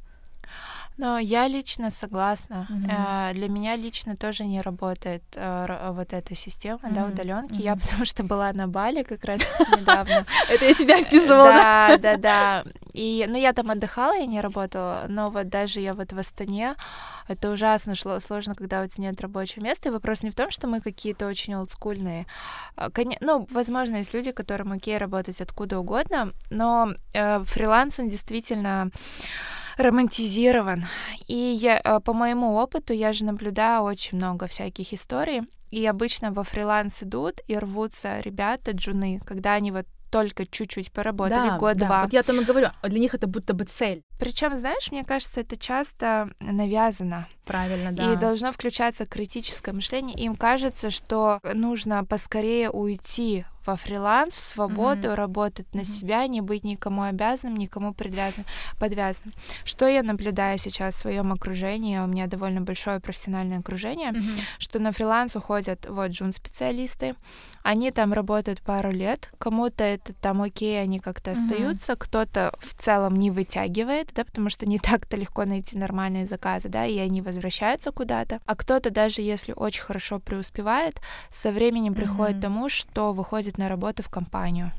Но 0.98 1.20
я 1.20 1.48
лично 1.48 1.92
согласна. 1.92 2.68
Mm-hmm. 2.70 3.34
Для 3.34 3.50
меня 3.50 3.76
лично 3.76 4.16
тоже 4.16 4.46
не 4.46 4.62
работает 4.62 5.24
э, 5.36 5.92
вот 5.92 6.14
эта 6.14 6.36
система, 6.36 6.80
mm-hmm. 6.80 6.94
да, 6.94 7.06
удаленки. 7.06 7.60
Mm-hmm. 7.60 7.64
Я 7.64 7.76
потому 7.76 8.06
что 8.06 8.24
была 8.24 8.52
на 8.54 8.68
Бали 8.68 9.04
как 9.04 9.24
раз 9.26 9.42
недавно. 9.78 10.26
Это 10.50 10.66
я 10.66 10.74
тебя 10.74 11.00
описывала. 11.00 11.52
Да, 11.52 11.98
да, 11.98 12.18
да. 12.18 12.64
И, 12.94 13.26
ну, 13.30 13.38
я 13.38 13.54
там 13.54 13.70
отдыхала, 13.70 14.14
я 14.14 14.26
не 14.26 14.42
работала, 14.42 15.06
но 15.08 15.30
вот 15.30 15.50
даже 15.50 15.82
я 15.82 15.94
вот 15.94 16.14
в 16.14 16.18
Астане, 16.18 16.76
это 17.28 17.52
ужасно 17.52 17.94
шло, 17.94 18.20
сложно, 18.20 18.56
когда 18.56 18.82
у 18.82 18.88
тебя 18.88 19.10
нет 19.10 19.22
рабочего 19.22 19.64
места. 19.64 19.90
И 19.90 19.92
вопрос 19.92 20.24
не 20.24 20.32
в 20.32 20.36
том, 20.36 20.50
что 20.50 20.68
мы 20.68 20.82
какие-то 20.82 21.28
очень 21.28 21.56
олдскульные. 21.56 22.26
А, 22.76 22.90
ну, 23.20 23.48
возможно, 23.52 23.98
есть 23.98 24.14
люди, 24.14 24.32
которым 24.32 24.72
окей 24.72 24.98
работать 24.98 25.42
откуда 25.42 25.78
угодно, 25.80 26.32
но 26.50 26.94
э, 27.14 27.44
фриланс, 27.44 28.00
он 28.00 28.10
действительно 28.10 28.90
романтизирован. 29.78 30.86
И 31.28 31.36
я, 31.36 31.80
э, 31.84 32.00
по 32.00 32.14
моему 32.14 32.56
опыту 32.56 32.94
я 32.94 33.14
же 33.14 33.26
наблюдаю 33.26 33.84
очень 33.84 34.18
много 34.18 34.48
всяких 34.48 34.94
историй. 34.94 35.44
И 35.70 35.86
обычно 35.86 36.32
во 36.32 36.44
фриланс 36.44 37.04
идут 37.04 37.42
и 37.48 37.58
рвутся 37.58 38.20
ребята, 38.22 38.72
джуны, 38.72 39.20
когда 39.26 39.54
они 39.54 39.72
вот 39.72 39.86
только 40.10 40.46
чуть-чуть 40.46 40.92
поработали, 40.92 41.50
да, 41.50 41.58
год-два. 41.58 41.88
Да. 41.88 42.04
Вот 42.04 42.14
я 42.14 42.24
там 42.24 42.40
и 42.40 42.46
говорю, 42.46 42.70
для 42.84 43.00
них 43.00 43.14
это 43.14 43.28
будто 43.28 43.54
бы 43.54 43.66
цель. 43.66 44.04
Причем, 44.18 44.58
знаешь, 44.58 44.92
мне 44.92 45.04
кажется, 45.04 45.42
это 45.42 45.58
часто 45.58 46.30
навязано. 46.40 47.28
Правильно, 47.46 47.92
да. 47.92 48.14
И 48.14 48.16
должно 48.16 48.52
включаться 48.52 49.06
критическое 49.06 49.74
мышление. 49.74 50.16
Им 50.18 50.36
кажется, 50.36 50.90
что 50.90 51.40
нужно 51.44 52.06
поскорее 52.06 52.70
уйти 52.70 53.46
во 53.68 53.76
фриланс, 53.76 54.36
в 54.36 54.42
свободу, 54.42 55.10
mm-hmm. 55.10 55.16
работать 55.16 55.74
на 55.76 55.82
mm-hmm. 55.82 55.84
себя, 55.84 56.28
не 56.28 56.42
быть 56.42 56.64
никому 56.64 57.04
обязанным, 57.04 57.58
никому 57.58 57.94
подвязанным, 57.94 58.46
подвязанным. 58.80 59.34
Что 59.66 59.88
я 59.88 60.04
наблюдаю 60.04 60.58
сейчас 60.58 60.96
в 60.96 61.00
своем 61.00 61.34
окружении, 61.34 62.00
у 62.00 62.08
меня 62.08 62.28
довольно 62.28 62.62
большое 62.62 63.00
профессиональное 63.00 63.60
окружение, 63.60 64.12
mm-hmm. 64.12 64.42
что 64.58 64.80
на 64.80 64.92
фриланс 64.92 65.36
уходят 65.36 65.86
вот 65.90 66.12
джун-специалисты, 66.12 67.16
они 67.64 67.92
там 67.92 68.14
работают 68.14 68.62
пару 68.62 68.92
лет, 68.92 69.30
кому-то 69.38 69.84
это 69.84 70.14
там 70.14 70.42
окей, 70.42 70.82
они 70.82 71.00
как-то 71.00 71.32
mm-hmm. 71.32 71.44
остаются, 71.44 71.96
кто-то 71.98 72.54
в 72.60 72.74
целом 72.74 73.20
не 73.20 73.30
вытягивает, 73.30 74.14
да, 74.14 74.24
потому 74.24 74.50
что 74.50 74.66
не 74.66 74.80
так-то 74.88 75.18
легко 75.18 75.44
найти 75.44 75.78
нормальные 75.78 76.28
заказы, 76.28 76.70
да, 76.70 76.86
и 76.86 76.98
они 76.98 77.22
возвращаются 77.22 77.92
куда-то, 77.92 78.40
а 78.46 78.56
кто-то 78.56 78.90
даже 78.90 79.22
если 79.22 79.52
очень 79.52 79.84
хорошо 79.84 80.20
преуспевает, 80.20 81.02
со 81.32 81.52
временем 81.52 81.92
mm-hmm. 81.92 81.96
приходит 81.96 82.38
к 82.38 82.42
тому, 82.42 82.70
что 82.70 83.12
выходит 83.12 83.57
на 83.58 83.70
работу 83.70 84.04
в 84.04 84.10
компанию. 84.10 84.72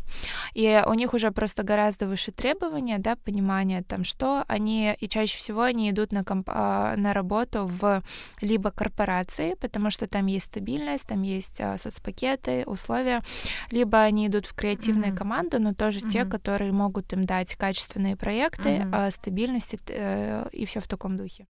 И 0.54 0.82
у 0.86 0.94
них 0.94 1.14
уже 1.14 1.30
просто 1.30 1.62
гораздо 1.62 2.06
выше 2.06 2.32
требования, 2.32 2.98
да, 2.98 3.16
понимание 3.16 3.82
там, 3.82 4.04
что 4.04 4.44
они, 4.48 4.94
и 4.98 5.08
чаще 5.08 5.38
всего 5.38 5.62
они 5.62 5.90
идут 5.90 6.12
на, 6.12 6.24
комп- 6.24 6.48
а, 6.48 6.96
на 6.96 7.12
работу 7.12 7.66
в 7.66 8.02
либо 8.40 8.70
корпорации, 8.70 9.54
потому 9.54 9.90
что 9.90 10.06
там 10.06 10.26
есть 10.26 10.46
стабильность, 10.46 11.06
там 11.06 11.22
есть 11.22 11.60
а, 11.60 11.78
соцпакеты, 11.78 12.64
условия, 12.66 13.22
либо 13.70 14.00
они 14.00 14.26
идут 14.26 14.46
в 14.46 14.54
креативные 14.54 15.12
mm-hmm. 15.12 15.16
команды, 15.16 15.58
но 15.58 15.74
тоже 15.74 16.00
mm-hmm. 16.00 16.10
те, 16.10 16.24
которые 16.24 16.72
могут 16.72 17.12
им 17.12 17.26
дать 17.26 17.54
качественные 17.56 18.16
проекты, 18.16 18.68
mm-hmm. 18.68 19.10
стабильность 19.10 19.76
э, 19.88 20.48
и 20.52 20.64
все 20.64 20.80
в 20.80 20.88
таком 20.88 21.16
духе. 21.16 21.46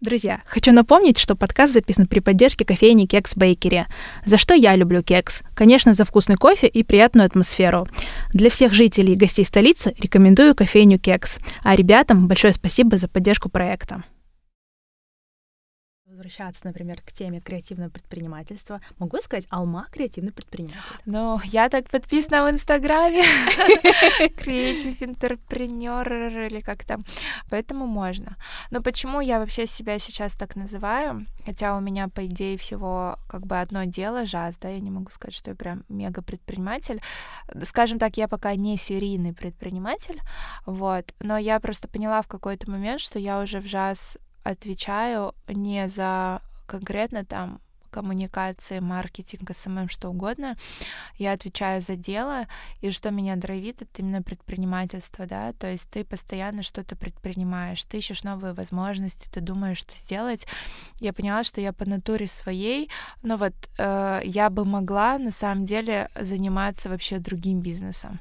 Друзья, 0.00 0.40
хочу 0.46 0.72
напомнить, 0.72 1.18
что 1.18 1.36
подкаст 1.36 1.74
записан 1.74 2.06
при 2.06 2.20
поддержке 2.20 2.64
кофейни 2.64 3.04
Кекс 3.04 3.36
Бейкери. 3.36 3.86
За 4.24 4.38
что 4.38 4.54
я 4.54 4.74
люблю 4.74 5.02
кекс? 5.02 5.42
Конечно, 5.54 5.92
за 5.92 6.06
вкусный 6.06 6.36
кофе 6.36 6.68
и 6.68 6.82
приятную 6.82 7.26
атмосферу. 7.26 7.86
Для 8.32 8.48
всех 8.48 8.72
жителей 8.72 9.12
и 9.12 9.16
гостей 9.16 9.44
столицы 9.44 9.94
рекомендую 9.98 10.54
кофейню 10.54 10.98
Кекс. 10.98 11.38
А 11.62 11.76
ребятам 11.76 12.28
большое 12.28 12.54
спасибо 12.54 12.96
за 12.96 13.08
поддержку 13.08 13.50
проекта 13.50 14.02
возвращаться, 16.30 16.66
например, 16.66 17.00
к 17.02 17.12
теме 17.12 17.40
креативного 17.40 17.90
предпринимательства, 17.90 18.80
могу 18.98 19.18
сказать 19.20 19.46
Алма 19.50 19.86
креативный 19.90 20.32
предприниматель. 20.32 20.78
Ну, 21.06 21.40
я 21.44 21.68
так 21.68 21.88
подписана 21.88 22.44
в 22.44 22.50
Инстаграме. 22.50 23.22
Креатив 24.36 25.02
интерпренер 25.02 26.46
или 26.46 26.60
как 26.60 26.84
там. 26.84 27.04
Поэтому 27.50 27.86
можно. 27.86 28.36
Но 28.70 28.80
почему 28.80 29.20
я 29.20 29.38
вообще 29.38 29.66
себя 29.66 29.98
сейчас 29.98 30.34
так 30.34 30.56
называю? 30.56 31.26
Хотя 31.44 31.76
у 31.76 31.80
меня, 31.80 32.08
по 32.08 32.26
идее, 32.26 32.56
всего 32.56 33.16
как 33.28 33.46
бы 33.46 33.60
одно 33.60 33.84
дело, 33.84 34.24
жаз, 34.24 34.56
да, 34.58 34.68
я 34.68 34.80
не 34.80 34.90
могу 34.90 35.10
сказать, 35.10 35.34
что 35.34 35.50
я 35.50 35.56
прям 35.56 35.84
мега 35.88 36.22
предприниматель. 36.22 37.00
Скажем 37.64 37.98
так, 37.98 38.16
я 38.16 38.28
пока 38.28 38.54
не 38.54 38.76
серийный 38.76 39.32
предприниматель, 39.32 40.20
вот, 40.66 41.14
но 41.20 41.38
я 41.38 41.58
просто 41.60 41.88
поняла 41.88 42.22
в 42.22 42.28
какой-то 42.28 42.70
момент, 42.70 43.00
что 43.00 43.18
я 43.18 43.40
уже 43.40 43.60
в 43.60 43.66
JAS 43.66 44.18
отвечаю 44.42 45.34
не 45.48 45.88
за 45.88 46.42
конкретно 46.66 47.24
там 47.24 47.60
коммуникации, 47.90 48.78
маркетинг, 48.80 49.50
SMM, 49.54 49.88
что 49.88 50.08
угодно. 50.08 50.56
Я 51.18 51.32
отвечаю 51.32 51.80
за 51.80 51.96
дело, 51.96 52.46
и 52.80 52.90
что 52.90 53.10
меня 53.10 53.36
драйвит, 53.36 53.82
это 53.82 54.02
именно 54.02 54.22
предпринимательство, 54.22 55.26
да, 55.26 55.52
то 55.52 55.70
есть 55.70 55.90
ты 55.90 56.04
постоянно 56.04 56.62
что-то 56.62 56.96
предпринимаешь, 56.96 57.84
ты 57.84 57.98
ищешь 57.98 58.22
новые 58.22 58.54
возможности, 58.54 59.28
ты 59.30 59.40
думаешь, 59.40 59.78
что 59.78 59.94
сделать. 59.96 60.46
Я 61.00 61.12
поняла, 61.12 61.44
что 61.44 61.60
я 61.60 61.72
по 61.72 61.84
натуре 61.84 62.26
своей, 62.26 62.90
но 63.22 63.36
вот 63.36 63.54
э, 63.78 64.20
я 64.24 64.50
бы 64.50 64.64
могла 64.64 65.18
на 65.18 65.32
самом 65.32 65.66
деле 65.66 66.08
заниматься 66.18 66.88
вообще 66.88 67.18
другим 67.18 67.60
бизнесом. 67.60 68.20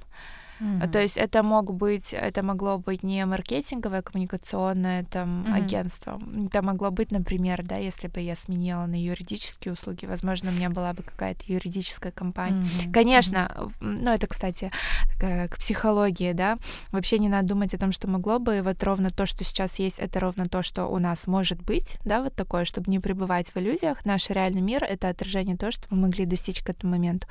Mm-hmm. 0.59 0.91
То 0.91 1.01
есть 1.01 1.17
это 1.17 1.43
мог 1.43 1.73
быть, 1.73 2.13
это 2.13 2.43
могло 2.43 2.77
быть 2.77 3.03
не 3.03 3.25
маркетинговое, 3.25 4.01
коммуникационное 4.01 5.03
там 5.05 5.43
mm-hmm. 5.43 5.53
агентство. 5.53 6.21
Это 6.47 6.61
могло 6.61 6.91
быть, 6.91 7.11
например, 7.11 7.63
да, 7.65 7.77
если 7.77 8.07
бы 8.07 8.19
я 8.19 8.35
сменила 8.35 8.85
на 8.85 9.01
юридические 9.01 9.73
услуги, 9.73 10.05
возможно, 10.05 10.51
у 10.51 10.53
меня 10.53 10.69
была 10.69 10.93
бы 10.93 11.03
какая-то 11.03 11.43
юридическая 11.47 12.11
компания. 12.11 12.63
Mm-hmm. 12.63 12.91
Конечно, 12.91 13.51
mm-hmm. 13.55 13.71
ну 13.79 14.11
это, 14.11 14.27
кстати, 14.27 14.71
такая, 15.13 15.47
к 15.47 15.57
психологии, 15.57 16.33
да, 16.33 16.57
вообще 16.91 17.19
не 17.19 17.29
надо 17.29 17.49
думать 17.49 17.73
о 17.73 17.77
том, 17.77 17.91
что 17.91 18.07
могло 18.07 18.39
бы, 18.39 18.61
вот 18.61 18.83
ровно 18.83 19.11
то, 19.11 19.25
что 19.25 19.43
сейчас 19.43 19.79
есть, 19.79 19.99
это 19.99 20.19
ровно 20.19 20.47
то, 20.47 20.61
что 20.63 20.85
у 20.85 20.99
нас 20.99 21.27
может 21.27 21.61
быть, 21.61 21.97
да, 22.05 22.21
вот 22.21 22.35
такое, 22.35 22.65
чтобы 22.65 22.91
не 22.91 22.99
пребывать 22.99 23.49
в 23.53 23.57
иллюзиях. 23.57 24.03
Наш 24.05 24.29
реальный 24.29 24.61
мир— 24.61 24.83
это 24.89 25.09
отражение 25.09 25.57
того, 25.57 25.71
что 25.71 25.87
мы 25.89 26.01
могли 26.07 26.25
достичь 26.25 26.61
к 26.61 26.69
этому 26.69 26.91
моменту. 26.91 27.27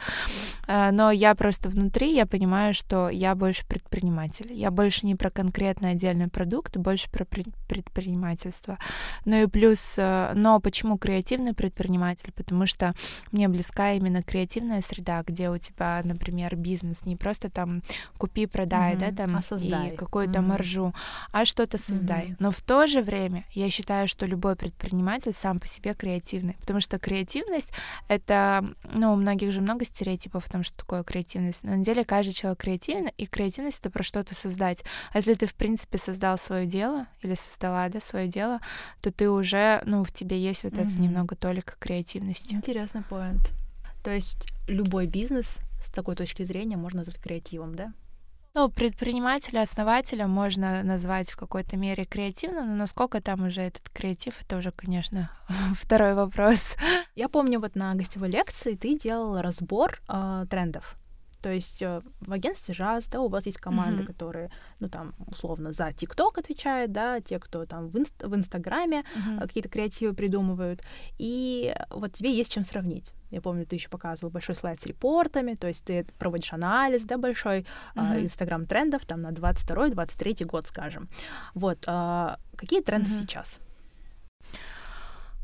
Mm-hmm. 0.66 0.92
Но 0.92 1.10
я 1.10 1.34
просто 1.34 1.68
внутри, 1.68 2.14
я 2.14 2.26
понимаю, 2.26 2.74
что 2.74 3.08
я 3.18 3.34
больше 3.34 3.66
предприниматель. 3.66 4.52
Я 4.52 4.70
больше 4.70 5.04
не 5.04 5.16
про 5.16 5.30
конкретный 5.30 5.90
отдельный 5.92 6.28
продукт, 6.28 6.76
больше 6.76 7.10
про 7.10 7.24
предпринимательство. 7.24 8.78
Ну 9.24 9.42
и 9.42 9.46
плюс, 9.46 9.94
э, 9.98 10.32
но 10.34 10.60
почему 10.60 10.98
креативный 10.98 11.52
предприниматель? 11.52 12.32
Потому 12.32 12.66
что 12.66 12.94
мне 13.32 13.48
близка 13.48 13.92
именно 13.92 14.22
креативная 14.22 14.80
среда, 14.80 15.22
где 15.26 15.50
у 15.50 15.58
тебя, 15.58 16.00
например, 16.04 16.54
бизнес 16.56 17.04
не 17.04 17.16
просто 17.16 17.50
там 17.50 17.82
купи, 18.18 18.46
продай, 18.46 18.94
mm-hmm. 18.94 19.10
да, 19.10 19.26
там 19.26 19.36
а 19.36 19.42
создай. 19.42 19.90
и 19.90 19.96
какую-то 19.96 20.38
mm-hmm. 20.38 20.46
маржу, 20.46 20.94
а 21.32 21.44
что-то 21.44 21.78
создай. 21.78 22.26
Mm-hmm. 22.26 22.36
Но 22.38 22.50
в 22.52 22.60
то 22.60 22.86
же 22.86 23.02
время 23.02 23.44
я 23.50 23.68
считаю, 23.70 24.06
что 24.06 24.26
любой 24.26 24.54
предприниматель 24.54 25.34
сам 25.34 25.58
по 25.58 25.66
себе 25.66 25.94
креативный, 25.94 26.56
потому 26.60 26.80
что 26.80 26.98
креативность 26.98 27.72
это, 28.06 28.64
ну, 28.92 29.12
у 29.12 29.16
многих 29.16 29.52
же 29.52 29.60
много 29.60 29.84
стереотипов 29.84 30.46
о 30.46 30.50
том, 30.50 30.62
что 30.62 30.78
такое 30.78 31.02
креативность. 31.02 31.64
На 31.64 31.78
деле 31.78 32.04
каждый 32.04 32.32
человек 32.32 32.60
креативный, 33.08 33.12
и 33.16 33.26
креативность— 33.26 33.80
это 33.80 33.90
про 33.90 34.02
что-то 34.02 34.34
создать. 34.34 34.84
А 35.12 35.18
если 35.18 35.34
ты, 35.34 35.46
в 35.46 35.54
принципе, 35.54 35.98
создал 35.98 36.38
свое 36.38 36.66
дело 36.66 37.06
или 37.22 37.34
создала, 37.34 37.88
да, 37.88 38.00
свое 38.00 38.28
дело, 38.28 38.60
то 39.00 39.10
ты 39.10 39.30
уже, 39.30 39.82
ну, 39.86 40.04
в 40.04 40.12
тебе 40.12 40.38
есть 40.38 40.64
вот 40.64 40.74
mm-hmm. 40.74 40.90
это 40.90 41.00
немного 41.00 41.36
только 41.36 41.74
креативности. 41.78 42.54
Интересный 42.54 43.02
поинт. 43.02 43.50
То 44.02 44.10
есть 44.10 44.48
любой 44.68 45.06
бизнес 45.06 45.58
с 45.82 45.90
такой 45.90 46.16
точки 46.16 46.44
зрения 46.44 46.76
можно 46.76 46.98
назвать 46.98 47.20
креативом, 47.20 47.74
да? 47.74 47.92
Ну, 48.54 48.68
предпринимателя, 48.70 49.62
основателя 49.62 50.26
можно 50.26 50.82
назвать 50.82 51.30
в 51.30 51.36
какой-то 51.36 51.76
мере 51.76 52.04
креативным, 52.04 52.66
но 52.66 52.74
насколько 52.74 53.20
там 53.20 53.46
уже 53.46 53.60
этот 53.60 53.88
креатив, 53.90 54.40
это 54.40 54.56
уже, 54.56 54.72
конечно, 54.72 55.30
второй 55.80 56.14
вопрос. 56.14 56.74
Я 57.14 57.28
помню, 57.28 57.60
вот 57.60 57.76
на 57.76 57.94
гостевой 57.94 58.30
лекции 58.30 58.74
ты 58.74 58.98
делала 58.98 59.42
разбор 59.42 60.00
э, 60.08 60.46
трендов. 60.50 60.96
То 61.40 61.52
есть 61.52 61.82
э, 61.82 62.02
в 62.20 62.32
агентстве 62.32 62.74
ЖАЗ, 62.74 63.06
да, 63.06 63.20
у 63.20 63.28
вас 63.28 63.46
есть 63.46 63.58
команды, 63.58 64.02
mm-hmm. 64.02 64.06
которые, 64.06 64.50
ну, 64.80 64.88
там, 64.88 65.14
условно, 65.26 65.72
за 65.72 65.92
ТикТок 65.92 66.38
отвечают, 66.38 66.92
да, 66.92 67.20
те, 67.20 67.38
кто 67.38 67.64
там 67.66 67.88
в, 67.88 67.96
инст- 67.96 68.26
в 68.26 68.34
Инстаграме 68.34 69.00
mm-hmm. 69.00 69.40
какие-то 69.40 69.68
креативы 69.68 70.14
придумывают, 70.14 70.82
и 71.18 71.74
вот 71.90 72.12
тебе 72.12 72.36
есть 72.36 72.52
чем 72.52 72.64
сравнить. 72.64 73.12
Я 73.30 73.40
помню, 73.40 73.66
ты 73.66 73.76
еще 73.76 73.88
показывал 73.88 74.32
большой 74.32 74.56
слайд 74.56 74.80
с 74.80 74.86
репортами, 74.86 75.54
то 75.54 75.68
есть 75.68 75.84
ты 75.84 76.06
проводишь 76.18 76.52
анализ, 76.52 77.04
да, 77.04 77.18
большой 77.18 77.66
Инстаграм-трендов, 77.94 79.02
mm-hmm. 79.02 79.06
там, 79.06 79.22
на 79.22 79.30
22-23 79.30 80.44
год, 80.44 80.66
скажем. 80.66 81.08
Вот, 81.54 81.84
э, 81.86 82.36
какие 82.56 82.80
тренды 82.80 83.10
mm-hmm. 83.10 83.20
сейчас? 83.20 83.60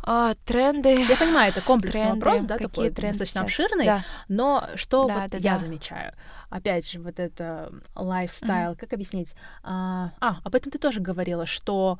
А, 0.06 0.34
тренды. 0.44 0.94
Я 1.08 1.16
понимаю, 1.16 1.50
это 1.50 1.62
комплексный 1.62 2.02
тренды, 2.02 2.24
вопрос, 2.24 2.44
да, 2.44 2.58
такой 2.58 2.90
достаточно 2.90 3.24
сейчас? 3.24 3.42
обширный, 3.42 3.86
да. 3.86 4.04
но 4.28 4.68
что 4.74 5.06
да, 5.06 5.20
вот 5.20 5.30
да, 5.30 5.38
я 5.38 5.52
да. 5.54 5.58
замечаю? 5.58 6.14
Опять 6.50 6.90
же, 6.90 7.00
вот 7.00 7.18
это 7.18 7.72
лайфстайл, 7.94 8.72
mm-hmm. 8.72 8.76
как 8.76 8.92
объяснить? 8.92 9.34
А, 9.62 10.12
а, 10.20 10.38
об 10.44 10.54
этом 10.54 10.70
ты 10.70 10.78
тоже 10.78 11.00
говорила, 11.00 11.46
что 11.46 11.98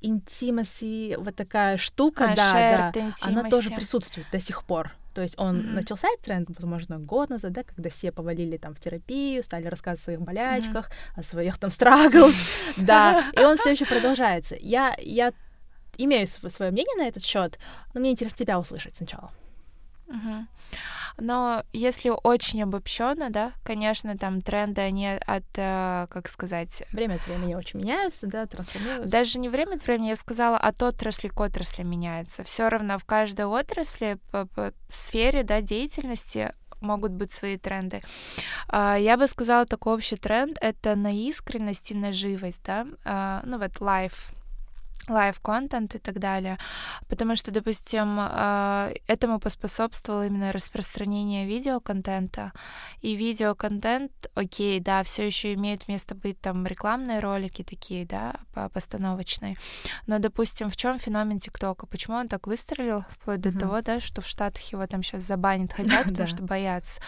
интимаси, 0.00 1.16
вот 1.18 1.34
такая 1.34 1.76
штука, 1.76 2.30
а, 2.32 2.36
да, 2.36 2.52
да, 2.52 3.00
intimacy. 3.00 3.12
она 3.22 3.50
тоже 3.50 3.70
присутствует 3.70 4.26
до 4.32 4.40
сих 4.40 4.64
пор. 4.64 4.92
То 5.14 5.22
есть 5.22 5.34
он 5.36 5.56
mm-hmm. 5.56 5.72
начался 5.72 6.06
этот 6.08 6.24
тренд, 6.24 6.48
возможно, 6.48 6.98
год 6.98 7.28
назад, 7.30 7.52
да, 7.52 7.64
когда 7.64 7.90
все 7.90 8.12
повалили 8.12 8.56
там 8.56 8.74
в 8.74 8.80
терапию, 8.80 9.42
стали 9.42 9.66
рассказывать 9.66 10.00
о 10.00 10.04
своих 10.04 10.20
болячках, 10.20 10.88
mm-hmm. 10.88 11.20
о 11.20 11.22
своих 11.24 11.58
там 11.58 11.70
страглс, 11.72 12.36
да, 12.76 13.24
и 13.32 13.40
он 13.40 13.56
все 13.56 13.72
еще 13.72 13.84
продолжается. 13.84 14.56
Я, 14.60 14.94
я 15.00 15.32
имею 15.98 16.26
свое 16.26 16.70
мнение 16.70 16.96
на 16.96 17.08
этот 17.08 17.24
счет, 17.24 17.58
но 17.92 18.00
мне 18.00 18.12
интересно 18.12 18.38
тебя 18.38 18.58
услышать 18.58 18.96
сначала. 18.96 19.30
Uh-huh. 20.06 20.46
Но 21.18 21.64
если 21.72 22.10
очень 22.10 22.62
обобщенно, 22.62 23.30
да, 23.30 23.52
конечно, 23.64 24.16
там 24.16 24.40
тренды, 24.40 24.80
они 24.80 25.08
от, 25.08 25.44
э, 25.56 26.06
как 26.10 26.28
сказать... 26.28 26.84
Время 26.92 27.16
от 27.16 27.26
времени 27.26 27.54
очень 27.54 27.80
меняются, 27.80 28.28
да, 28.28 28.46
трансформируются. 28.46 29.10
Даже 29.10 29.38
не 29.40 29.48
время 29.48 29.74
от 29.74 29.86
времени, 29.86 30.08
я 30.08 30.16
сказала, 30.16 30.56
от 30.56 30.80
отрасли 30.82 31.28
к 31.28 31.40
отрасли 31.40 31.82
меняется. 31.82 32.44
Все 32.44 32.68
равно 32.68 32.98
в 32.98 33.04
каждой 33.04 33.46
отрасли, 33.46 34.18
по, 34.30 34.46
по 34.46 34.72
сфере, 34.88 35.42
да, 35.42 35.60
деятельности 35.60 36.52
могут 36.80 37.10
быть 37.10 37.32
свои 37.32 37.58
тренды. 37.58 38.02
А, 38.68 38.96
я 38.96 39.16
бы 39.16 39.26
сказала, 39.26 39.66
такой 39.66 39.94
общий 39.94 40.16
тренд— 40.16 40.56
это 40.60 40.94
на 40.94 41.12
искренность 41.12 41.90
и 41.90 41.94
на 41.94 42.12
живость, 42.12 42.62
да, 42.64 42.86
а, 43.04 43.42
ну 43.44 43.58
вот 43.58 43.72
life 43.80 44.32
live-контент 45.08 45.94
и 45.94 45.98
так 45.98 46.18
далее. 46.18 46.58
Потому 47.08 47.36
что, 47.36 47.50
допустим, 47.50 48.16
а, 48.18 48.90
этому 49.06 49.38
поспособствовало 49.38 50.26
именно 50.26 50.52
распространение 50.52 51.46
видеоконтента. 51.46 52.52
И 53.00 53.14
видеоконтент, 53.14 54.12
окей, 54.34 54.80
да, 54.80 55.02
все 55.02 55.26
еще 55.26 55.54
имеют 55.54 55.88
место 55.88 56.14
быть 56.14 56.40
там 56.40 56.66
рекламные 56.66 57.20
ролики 57.20 57.62
такие, 57.62 58.06
да, 58.06 58.34
постановочные. 58.72 59.56
Но, 60.06 60.18
допустим, 60.18 60.70
в 60.70 60.76
чем 60.76 60.98
феномен 60.98 61.40
ТикТока? 61.40 61.86
Почему 61.86 62.16
он 62.16 62.28
так 62.28 62.46
выстрелил, 62.46 63.04
вплоть 63.10 63.40
до 63.40 63.56
того, 63.56 63.80
да, 63.82 64.00
что 64.00 64.20
в 64.20 64.26
Штатах 64.26 64.62
его 64.72 64.86
там 64.86 65.02
сейчас 65.02 65.22
забанят 65.22 65.72
хотят, 65.72 66.04
потому 66.08 66.26
что 66.26 66.42
боятся. 66.42 67.00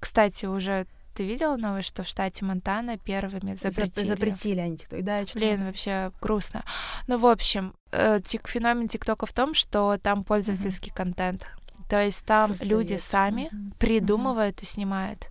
Кстати, 0.00 0.46
уже 0.46 0.86
ты 1.18 1.26
видела 1.26 1.56
новость, 1.56 1.88
что 1.88 2.04
в 2.04 2.06
штате 2.06 2.44
Монтана 2.44 2.96
первыми 2.96 3.54
запретили? 3.54 4.06
Запретили 4.06 4.60
они 4.60 4.76
ТикТок, 4.76 5.02
да, 5.02 5.18
я 5.18 5.26
Блин, 5.34 5.66
вообще 5.66 6.12
грустно. 6.20 6.64
Ну, 7.08 7.18
в 7.18 7.26
общем, 7.26 7.74
э, 7.90 8.20
феномен 8.22 8.86
ТикТока 8.86 9.26
в 9.26 9.32
том, 9.32 9.52
что 9.52 9.98
там 10.00 10.22
пользовательский 10.22 10.92
mm-hmm. 10.92 10.96
контент. 10.96 11.52
То 11.90 12.04
есть 12.04 12.24
там 12.24 12.50
Состоит. 12.50 12.70
люди 12.70 12.96
сами 12.98 13.48
mm-hmm. 13.50 13.78
придумывают 13.78 14.58
mm-hmm. 14.58 14.62
и 14.62 14.66
снимают. 14.66 15.26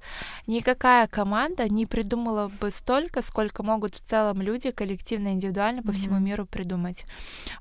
Никакая 0.45 1.07
команда 1.07 1.69
не 1.69 1.85
придумала 1.85 2.51
бы 2.59 2.69
столько, 2.69 3.21
сколько 3.21 3.63
могут 3.63 3.95
в 3.95 4.01
целом 4.01 4.41
люди 4.41 4.71
коллективно, 4.71 5.29
индивидуально 5.29 5.83
по 5.83 5.91
mm-hmm. 5.91 5.93
всему 5.93 6.19
миру 6.19 6.45
придумать. 6.45 7.05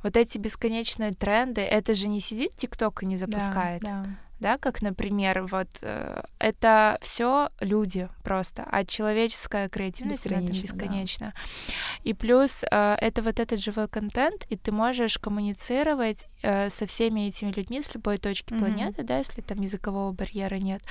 Вот 0.02 0.16
эти 0.16 0.36
бесконечные 0.38 1.14
тренды, 1.14 1.60
это 1.60 1.94
же 1.94 2.08
не 2.08 2.20
сидит 2.20 2.56
ТикТок 2.56 3.04
и 3.04 3.06
не 3.06 3.18
запускает. 3.18 3.82
Да, 3.82 4.02
да 4.02 4.10
да, 4.40 4.58
как, 4.58 4.82
например, 4.82 5.42
вот 5.50 5.68
э, 5.80 6.22
это 6.38 6.98
все 7.00 7.50
люди 7.60 8.08
просто, 8.22 8.66
а 8.70 8.84
человеческая 8.84 9.68
креативность 9.68 10.26
она 10.26 10.40
бесконечна. 10.40 11.32
Да. 11.66 11.74
И 12.04 12.14
плюс 12.14 12.62
э, 12.70 12.96
это 13.00 13.22
вот 13.22 13.40
этот 13.40 13.60
живой 13.60 13.88
контент, 13.88 14.44
и 14.50 14.56
ты 14.56 14.72
можешь 14.72 15.18
коммуницировать 15.18 16.26
э, 16.42 16.68
со 16.70 16.86
всеми 16.86 17.28
этими 17.28 17.50
людьми 17.50 17.80
с 17.80 17.94
любой 17.94 18.18
точки 18.18 18.52
mm-hmm. 18.52 18.58
планеты, 18.58 19.02
да, 19.02 19.18
если 19.18 19.40
там 19.40 19.60
языкового 19.60 20.12
барьера 20.12 20.56
нет. 20.56 20.82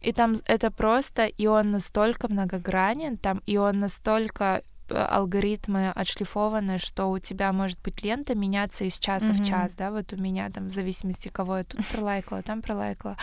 И 0.00 0.12
там 0.12 0.36
это 0.46 0.70
просто, 0.70 1.26
и 1.26 1.46
он 1.46 1.70
настолько 1.70 2.28
многогранен, 2.28 3.16
там, 3.16 3.42
и 3.46 3.56
он 3.56 3.78
настолько 3.78 4.62
алгоритмы 4.90 5.90
отшлифованы, 5.90 6.78
что 6.78 7.06
у 7.10 7.18
тебя 7.18 7.52
может 7.52 7.80
быть 7.82 8.02
лента 8.02 8.34
меняться 8.34 8.84
из 8.84 8.98
часа 8.98 9.26
mm-hmm. 9.26 9.42
в 9.42 9.46
час, 9.46 9.74
да, 9.74 9.90
вот 9.90 10.12
у 10.12 10.16
меня 10.16 10.50
там 10.50 10.68
в 10.68 10.70
зависимости 10.70 11.28
кого 11.28 11.58
я 11.58 11.64
тут 11.64 11.86
пролайкала, 11.86 12.42
там 12.42 12.62
пролайкала. 12.62 13.16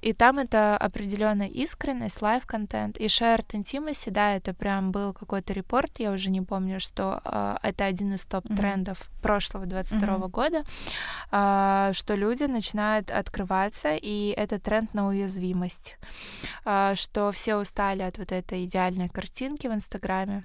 И 0.00 0.12
там 0.12 0.38
это 0.38 0.76
определенная 0.76 1.48
искренность, 1.48 2.20
live-контент 2.20 2.98
и 2.98 3.06
shared 3.06 3.46
intimacy, 3.52 4.10
да, 4.10 4.34
это 4.34 4.52
прям 4.52 4.92
был 4.92 5.12
какой-то 5.12 5.52
report, 5.52 5.98
я 5.98 6.12
уже 6.12 6.30
не 6.30 6.42
помню, 6.42 6.80
что 6.80 7.20
э, 7.24 7.56
это 7.62 7.84
один 7.84 8.14
из 8.14 8.24
топ-трендов 8.24 8.98
mm-hmm. 8.98 9.22
прошлого 9.22 9.66
22 9.66 10.00
mm-hmm. 10.00 10.28
года, 10.28 10.64
э, 11.32 11.92
что 11.94 12.14
люди 12.14 12.44
начинают 12.44 13.10
открываться, 13.10 13.94
и 13.94 14.34
это 14.36 14.58
тренд 14.58 14.92
на 14.94 15.08
уязвимость, 15.08 15.96
э, 16.64 16.94
что 16.96 17.32
все 17.32 17.56
устали 17.56 18.02
от 18.02 18.18
вот 18.18 18.32
этой 18.32 18.64
идеальной 18.64 19.08
картинки 19.08 19.66
в 19.66 19.72
Инстаграме, 19.74 20.44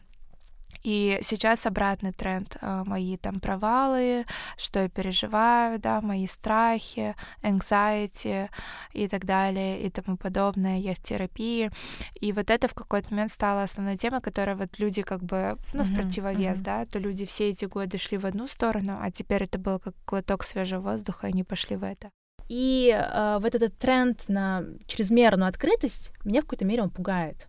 и 0.83 1.19
сейчас 1.21 1.65
обратный 1.65 2.13
тренд. 2.13 2.57
А, 2.61 2.83
мои 2.83 3.17
там 3.17 3.39
провалы, 3.39 4.25
что 4.57 4.81
я 4.81 4.89
переживаю, 4.89 5.79
да, 5.79 6.01
мои 6.01 6.27
страхи, 6.27 7.15
anxiety 7.41 8.49
и 8.93 9.07
так 9.07 9.25
далее 9.25 9.81
и 9.81 9.89
тому 9.89 10.17
подобное. 10.17 10.79
Я 10.79 10.95
в 10.95 10.99
терапии. 10.99 11.71
И 12.19 12.31
вот 12.31 12.49
это 12.49 12.67
в 12.67 12.73
какой-то 12.73 13.11
момент 13.11 13.31
стало 13.31 13.63
основной 13.63 13.97
темой, 13.97 14.21
которая 14.21 14.55
вот 14.55 14.79
люди 14.79 15.01
как 15.01 15.23
бы, 15.23 15.57
ну, 15.73 15.83
в 15.83 15.93
противовес, 15.95 16.59
mm-hmm. 16.59 16.63
да, 16.63 16.85
то 16.85 16.99
люди 16.99 17.25
все 17.25 17.49
эти 17.49 17.65
годы 17.65 17.97
шли 17.97 18.17
в 18.17 18.25
одну 18.25 18.47
сторону, 18.47 18.97
а 19.01 19.11
теперь 19.11 19.43
это 19.43 19.59
был 19.59 19.79
как 19.79 19.95
глоток 20.07 20.43
свежего 20.43 20.81
воздуха, 20.81 21.27
и 21.27 21.31
они 21.31 21.43
пошли 21.43 21.75
в 21.75 21.83
это. 21.83 22.11
И 22.49 22.89
э, 22.91 23.37
вот 23.39 23.53
этот 23.53 23.77
тренд 23.77 24.27
на 24.27 24.63
чрезмерную 24.87 25.47
открытость 25.47 26.11
меня 26.25 26.41
в 26.41 26.45
какой-то 26.45 26.65
мере 26.65 26.81
он 26.81 26.89
пугает. 26.89 27.48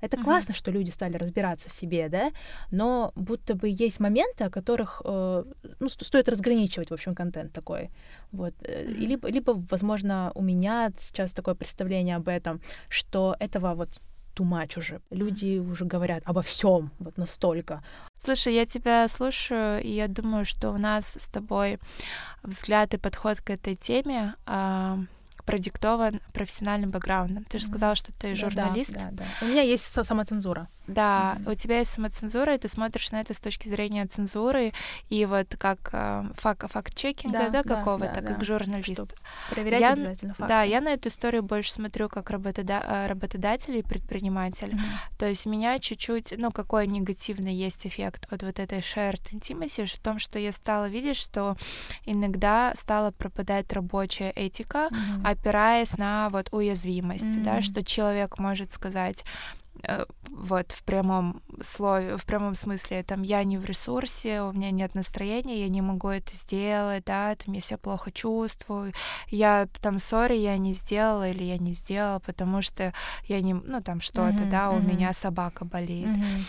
Это 0.00 0.16
mm-hmm. 0.16 0.24
классно, 0.24 0.54
что 0.54 0.70
люди 0.70 0.90
стали 0.90 1.16
разбираться 1.16 1.68
в 1.68 1.72
себе, 1.72 2.08
да, 2.08 2.30
но 2.70 3.12
будто 3.14 3.54
бы 3.54 3.68
есть 3.68 4.00
моменты, 4.00 4.44
о 4.44 4.50
которых 4.50 5.02
э, 5.04 5.44
ну, 5.80 5.88
стоит 5.88 6.28
разграничивать, 6.28 6.90
в 6.90 6.94
общем, 6.94 7.14
контент 7.14 7.52
такой. 7.52 7.90
Вот. 8.32 8.54
Mm-hmm. 8.54 8.94
И 8.94 9.06
либо, 9.06 9.28
либо, 9.28 9.64
возможно, 9.70 10.32
у 10.34 10.42
меня 10.42 10.92
сейчас 10.98 11.32
такое 11.32 11.54
представление 11.54 12.16
об 12.16 12.28
этом, 12.28 12.60
что 12.88 13.36
этого 13.40 13.74
вот 13.74 14.00
much 14.44 14.78
уже. 14.78 15.00
Люди 15.10 15.58
уже 15.58 15.84
говорят 15.84 16.22
обо 16.26 16.42
всем 16.42 16.90
вот 16.98 17.18
настолько. 17.18 17.82
Слушай, 18.22 18.54
я 18.54 18.66
тебя 18.66 19.08
слушаю, 19.08 19.82
и 19.82 19.90
я 19.90 20.08
думаю, 20.08 20.44
что 20.44 20.70
у 20.70 20.78
нас 20.78 21.16
с 21.18 21.28
тобой 21.28 21.78
взгляд 22.42 22.94
и 22.94 22.98
подход 22.98 23.40
к 23.40 23.50
этой 23.50 23.76
теме 23.76 24.34
э, 24.46 24.96
продиктован 25.48 26.20
профессиональным 26.34 26.90
бэкграундом. 26.90 27.44
Ты 27.44 27.58
же 27.58 27.64
сказала, 27.64 27.94
что 27.94 28.12
ты 28.12 28.34
журналист. 28.34 28.92
Да, 28.92 29.08
да, 29.12 29.24
да. 29.24 29.24
У 29.40 29.46
меня 29.46 29.62
есть 29.62 29.82
самоцензура. 29.82 30.68
Да, 30.88 31.36
mm-hmm. 31.38 31.52
у 31.52 31.54
тебя 31.54 31.78
есть 31.78 31.90
самоцензура, 31.90 32.54
и 32.54 32.58
ты 32.58 32.68
смотришь 32.68 33.12
на 33.12 33.20
это 33.20 33.34
с 33.34 33.38
точки 33.38 33.68
зрения 33.68 34.06
цензуры 34.06 34.72
и 35.10 35.26
вот 35.26 35.54
как 35.58 35.90
э, 35.92 36.24
фак, 36.34 36.64
факт-чекинга, 36.68 37.50
да, 37.50 37.62
да 37.62 37.62
какого-то, 37.62 38.20
да, 38.20 38.26
как 38.26 38.38
да. 38.38 38.44
журналист. 38.44 38.92
Чтоб 38.92 39.10
проверять 39.50 39.80
я, 39.80 39.92
обязательно 39.92 40.34
факты. 40.34 40.48
Да, 40.48 40.62
я 40.62 40.80
на 40.80 40.88
эту 40.88 41.08
историю 41.08 41.42
больше 41.42 41.72
смотрю 41.72 42.08
как 42.08 42.30
работода- 42.30 42.84
э, 42.84 43.06
работодатель 43.06 43.76
и 43.76 43.82
предприниматель. 43.82 44.70
Mm-hmm. 44.70 45.18
То 45.18 45.28
есть 45.28 45.46
у 45.46 45.50
меня 45.50 45.78
чуть-чуть, 45.78 46.34
ну, 46.38 46.50
какой 46.50 46.86
негативный 46.86 47.54
есть 47.54 47.86
эффект 47.86 48.26
от 48.30 48.42
вот 48.42 48.58
этой 48.58 48.78
shared 48.78 49.20
intimacy 49.32 49.84
в 49.84 49.98
том, 49.98 50.18
что 50.18 50.38
я 50.38 50.52
стала 50.52 50.88
видеть, 50.88 51.16
что 51.16 51.56
иногда 52.06 52.72
стала 52.74 53.10
пропадать 53.10 53.70
рабочая 53.72 54.30
этика, 54.30 54.88
mm-hmm. 54.90 55.24
опираясь 55.24 55.98
на 55.98 56.30
вот 56.30 56.48
уязвимость, 56.52 57.24
mm-hmm. 57.24 57.42
да, 57.42 57.60
что 57.60 57.84
человек 57.84 58.38
может 58.38 58.72
сказать, 58.72 59.24
вот 60.28 60.72
в 60.72 60.82
прямом 60.82 61.42
слове, 61.60 62.16
в 62.16 62.24
прямом 62.24 62.54
смысле, 62.54 63.02
там, 63.02 63.22
я 63.22 63.44
не 63.44 63.58
в 63.58 63.64
ресурсе, 63.64 64.42
у 64.42 64.52
меня 64.52 64.70
нет 64.70 64.94
настроения, 64.94 65.60
я 65.60 65.68
не 65.68 65.80
могу 65.82 66.08
это 66.08 66.32
сделать, 66.34 67.04
да, 67.04 67.34
там, 67.34 67.54
я 67.54 67.60
себя 67.60 67.78
плохо 67.78 68.12
чувствую, 68.12 68.92
я, 69.28 69.68
там, 69.80 69.98
сори, 69.98 70.36
я 70.36 70.56
не 70.58 70.72
сделала 70.74 71.28
или 71.28 71.44
я 71.44 71.58
не 71.58 71.72
сделала, 71.72 72.20
потому 72.20 72.62
что 72.62 72.92
я 73.24 73.40
не, 73.40 73.54
ну, 73.54 73.82
там, 73.82 74.00
что-то, 74.00 74.44
mm-hmm, 74.44 74.50
да, 74.50 74.66
mm-hmm. 74.66 74.78
у 74.78 74.80
меня 74.80 75.12
собака 75.12 75.64
болеет. 75.64 76.08
Mm-hmm. 76.08 76.44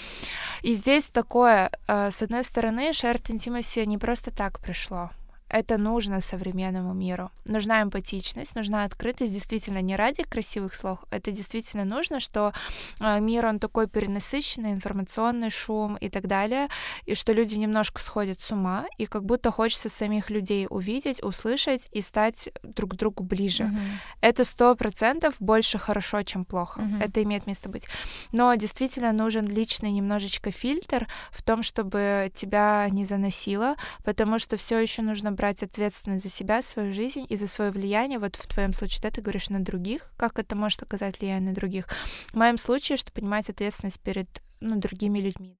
И 0.63 0.75
здесь 0.75 1.05
такое, 1.05 1.71
э, 1.87 2.11
с 2.11 2.21
одной 2.21 2.43
стороны, 2.43 2.91
shared 2.91 3.23
intimacy 3.23 3.85
не 3.85 3.97
просто 3.97 4.31
так 4.31 4.59
пришло, 4.59 5.11
это 5.49 5.77
нужно 5.77 6.21
современному 6.21 6.93
миру. 6.93 7.31
Нужна 7.45 7.81
эмпатичность, 7.81 8.55
нужна 8.55 8.83
открытость, 8.83 9.33
действительно, 9.33 9.81
не 9.81 9.95
ради 9.95 10.23
красивых 10.23 10.75
слов, 10.75 10.99
это 11.11 11.31
действительно 11.31 11.85
нужно, 11.85 12.19
что 12.19 12.53
э, 12.99 13.19
мир, 13.19 13.45
он 13.45 13.59
такой 13.59 13.87
перенасыщенный, 13.87 14.71
информационный 14.71 15.49
шум 15.49 15.97
и 15.97 16.09
так 16.09 16.27
далее, 16.27 16.67
и 17.05 17.15
что 17.15 17.33
люди 17.33 17.55
немножко 17.55 18.01
сходят 18.01 18.39
с 18.39 18.51
ума, 18.51 18.85
и 18.97 19.05
как 19.05 19.25
будто 19.25 19.51
хочется 19.51 19.89
самих 19.89 20.29
людей 20.29 20.67
увидеть, 20.69 21.23
услышать 21.23 21.87
и 21.91 22.01
стать 22.01 22.49
друг 22.63 22.91
к 22.91 22.95
другу 22.95 23.23
ближе. 23.23 23.63
Mm-hmm. 23.63 23.97
Это 24.21 24.43
сто 24.43 24.75
процентов 24.75 25.35
больше 25.39 25.77
хорошо, 25.77 26.23
чем 26.23 26.45
плохо. 26.45 26.81
Mm-hmm. 26.81 27.03
Это 27.03 27.23
имеет 27.23 27.47
место 27.47 27.69
быть. 27.69 27.85
Но 28.31 28.53
действительно 28.55 29.11
нужен 29.11 29.47
личный 29.47 29.91
немножечко 29.91 30.51
фильтр 30.51 31.07
в 31.31 31.41
том, 31.41 31.63
чтобы 31.63 32.31
тебя 32.33 32.87
не 32.91 33.05
заносило, 33.05 33.75
потому 34.03 34.39
что 34.39 34.57
все 34.57 34.77
еще 34.77 35.01
нужно 35.01 35.31
брать 35.39 35.63
ответственность 35.63 36.25
за 36.25 36.29
себя, 36.29 36.61
свою 36.61 36.91
жизнь 36.91 37.25
и 37.29 37.37
за 37.37 37.47
свое 37.47 37.71
влияние. 37.71 38.19
Вот 38.19 38.35
в 38.35 38.45
твоем 38.45 38.73
случае, 38.73 39.01
да, 39.03 39.09
ты 39.09 39.21
говоришь 39.21 39.49
на 39.49 39.63
других, 39.63 40.11
как 40.17 40.37
это 40.37 40.53
может 40.57 40.83
оказать 40.83 41.17
влияние 41.21 41.51
на 41.51 41.55
других. 41.55 41.87
В 42.27 42.35
моем 42.35 42.57
случае, 42.57 42.97
что 42.97 43.13
понимать 43.13 43.49
ответственность 43.49 44.01
перед 44.01 44.27
ну, 44.59 44.75
другими 44.75 45.19
людьми. 45.19 45.57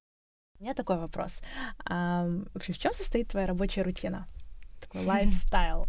У 0.60 0.64
меня 0.64 0.74
такой 0.74 0.98
вопрос. 0.98 1.40
А, 1.86 2.28
вообще, 2.54 2.74
в 2.74 2.78
чем 2.78 2.94
состоит 2.94 3.30
твоя 3.30 3.48
рабочая 3.48 3.84
рутина? 3.84 4.28
Такой 4.82 5.06
лайфстайл. 5.06 5.86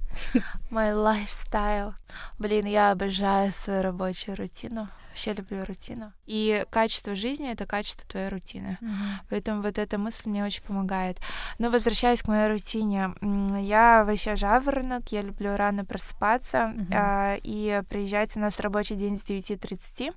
Мой 0.71 0.93
лайфстайл. 0.93 1.95
Блин, 2.39 2.67
я 2.67 2.93
обожаю 2.93 3.51
свою 3.51 3.83
рабочую 3.83 4.37
рутину. 4.37 4.89
Вообще 5.11 5.33
люблю 5.33 5.65
рутину. 5.65 6.13
И 6.27 6.65
качество 6.71 7.15
жизни— 7.15 7.51
это 7.53 7.67
качество 7.67 8.09
твоей 8.09 8.29
рутины. 8.29 8.79
Мгм. 8.81 9.21
Поэтому 9.29 9.63
вот 9.63 9.77
эта 9.77 9.99
мысль 9.99 10.29
мне 10.29 10.45
очень 10.45 10.63
помогает. 10.63 11.19
Но 11.59 11.69
возвращаясь 11.71 12.23
к 12.23 12.29
моей 12.29 12.49
рутине, 12.49 13.11
я 13.61 14.05
вообще 14.05 14.37
жаворонок, 14.37 15.11
я 15.11 15.23
люблю 15.23 15.57
рано 15.57 15.85
просыпаться, 15.85 16.69
Мгм. 16.69 16.87
а, 16.95 17.37
и 17.43 17.83
приезжать 17.89 18.37
у 18.37 18.41
нас 18.41 18.61
рабочий 18.61 18.97
день 18.97 19.19
с 19.19 19.25
9.30. 19.25 20.15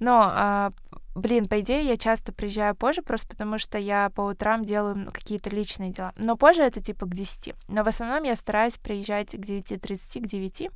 Но, 0.00 0.22
а, 0.24 0.72
блин, 1.14 1.46
по 1.48 1.60
идее, 1.60 1.84
я 1.86 1.96
часто 1.96 2.32
приезжаю 2.32 2.74
позже, 2.74 3.02
просто 3.02 3.28
потому 3.28 3.58
что 3.58 3.78
я 3.78 4.10
по 4.10 4.22
утрам 4.22 4.64
делаю 4.64 5.12
какие-то 5.12 5.50
личные 5.50 5.92
дела. 5.92 6.12
Но 6.16 6.36
позже 6.36 6.62
это 6.62 6.80
типа 6.82 7.06
к 7.06 7.14
10. 7.14 7.54
Но 7.68 7.84
в 7.84 7.88
основном 7.88 8.24
я 8.24 8.34
стараюсь 8.34 8.76
приезжать 8.76 9.30
к 9.30 9.36
9.30, 9.36 10.20
к 10.20 10.26
9. 10.26 10.70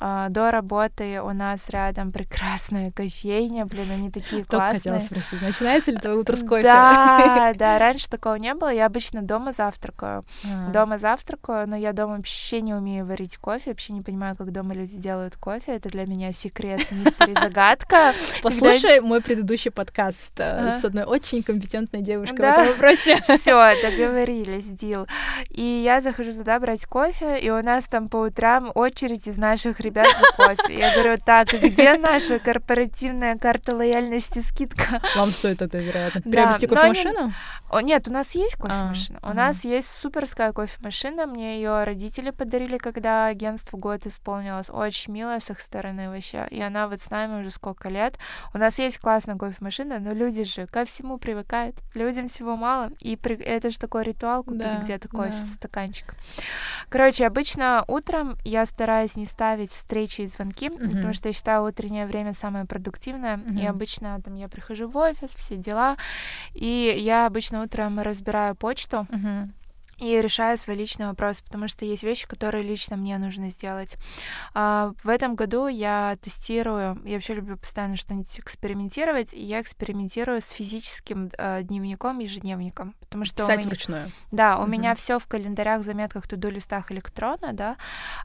А, 0.00 0.28
До 0.28 0.50
работы 0.50 1.20
у 1.22 1.32
нас 1.32 1.68
рядом 1.70 2.12
прекрасная 2.12 2.90
кофейня, 2.90 3.66
блин, 3.66 3.86
они 3.92 4.10
такие 4.10 4.44
Только 4.44 4.56
классные. 4.56 4.78
хотела 4.78 4.98
спросить, 4.98 5.42
начинается 5.42 5.90
ли 5.90 5.98
твое 5.98 6.16
утро 6.16 6.36
с 6.36 6.42
кофе? 6.42 6.62
Да, 6.62 7.52
да, 7.56 7.78
раньше 7.78 8.08
такого 8.08 8.34
не 8.34 8.54
было. 8.54 8.72
Я 8.72 8.86
обычно 8.86 9.22
дома 9.22 9.52
завтракаю. 9.52 10.24
А. 10.44 10.70
Дома 10.70 10.98
завтракаю, 10.98 11.68
но 11.68 11.76
я 11.76 11.92
дома 11.92 12.16
вообще 12.16 12.60
не 12.60 12.74
умею 12.74 13.06
варить 13.06 13.36
кофе, 13.36 13.70
вообще 13.70 13.92
не 13.92 14.02
понимаю, 14.02 14.36
как 14.36 14.50
дома 14.52 14.74
люди 14.74 14.96
делают 14.96 15.36
кофе. 15.36 15.76
Это 15.76 15.88
для 15.88 16.06
меня 16.06 16.32
секрет, 16.32 16.90
мистер 16.90 17.30
и 17.30 17.34
загадка. 17.34 18.14
Послушай 18.42 19.00
мой 19.00 19.20
предыдущий 19.20 19.70
подкаст 19.70 20.32
э, 20.38 20.78
с 20.80 20.84
одной 20.84 21.04
очень 21.04 21.42
компетентной 21.42 22.02
девушкой 22.02 22.36
в 22.36 22.40
этом 22.40 22.66
вопросе. 22.66 23.20
Все, 23.22 23.74
договорились, 23.82 24.66
дил. 24.66 25.06
И 25.50 25.62
я 25.62 26.00
захожу 26.00 26.32
туда 26.32 26.58
брать 26.58 26.84
кофе, 26.86 27.38
и 27.38 27.50
у 27.50 27.62
нас 27.62 27.84
там 27.84 28.08
по 28.08 28.16
утрам 28.16 28.70
очередь 28.74 29.26
из 29.26 29.36
наших 29.36 29.80
ребят 29.84 30.06
за 30.06 30.36
кофе. 30.36 30.78
Я 30.78 30.92
говорю, 30.94 31.16
так, 31.24 31.48
где 31.52 31.96
наша 31.96 32.38
корпоративная 32.38 33.36
карта 33.38 33.74
лояльности 33.74 34.40
скидка? 34.40 35.00
Вам 35.16 35.30
стоит 35.30 35.62
это, 35.62 35.78
вероятно, 35.78 36.22
Да, 36.24 36.30
приобрести 36.30 36.66
они- 36.66 36.74
кофемашину? 36.74 37.32
О, 37.70 37.80
нет, 37.80 38.08
у 38.08 38.12
нас 38.12 38.34
есть 38.34 38.54
кофемашина. 38.56 39.18
А, 39.22 39.26
у 39.26 39.30
ага. 39.30 39.34
нас 39.36 39.64
есть 39.64 39.88
суперская 39.90 40.52
кофемашина. 40.52 41.26
Мне 41.26 41.56
ее 41.56 41.84
родители 41.84 42.30
подарили, 42.30 42.78
когда 42.78 43.26
агентству 43.26 43.78
год 43.78 44.06
исполнилось. 44.06 44.70
Очень 44.70 45.12
мило 45.12 45.38
с 45.40 45.50
их 45.50 45.60
стороны 45.60 46.08
вообще. 46.08 46.46
И 46.50 46.60
она 46.60 46.88
вот 46.88 47.00
с 47.00 47.10
нами 47.10 47.40
уже 47.40 47.50
сколько 47.50 47.88
лет. 47.88 48.18
У 48.52 48.58
нас 48.58 48.78
есть 48.78 48.98
классная 48.98 49.36
кофемашина, 49.36 49.98
но 49.98 50.12
люди 50.12 50.44
же 50.44 50.66
ко 50.66 50.84
всему 50.84 51.18
привыкают. 51.18 51.76
Людям 51.94 52.28
всего 52.28 52.56
мало. 52.56 52.90
И 53.00 53.16
при- 53.16 53.36
это 53.42 53.70
же 53.70 53.78
такой 53.78 54.04
ритуал 54.04 54.44
купить 54.44 54.60
Да, 54.60 54.80
где-то 54.82 55.08
кофе, 55.08 55.30
да. 55.30 55.44
стаканчик. 55.56 56.14
Короче, 56.88 57.26
обычно 57.26 57.84
утром 57.88 58.36
я 58.44 58.64
стараюсь 58.66 59.16
не 59.16 59.26
ставить 59.26 59.72
встречи 59.74 60.22
и 60.22 60.26
звонки, 60.26 60.70
Мгм. 60.70 60.90
потому 60.90 61.12
что 61.14 61.28
я 61.28 61.32
считаю 61.32 61.64
утреннее 61.64 62.06
время 62.06 62.32
самое 62.32 62.64
продуктивное. 62.64 63.36
И 63.36 63.52
Мгм. 63.52 63.68
обычно 63.68 64.20
там 64.22 64.34
я 64.34 64.48
прихожу 64.48 64.88
в 64.88 64.96
офис, 64.96 65.30
все 65.34 65.56
дела. 65.56 65.96
И 66.54 66.94
я 66.98 67.26
обычно 67.26 67.62
утром 67.62 67.98
разбираю 68.00 68.54
почту 68.54 69.06
Мгм. 69.10 69.52
И 70.04 70.20
решаю 70.22 70.58
свои 70.58 70.76
личные 70.76 71.08
вопросы, 71.08 71.42
потому 71.44 71.68
что 71.68 71.84
есть 71.84 72.02
вещи, 72.02 72.26
которые 72.26 72.62
лично 72.62 72.96
мне 72.96 73.18
нужно 73.18 73.50
сделать. 73.50 73.96
А, 74.54 74.92
В 75.02 75.08
этом 75.08 75.34
году 75.34 75.66
я 75.66 76.16
тестирую, 76.20 77.00
я 77.04 77.14
вообще 77.14 77.34
люблю 77.34 77.56
постоянно 77.56 77.96
что-нибудь 77.96 78.38
экспериментировать, 78.40 79.34
и 79.34 79.40
я 79.42 79.60
экспериментирую 79.60 80.40
с 80.40 80.50
физическим 80.50 81.30
э, 81.38 81.62
дневником, 81.62 82.18
ежедневником, 82.20 82.94
потому 83.00 83.24
что 83.24 83.36
Писать 83.44 83.58
меня- 83.60 83.68
вручную. 83.68 84.10
да, 84.32 84.58
у 84.58 84.62
Мгм. 84.62 84.70
меня 84.70 84.94
все 84.94 85.18
в 85.18 85.26
календарях, 85.26 85.82
заметках, 85.84 86.26
туду 86.28 86.50
листах 86.50 86.90
электронно, 86.92 87.52
да. 87.52 87.76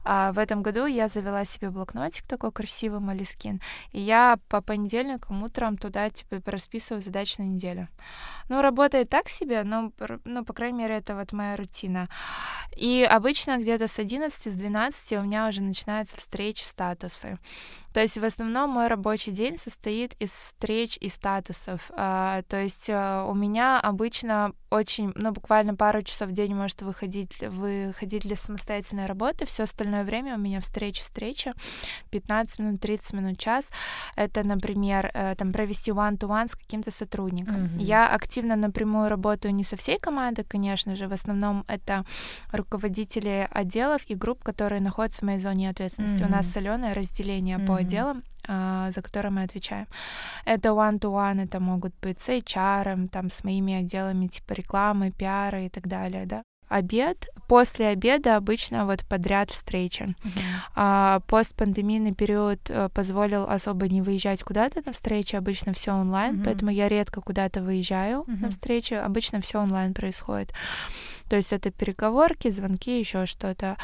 А 0.04 0.32
в 0.32 0.38
этом 0.38 0.62
году 0.62 0.86
я 0.86 1.08
завела 1.08 1.44
себе 1.44 1.70
блокнотик 1.70 2.26
такой 2.26 2.52
красивый 2.52 3.00
Малискин, 3.00 3.60
и 3.92 4.00
я 4.00 4.38
по 4.48 4.60
понедельникам 4.60 5.42
утром 5.42 5.76
туда 5.76 6.10
типа 6.10 6.40
расписываю 6.50 7.00
задачи 7.02 7.36
на 7.40 7.44
неделю. 7.44 7.88
Ну, 8.48 8.62
работает 8.62 9.08
так 9.08 9.28
себе, 9.28 9.62
но, 9.62 9.92
ну, 10.24 10.44
по 10.44 10.52
крайней 10.52 10.78
мере, 10.78 10.96
это 10.96 11.14
вот 11.14 11.32
моя 11.32 11.56
рутина. 11.56 11.69
И 12.76 13.02
обычно 13.02 13.58
где-то 13.58 13.88
с 13.88 13.98
11, 13.98 14.52
с 14.52 14.56
12 14.56 15.12
у 15.12 15.22
меня 15.22 15.48
уже 15.48 15.60
начинаются 15.60 16.16
встречи, 16.16 16.62
статусы. 16.62 17.38
То 17.92 18.00
есть 18.00 18.18
в 18.18 18.24
основном 18.24 18.70
мой 18.70 18.86
рабочий 18.86 19.32
день 19.32 19.58
состоит 19.58 20.14
из 20.20 20.30
встреч 20.30 20.96
и 21.00 21.08
статусов. 21.08 21.90
А, 21.96 22.42
то 22.42 22.60
есть 22.60 22.88
а, 22.88 23.24
у 23.24 23.34
меня 23.34 23.80
обычно 23.80 24.52
очень, 24.70 25.12
ну, 25.16 25.32
буквально 25.32 25.74
пару 25.74 26.02
часов 26.02 26.28
в 26.28 26.32
день 26.32 26.54
может 26.54 26.82
выходить, 26.82 27.40
выходить 27.40 28.22
для 28.22 28.36
самостоятельной 28.36 29.06
работы. 29.06 29.44
Все 29.44 29.64
остальное 29.64 30.04
время 30.04 30.36
у 30.36 30.38
меня 30.38 30.60
встречи, 30.60 31.02
встречи. 31.02 31.52
15 32.10 32.58
минут, 32.60 32.80
30 32.80 33.12
минут, 33.14 33.38
час. 33.38 33.68
Это, 34.14 34.44
например, 34.44 35.10
э, 35.12 35.34
там 35.36 35.52
провести 35.52 35.90
one-to-one 35.90 36.48
с 36.48 36.54
каким-то 36.54 36.92
сотрудником. 36.92 37.64
Мгм. 37.64 37.78
Я 37.78 38.08
активно 38.08 38.54
напрямую 38.54 39.08
работаю 39.08 39.52
не 39.52 39.64
со 39.64 39.76
всей 39.76 39.98
командой, 39.98 40.44
конечно 40.44 40.94
же. 40.94 41.08
В 41.08 41.12
основном 41.12 41.49
это 41.68 42.04
руководители 42.52 43.48
отделов 43.50 44.02
и 44.06 44.14
групп, 44.14 44.42
которые 44.44 44.80
находятся 44.80 45.20
в 45.20 45.24
моей 45.24 45.38
зоне 45.38 45.70
ответственности. 45.70 46.24
У 46.24 46.28
нас 46.28 46.46
соленое 46.52 46.92
разделение 46.94 47.58
по 47.58 47.72
Мгм. 47.72 47.80
отделам, 47.80 48.22
а, 48.48 48.90
за 48.90 49.02
которые 49.02 49.32
мы 49.32 49.42
отвечаем. 49.42 49.86
Это 50.44 50.70
one-to-one, 50.70 51.44
это 51.44 51.60
могут 51.60 51.92
быть 52.02 52.20
с 52.20 52.28
HR, 52.28 53.08
там, 53.08 53.30
с 53.30 53.44
моими 53.44 53.74
отделами 53.74 54.26
типа 54.28 54.54
рекламы, 54.54 55.10
пиара 55.10 55.64
и 55.64 55.68
так 55.68 55.86
далее, 55.86 56.26
да. 56.26 56.42
Обед. 56.70 57.28
После 57.48 57.88
обеда 57.88 58.36
обычно 58.36 58.86
вот 58.86 59.04
подряд 59.04 59.50
встречи. 59.50 60.14
А, 60.76 61.18
постпандемийный 61.26 62.14
период 62.14 62.60
э, 62.70 62.88
позволил 62.94 63.42
особо 63.44 63.88
не 63.88 64.02
выезжать 64.02 64.44
куда-то 64.44 64.80
на 64.86 64.92
встречи, 64.92 65.34
обычно 65.34 65.72
все 65.72 65.90
онлайн, 65.92 66.36
Мгм. 66.36 66.44
поэтому 66.44 66.70
я 66.70 66.88
редко 66.88 67.20
куда-то 67.20 67.60
выезжаю 67.60 68.22
на 68.28 68.34
Мгм. 68.34 68.50
встречи, 68.50 68.94
обычно 68.94 69.40
все 69.40 69.58
онлайн 69.58 69.94
происходит. 69.94 70.52
То 71.28 71.34
есть 71.36 71.52
это 71.52 71.72
переговорки, 71.72 72.50
звонки, 72.50 73.00
еще 73.00 73.26
что-то. 73.26 73.76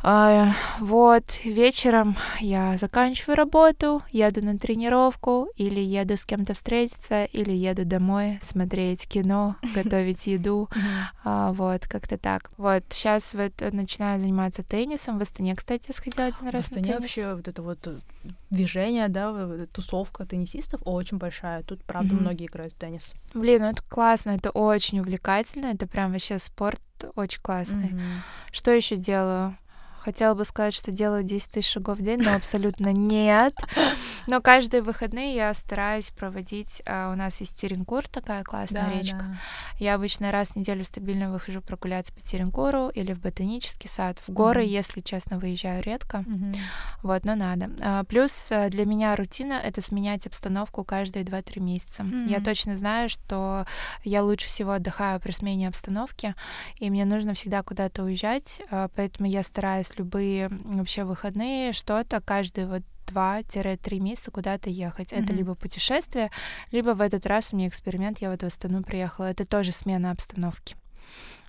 А, 0.00 0.52
вот, 0.78 1.24
вечером 1.44 2.16
я 2.40 2.76
заканчиваю 2.76 3.36
работу, 3.36 4.02
еду 4.12 4.44
на 4.44 4.56
тренировку, 4.56 5.48
или 5.56 5.80
еду 5.80 6.16
с 6.16 6.24
кем-то 6.24 6.54
встретиться, 6.54 7.24
или 7.24 7.52
еду 7.52 7.84
домой 7.84 8.38
смотреть 8.42 9.08
кино, 9.08 9.56
готовить 9.74 10.26
еду. 10.26 10.68
А, 11.24 11.52
вот, 11.52 11.86
как-то 11.86 12.16
так. 12.16 12.50
Вот, 12.56 12.84
сейчас 12.90 13.34
вот 13.34 13.52
начинаю 13.72 14.20
заниматься 14.20 14.62
теннисом. 14.62 15.18
В 15.18 15.22
Астане, 15.22 15.56
кстати, 15.56 15.90
сходила 15.90 16.26
один 16.26 16.48
В 16.48 16.52
раз 16.52 16.70
на 16.70 16.78
Астане 16.78 16.98
вообще 16.98 17.34
вот 17.34 17.48
это 17.48 17.62
вот 17.62 17.86
э, 17.86 17.98
движение, 18.50 19.08
да, 19.08 19.34
тусовка 19.72 20.24
теннисистов 20.24 20.80
очень 20.84 21.18
большая. 21.18 21.62
Тут, 21.64 21.82
правда, 21.82 22.14
многие 22.14 22.46
играют 22.46 22.74
в 22.74 22.76
теннис. 22.76 23.14
Блин, 23.34 23.62
ну 23.62 23.70
это 23.70 23.82
классно, 23.82 24.30
это 24.30 24.50
очень 24.50 25.00
увлекательно, 25.00 25.66
это 25.66 25.88
прям 25.88 26.12
вообще 26.12 26.38
спорт 26.38 26.80
очень 27.16 27.40
классный. 27.42 27.94
Что 28.52 28.70
еще 28.70 28.96
делаю? 28.96 29.56
Хотела 30.08 30.32
бы 30.32 30.46
сказать, 30.46 30.72
что 30.72 30.90
делаю 30.90 31.22
10 31.22 31.50
тысяч 31.50 31.70
шагов 31.70 31.98
в 31.98 32.02
день, 32.02 32.22
но 32.24 32.34
абсолютно 32.34 32.94
нет. 32.94 33.52
Но 34.26 34.40
каждые 34.40 34.80
выходные 34.80 35.34
я 35.34 35.52
стараюсь 35.52 36.10
проводить... 36.12 36.80
а, 36.86 37.12
У 37.12 37.14
нас 37.14 37.38
есть 37.42 37.60
Теренкур, 37.60 38.08
такая 38.08 38.42
классная 38.42 38.88
Да, 38.88 38.96
речка. 38.96 39.18
да. 39.18 39.36
Я 39.78 39.94
обычно 39.96 40.32
раз 40.32 40.48
в 40.48 40.56
неделю 40.56 40.82
стабильно 40.84 41.30
выхожу 41.30 41.60
прогуляться 41.60 42.14
по 42.14 42.20
Теренкуру 42.20 42.88
или 42.88 43.12
в 43.12 43.20
ботанический 43.20 43.88
сад. 43.88 44.16
В 44.26 44.32
горы, 44.32 44.62
Мгм. 44.62 44.70
если 44.70 45.00
честно, 45.02 45.38
выезжаю 45.38 45.82
редко. 45.82 46.24
Мгм. 46.26 46.54
Вот, 47.02 47.26
но 47.26 47.34
надо. 47.34 47.70
А, 47.82 48.04
Плюс 48.04 48.32
э, 48.50 48.70
для 48.70 48.86
меня 48.86 49.14
рутина— 49.14 49.60
это 49.62 49.82
сменять 49.82 50.26
обстановку 50.26 50.84
каждые 50.84 51.22
2-3 51.26 51.60
месяца. 51.60 52.02
Я 52.26 52.36
Мгм. 52.38 52.44
точно 52.44 52.78
знаю, 52.78 53.10
что 53.10 53.66
я 54.04 54.22
лучше 54.24 54.46
всего 54.46 54.72
отдыхаю 54.72 55.20
при 55.20 55.32
смене 55.32 55.68
обстановки, 55.68 56.34
и 56.78 56.88
мне 56.88 57.04
нужно 57.04 57.34
всегда 57.34 57.62
куда-то 57.62 58.04
уезжать, 58.04 58.62
а, 58.70 58.88
поэтому 58.96 59.28
я 59.28 59.42
стараюсь 59.42 59.97
любые 59.98 60.48
вообще 60.64 61.04
выходные, 61.04 61.72
что-то 61.72 62.20
каждые 62.20 62.66
вот 62.66 62.82
2-3 63.06 64.00
месяца 64.00 64.30
куда-то 64.30 64.70
ехать. 64.70 65.12
Это 65.12 65.32
Мгм. 65.32 65.36
либо 65.36 65.54
путешествие, 65.54 66.30
либо 66.72 66.90
в 66.90 67.00
этот 67.00 67.26
раз 67.26 67.52
у 67.52 67.56
меня 67.56 67.68
эксперимент, 67.68 68.20
я 68.20 68.30
вот 68.30 68.42
в 68.42 68.46
Астану 68.46 68.82
приехала. 68.82 69.26
Это 69.26 69.46
тоже 69.46 69.72
смена 69.72 70.10
обстановки. 70.10 70.76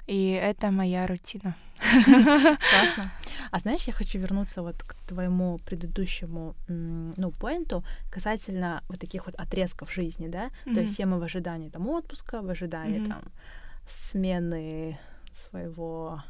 И 0.07 0.29
это 0.31 0.71
моя 0.71 1.05
рутина. 1.05 1.55
Классно. 2.69 3.11
А 3.51 3.59
знаешь, 3.59 3.83
я 3.83 3.93
хочу 3.93 4.19
вернуться 4.19 4.61
вот 4.61 4.81
к 4.83 4.95
твоему 5.07 5.59
предыдущему, 5.59 6.55
ну, 6.67 7.31
поинту 7.31 7.83
касательно 8.11 8.81
вот 8.89 8.99
таких 8.99 9.25
вот 9.25 9.35
отрезков 9.35 9.93
жизни, 9.93 10.27
да? 10.27 10.49
То 10.63 10.69
Мгм. 10.71 10.81
есть 10.81 10.93
все 10.93 11.05
мы 11.05 11.19
в 11.19 11.23
ожидании 11.23 11.69
там 11.69 11.87
отпуска, 11.87 12.41
в 12.41 12.49
ожидании 12.49 12.99
Мгм. 12.99 13.09
там 13.09 13.21
смены 13.87 14.97
своего 15.31 16.23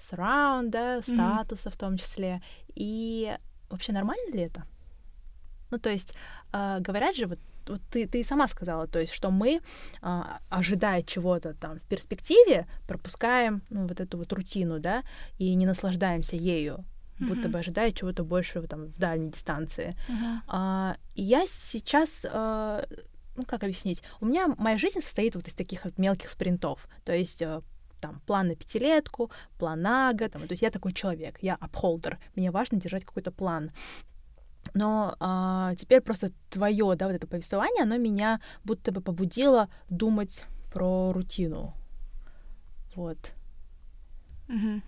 сраунда, 0.00 1.02
Мгм. 1.06 1.16
статуса 1.16 1.70
в 1.70 1.76
том 1.76 1.96
числе. 1.96 2.42
И 2.74 3.36
вообще 3.70 3.92
нормально 3.92 4.30
ли 4.32 4.42
это? 4.42 4.64
Ну, 5.70 5.78
то 5.78 5.90
есть, 5.90 6.14
э, 6.52 6.78
говорят 6.80 7.16
же, 7.16 7.26
вот 7.26 7.38
вот 7.68 7.80
ты, 7.90 8.06
ты 8.06 8.24
сама 8.24 8.48
сказала, 8.48 8.86
то 8.86 9.00
есть, 9.00 9.12
что 9.12 9.30
мы, 9.30 9.60
а, 10.00 10.38
ожидая 10.48 11.02
чего-то 11.02 11.54
там 11.54 11.80
в 11.80 11.82
перспективе, 11.88 12.66
пропускаем, 12.86 13.62
ну, 13.70 13.86
вот 13.86 14.00
эту 14.00 14.18
вот 14.18 14.32
рутину, 14.32 14.78
да, 14.78 15.02
и 15.38 15.54
не 15.54 15.66
наслаждаемся 15.66 16.36
ею, 16.36 16.84
mm-hmm. 17.18 17.26
будто 17.26 17.48
бы 17.48 17.58
ожидая 17.58 17.90
чего-то 17.92 18.24
большего 18.24 18.66
там 18.66 18.86
в 18.86 18.98
дальней 18.98 19.30
дистанции. 19.30 19.96
Mm-hmm. 20.08 20.38
А, 20.46 20.96
я 21.14 21.46
сейчас... 21.46 22.24
А, 22.30 22.86
ну, 23.36 23.42
как 23.42 23.64
объяснить? 23.64 24.02
У 24.20 24.26
меня 24.26 24.46
моя 24.58 24.78
жизнь 24.78 25.00
состоит 25.00 25.34
вот 25.34 25.46
из 25.48 25.54
таких 25.54 25.84
вот 25.84 25.98
мелких 25.98 26.30
спринтов. 26.30 26.88
То 27.04 27.12
есть 27.12 27.42
э, 27.42 27.60
там 28.06 28.20
план 28.26 28.48
на 28.48 28.54
пятилетку, 28.54 29.30
план 29.58 29.82
на 29.82 30.12
год. 30.12 30.32
Там, 30.32 30.42
то 30.42 30.52
есть 30.52 30.62
я 30.62 30.70
такой 30.70 30.92
человек, 30.92 31.38
я 31.42 31.56
апхолдер. 31.56 32.18
Мне 32.36 32.50
важно 32.50 32.80
держать 32.80 33.04
какой-то 33.04 33.32
план. 33.32 33.70
Но 34.74 35.16
а, 35.20 35.74
теперь 35.76 36.00
просто 36.00 36.30
твое, 36.50 36.94
да, 36.96 37.06
вот 37.06 37.14
это 37.14 37.26
повествование, 37.26 37.82
оно 37.82 37.96
меня 37.96 38.40
будто 38.64 38.92
бы 38.92 39.00
побудило 39.00 39.68
думать 39.88 40.44
про 40.72 41.12
рутину. 41.12 41.74
Вот. 42.94 43.18
Mm-hmm. 44.48 44.82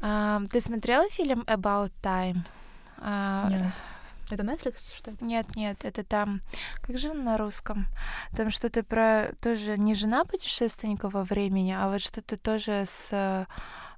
Uh, 0.00 0.48
ты 0.48 0.60
смотрела 0.60 1.08
фильм 1.08 1.42
About 1.46 1.90
Time? 2.02 2.38
Uh, 2.98 3.50
Нет. 3.50 3.72
Это 4.34 4.42
Netflix, 4.42 4.94
что 4.96 5.12
это? 5.12 5.24
Нет, 5.24 5.54
нет, 5.54 5.84
это 5.84 6.02
там... 6.02 6.40
Как 6.82 6.98
же 6.98 7.14
на 7.14 7.38
русском? 7.38 7.86
Там 8.36 8.50
что-то 8.50 8.82
про... 8.82 9.32
Тоже 9.40 9.78
не 9.78 9.94
жена 9.94 10.24
путешественника 10.24 11.08
во 11.08 11.22
времени, 11.22 11.70
а 11.70 11.88
вот 11.88 12.00
что-то 12.00 12.36
тоже 12.36 12.82
с 12.84 13.46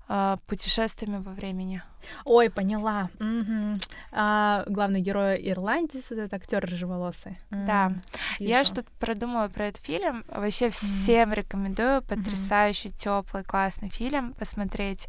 э, 0.09 0.37
путешествиями 0.47 1.23
во 1.23 1.33
времени. 1.33 1.83
Ой, 2.25 2.51
поняла. 2.51 3.11
Угу. 3.21 3.79
А, 4.13 4.65
главный 4.67 5.01
герой 5.01 5.41
ирландец, 5.43 6.13
этот 6.13 6.33
актер 6.35 6.65
рыжеволосый. 6.65 7.39
Да. 7.51 7.93
Вижу. 8.39 8.51
Я 8.51 8.65
что-то 8.65 8.91
продумала 9.01 9.49
про 9.49 9.67
этот 9.67 9.85
фильм. 9.85 10.25
Вообще 10.29 10.71
всем 10.71 11.33
mm. 11.33 11.35
рекомендую. 11.35 12.03
Потрясающий, 12.03 12.89
mm. 12.89 12.97
теплый, 12.97 13.45
классный 13.45 13.89
фильм 13.89 14.35
посмотреть. 14.35 15.09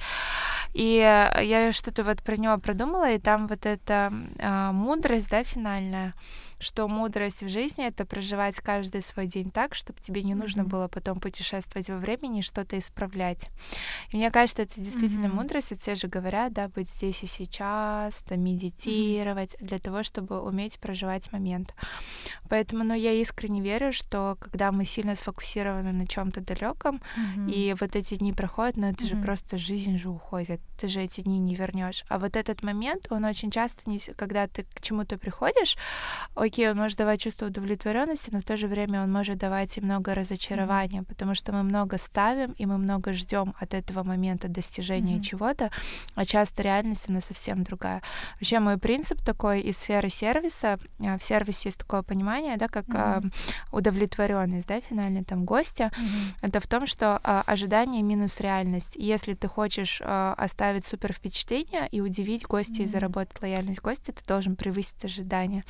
И 0.73 0.95
я 0.95 1.71
что-то 1.71 2.03
вот 2.03 2.21
про 2.23 2.35
него 2.35 2.57
продумала, 2.57 3.11
и 3.11 3.19
там 3.19 3.47
вот 3.47 3.65
эта 3.65 4.11
э, 4.37 4.71
мудрость, 4.71 5.29
да, 5.29 5.43
финальная 5.43 6.13
что 6.59 6.87
мудрость 6.87 7.43
в 7.43 7.49
жизни— 7.49 7.85
это 7.87 8.05
проживать 8.05 8.55
каждый 8.55 9.01
свой 9.01 9.27
день 9.27 9.51
так, 9.51 9.75
чтобы 9.75 9.99
тебе 9.99 10.23
не 10.23 10.35
нужно 10.35 10.61
mm-hmm. 10.61 10.69
было 10.69 10.87
потом 10.87 11.19
путешествовать 11.19 11.89
во 11.89 11.97
времени 11.97 12.39
и 12.39 12.41
что-то 12.41 12.77
исправлять. 12.77 13.49
И 14.11 14.17
мне 14.17 14.31
кажется, 14.31 14.63
это 14.63 14.81
действительно 14.81 15.27
mm-hmm. 15.27 15.35
мудрость, 15.35 15.71
ведь 15.71 15.81
все 15.81 15.95
же 15.95 16.07
говорят, 16.07 16.53
да, 16.53 16.67
быть 16.67 16.89
здесь 16.89 17.23
и 17.23 17.27
сейчас, 17.27 18.23
да, 18.27 18.35
медитировать, 18.35 19.53
mm-hmm. 19.55 19.65
для 19.65 19.79
того, 19.79 20.03
чтобы 20.03 20.41
уметь 20.41 20.79
проживать 20.79 21.31
момент. 21.31 21.75
Поэтому, 22.49 22.83
ну, 22.83 22.93
я 22.93 23.13
искренне 23.13 23.61
верю, 23.61 23.93
что 23.93 24.37
когда 24.39 24.71
мы 24.71 24.85
сильно 24.85 25.15
сфокусированы 25.15 25.91
на 25.91 26.07
чем 26.07 26.31
то 26.31 26.41
далеком, 26.41 27.01
mm-hmm. 27.17 27.51
и 27.51 27.75
вот 27.79 27.95
эти 27.95 28.15
дни 28.15 28.33
проходят, 28.33 28.77
но 28.77 28.87
ну, 28.87 28.93
это 28.93 29.03
mm-hmm. 29.03 29.19
же 29.19 29.23
просто 29.23 29.57
жизнь 29.57 29.97
же 29.97 30.09
уходит, 30.09 30.59
ты 30.79 30.87
же 30.87 31.01
эти 31.01 31.21
дни 31.21 31.39
не 31.39 31.55
вернешь. 31.55 32.03
А 32.07 32.17
вот 32.17 32.35
этот 32.35 32.63
момент, 32.63 33.07
он 33.09 33.25
очень 33.25 33.51
часто, 33.51 33.89
не, 33.89 33.99
когда 33.99 34.47
ты 34.47 34.63
к 34.63 34.81
чему-то 34.81 35.17
приходишь, 35.17 35.77
окей, 36.47 36.69
он 36.69 36.77
может 36.77 36.97
давать 36.97 37.21
чувство 37.21 37.47
удовлетворенности, 37.47 38.29
но 38.31 38.39
в 38.39 38.43
то 38.43 38.57
же 38.57 38.67
время 38.67 39.03
он 39.03 39.11
может 39.11 39.37
давать 39.37 39.77
и 39.77 39.81
много 39.81 40.15
разочарования, 40.15 41.01
mm-hmm. 41.01 41.05
потому 41.05 41.35
что 41.35 41.53
мы 41.53 41.63
много 41.63 41.97
ставим 41.97 42.51
и 42.53 42.65
мы 42.65 42.77
много 42.77 43.13
ждем 43.13 43.53
от 43.59 43.73
этого 43.73 44.03
момента 44.03 44.47
достижения 44.47 45.17
mm-hmm. 45.17 45.21
чего-то, 45.21 45.71
а 46.15 46.25
часто 46.25 46.63
реальность 46.63 47.05
она 47.09 47.21
совсем 47.21 47.63
другая. 47.63 48.01
Вообще 48.35 48.59
мой 48.59 48.77
принцип 48.77 49.21
такой 49.21 49.61
из 49.61 49.77
сферы 49.77 50.09
сервиса, 50.09 50.79
а, 50.99 51.17
в 51.17 51.23
сервисе 51.23 51.69
есть 51.69 51.79
такое 51.79 52.01
понимание, 52.01 52.57
да, 52.57 52.67
как 52.67 52.87
mm-hmm. 52.87 53.33
удовлетворенность, 53.71 54.67
да, 54.67 54.81
финальный 54.81 55.23
там 55.23 55.45
гостя, 55.45 55.91
mm-hmm. 55.93 56.37
это 56.41 56.59
в 56.59 56.67
том, 56.67 56.87
что 56.87 57.19
а, 57.23 57.43
ожидание 57.45 58.01
минус 58.03 58.39
реальность. 58.39 58.95
Если 58.95 59.33
ты 59.33 59.47
хочешь 59.47 60.01
а, 60.03 60.33
оставить 60.37 60.85
супер 60.85 61.13
впечатление 61.13 61.87
и 61.91 62.01
удивить 62.01 62.43
гостя 62.45 62.81
mm-hmm. 62.81 62.85
и 62.85 62.87
заработать 62.87 63.41
лояльность 63.41 63.81
гостя, 63.81 64.13
ты 64.13 64.23
должен 64.25 64.55
превысить 64.55 65.03
ожидания. 65.03 65.63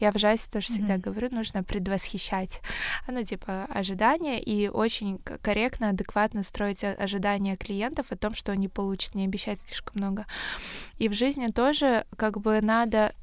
Я 0.00 0.10
в 0.12 0.16
ужасе 0.24 0.50
тоже 0.50 0.66
mm-hmm. 0.66 0.72
всегда 0.72 0.98
говорю, 0.98 1.28
нужно 1.30 1.62
предвосхищать, 1.62 2.60
ну, 3.08 3.22
типа, 3.24 3.64
ожидания 3.64 4.42
и 4.42 4.68
очень 4.68 5.18
корректно, 5.18 5.90
адекватно 5.90 6.42
строить 6.42 6.84
ожидания 6.84 7.56
клиентов 7.56 8.06
о 8.10 8.16
том, 8.16 8.34
что 8.34 8.52
они 8.52 8.68
получат, 8.68 9.14
не 9.14 9.24
обещать 9.24 9.60
слишком 9.60 9.94
много. 9.96 10.26
И 10.98 11.08
в 11.08 11.12
жизни 11.12 11.48
тоже 11.48 12.06
как 12.16 12.40
бы 12.40 12.60
надо 12.60 13.14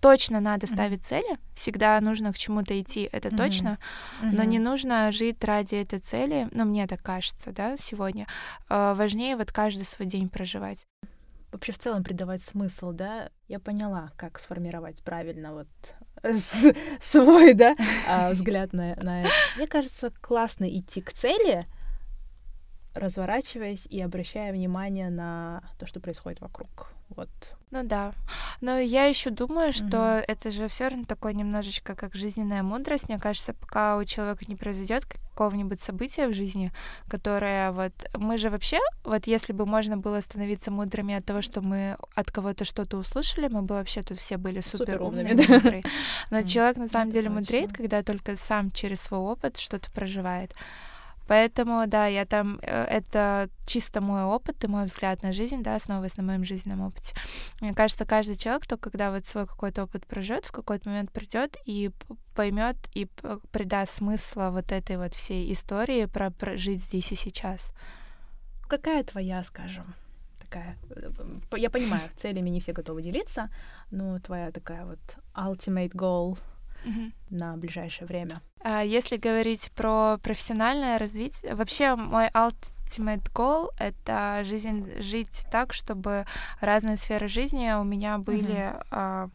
точно 0.00 0.38
надо 0.38 0.66
mm-hmm. 0.66 0.74
ставить 0.74 1.04
цели, 1.04 1.38
всегда 1.54 2.00
нужно 2.00 2.32
к 2.32 2.38
чему-то 2.38 2.80
идти, 2.80 3.08
это 3.10 3.28
mm-hmm. 3.28 3.36
точно, 3.36 3.78
mm-hmm. 4.22 4.30
но 4.32 4.44
не 4.44 4.60
нужно 4.60 5.10
жить 5.10 5.42
ради 5.42 5.74
этой 5.74 5.98
цели, 5.98 6.48
ну, 6.52 6.64
мне 6.64 6.86
так 6.86 7.02
кажется, 7.02 7.50
да, 7.50 7.76
сегодня. 7.76 8.28
Э, 8.68 8.94
важнее 8.96 9.36
вот 9.36 9.50
каждый 9.50 9.84
свой 9.84 10.06
день 10.06 10.28
проживать. 10.28 10.86
Вообще 11.50 11.72
в 11.72 11.78
целом 11.78 12.04
придавать 12.04 12.42
смысл, 12.42 12.92
да? 12.92 13.30
Я 13.48 13.58
поняла, 13.58 14.12
как 14.16 14.38
сформировать 14.38 15.02
правильно 15.02 15.54
вот 15.54 15.68
свой, 17.00 17.54
да, 17.54 17.76
а, 18.08 18.32
взгляд 18.32 18.72
на, 18.72 18.94
на 18.96 19.22
это. 19.22 19.30
Мне 19.56 19.66
кажется, 19.66 20.10
классно 20.20 20.68
идти 20.68 21.00
к 21.00 21.12
цели, 21.12 21.66
разворачиваясь 22.94 23.86
и 23.86 24.00
обращая 24.00 24.52
внимание 24.52 25.10
на 25.10 25.62
то, 25.78 25.86
что 25.86 26.00
происходит 26.00 26.40
вокруг. 26.40 26.92
Вот. 27.10 27.28
Ну 27.70 27.82
да. 27.84 28.12
Но 28.60 28.78
я 28.78 29.04
еще 29.04 29.30
думаю, 29.30 29.72
что 29.72 29.96
mm-hmm. 29.96 30.24
это 30.26 30.50
же 30.50 30.68
все 30.68 30.88
равно 30.88 31.04
такое 31.04 31.34
немножечко 31.34 31.94
как 31.94 32.14
жизненная 32.14 32.62
мудрость. 32.62 33.08
Мне 33.08 33.18
кажется, 33.18 33.52
пока 33.52 33.96
у 33.98 34.04
человека 34.04 34.44
не 34.48 34.56
произойдет 34.56 35.04
какого-нибудь 35.04 35.80
события 35.80 36.28
в 36.28 36.34
жизни, 36.34 36.72
которое 37.08 37.70
вот 37.72 37.92
мы 38.14 38.38
же 38.38 38.50
вообще, 38.50 38.78
вот 39.04 39.26
если 39.26 39.52
бы 39.52 39.66
можно 39.66 39.96
было 39.96 40.20
становиться 40.20 40.70
мудрыми 40.70 41.14
от 41.14 41.26
того, 41.26 41.42
что 41.42 41.60
мы 41.60 41.96
от 42.14 42.30
кого-то 42.30 42.64
что-то 42.64 42.96
услышали, 42.96 43.48
мы 43.48 43.62
бы 43.62 43.74
вообще 43.74 44.02
тут 44.02 44.18
все 44.18 44.36
были 44.38 44.60
супер 44.60 45.02
умными, 45.02 45.34
да? 45.34 45.88
Но 46.30 46.42
человек 46.42 46.78
на 46.78 46.88
самом 46.88 47.10
деле 47.10 47.28
мудреет, 47.28 47.72
когда 47.72 48.02
только 48.02 48.36
сам 48.36 48.70
через 48.72 49.00
свой 49.00 49.20
опыт 49.20 49.58
что-то 49.58 49.90
проживает. 49.92 50.54
Поэтому, 51.28 51.86
да, 51.86 52.06
я 52.06 52.24
там, 52.24 52.58
э, 52.62 52.84
это 52.84 53.50
чисто 53.66 54.00
мой 54.00 54.22
опыт 54.22 54.64
и 54.64 54.66
мой 54.66 54.86
взгляд 54.86 55.22
на 55.22 55.32
жизнь, 55.32 55.62
да, 55.62 55.76
основываясь 55.76 56.16
на 56.16 56.22
моем 56.22 56.42
жизненном 56.44 56.80
опыте. 56.80 57.14
Мне 57.60 57.74
кажется, 57.74 58.06
каждый 58.06 58.36
человек, 58.36 58.62
кто 58.62 58.78
когда 58.78 59.10
вот 59.10 59.26
свой 59.26 59.46
какой-то 59.46 59.84
опыт 59.84 60.06
проживет, 60.06 60.46
в 60.46 60.52
какой-то 60.52 60.88
момент 60.88 61.12
придет 61.12 61.58
и 61.66 61.90
поймет 62.34 62.76
и 62.94 63.06
придаст 63.52 63.96
смысла 63.96 64.48
вот 64.50 64.72
этой 64.72 64.96
вот 64.96 65.14
всей 65.14 65.52
истории 65.52 66.06
про, 66.06 66.30
про 66.30 66.56
жить 66.56 66.80
здесь 66.80 67.12
и 67.12 67.16
сейчас. 67.16 67.74
Какая 68.66 69.04
твоя, 69.04 69.44
скажем, 69.44 69.94
такая... 70.40 70.76
Э, 70.90 71.58
я 71.58 71.68
понимаю, 71.68 72.08
целями 72.16 72.48
не 72.48 72.60
все 72.60 72.72
готовы 72.72 73.02
делиться, 73.02 73.50
но 73.90 74.18
твоя 74.18 74.50
такая 74.50 74.86
вот 74.86 74.98
ultimate 75.34 75.92
goal— 75.92 76.38
угу. 76.84 77.12
на 77.30 77.56
ближайшее 77.56 78.06
время. 78.06 78.40
А 78.62 78.82
если 78.82 79.16
говорить 79.16 79.70
про 79.74 80.18
профессиональное 80.18 80.98
развитие, 80.98 81.54
вообще 81.54 81.94
мой 81.94 82.28
ultimate 82.28 83.30
goal— 83.32 83.70
это 83.78 84.42
жизнь, 84.44 85.00
жить 85.00 85.46
так, 85.50 85.72
чтобы 85.72 86.26
разные 86.60 86.96
сферы 86.96 87.28
жизни 87.28 87.72
у 87.72 87.84
меня 87.84 88.18
были 88.18 88.72
угу. 88.72 88.84
а, 88.90 89.30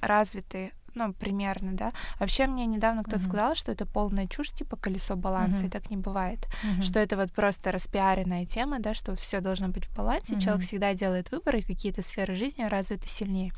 развиты 0.00 0.72
ну, 0.94 1.12
примерно, 1.12 1.72
да. 1.72 1.92
Вообще 2.18 2.46
мне 2.46 2.66
недавно 2.66 3.02
кто-то 3.02 3.18
uh-huh. 3.18 3.28
сказал, 3.28 3.54
что 3.54 3.72
это 3.72 3.86
полная 3.86 4.26
чушь, 4.26 4.50
типа 4.50 4.76
колесо 4.76 5.16
баланса, 5.16 5.62
uh-huh. 5.62 5.66
и 5.66 5.70
так 5.70 5.90
не 5.90 5.96
бывает. 5.96 6.46
Uh-huh. 6.62 6.82
Что 6.82 7.00
это 7.00 7.16
вот 7.16 7.32
просто 7.32 7.72
распиаренная 7.72 8.46
тема, 8.46 8.78
да, 8.80 8.94
что 8.94 9.14
все 9.16 9.40
должно 9.40 9.68
быть 9.68 9.86
в 9.86 9.96
балансе, 9.96 10.34
uh-huh. 10.34 10.40
человек 10.40 10.64
всегда 10.64 10.94
делает 10.94 11.30
выборы, 11.30 11.60
и 11.60 11.62
какие-то 11.62 12.02
сферы 12.02 12.34
жизни 12.34 12.62
развиты 12.64 13.08
сильнее. 13.08 13.52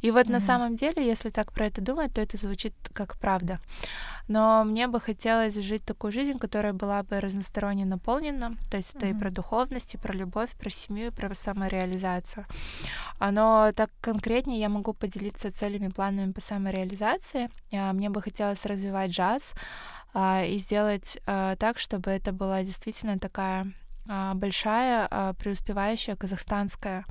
И 0.00 0.10
вот 0.10 0.26
uh-huh. 0.26 0.32
на 0.32 0.40
самом 0.40 0.76
деле, 0.76 1.06
если 1.06 1.30
так 1.30 1.52
про 1.52 1.66
это 1.66 1.80
думать, 1.80 2.14
то 2.14 2.20
это 2.20 2.36
звучит 2.36 2.74
как 2.92 3.18
правда 3.18 3.60
но 4.28 4.64
мне 4.64 4.86
бы 4.86 5.00
хотелось 5.00 5.56
жить 5.56 5.84
такую 5.84 6.12
жизнь, 6.12 6.38
которая 6.38 6.72
была 6.72 7.02
бы 7.02 7.20
разносторонне 7.20 7.84
наполнена, 7.84 8.56
то 8.70 8.76
есть 8.76 8.94
это 8.94 9.06
mm-hmm. 9.06 9.16
и 9.16 9.18
про 9.18 9.30
духовность, 9.30 9.94
и 9.94 9.98
про 9.98 10.14
любовь, 10.14 10.50
про 10.58 10.70
семью, 10.70 11.08
и 11.08 11.10
про 11.10 11.34
самореализацию. 11.34 12.44
Но 13.20 13.72
так 13.74 13.90
конкретнее 14.00 14.58
я 14.58 14.68
могу 14.68 14.92
поделиться 14.92 15.50
целями, 15.50 15.88
планами 15.88 16.32
по 16.32 16.40
самореализации. 16.40 16.81
А, 17.72 17.92
мне 17.92 18.10
бы 18.10 18.22
хотелось 18.22 18.64
развивать 18.66 19.10
джаз 19.10 19.54
а, 20.14 20.44
и 20.44 20.58
сделать 20.58 21.18
а, 21.26 21.56
так, 21.56 21.78
чтобы 21.78 22.10
это 22.10 22.32
была 22.32 22.62
действительно 22.62 23.18
такая 23.18 23.66
большая 24.34 25.08
преуспевающая 25.38 26.16
казахстанская 26.16 27.04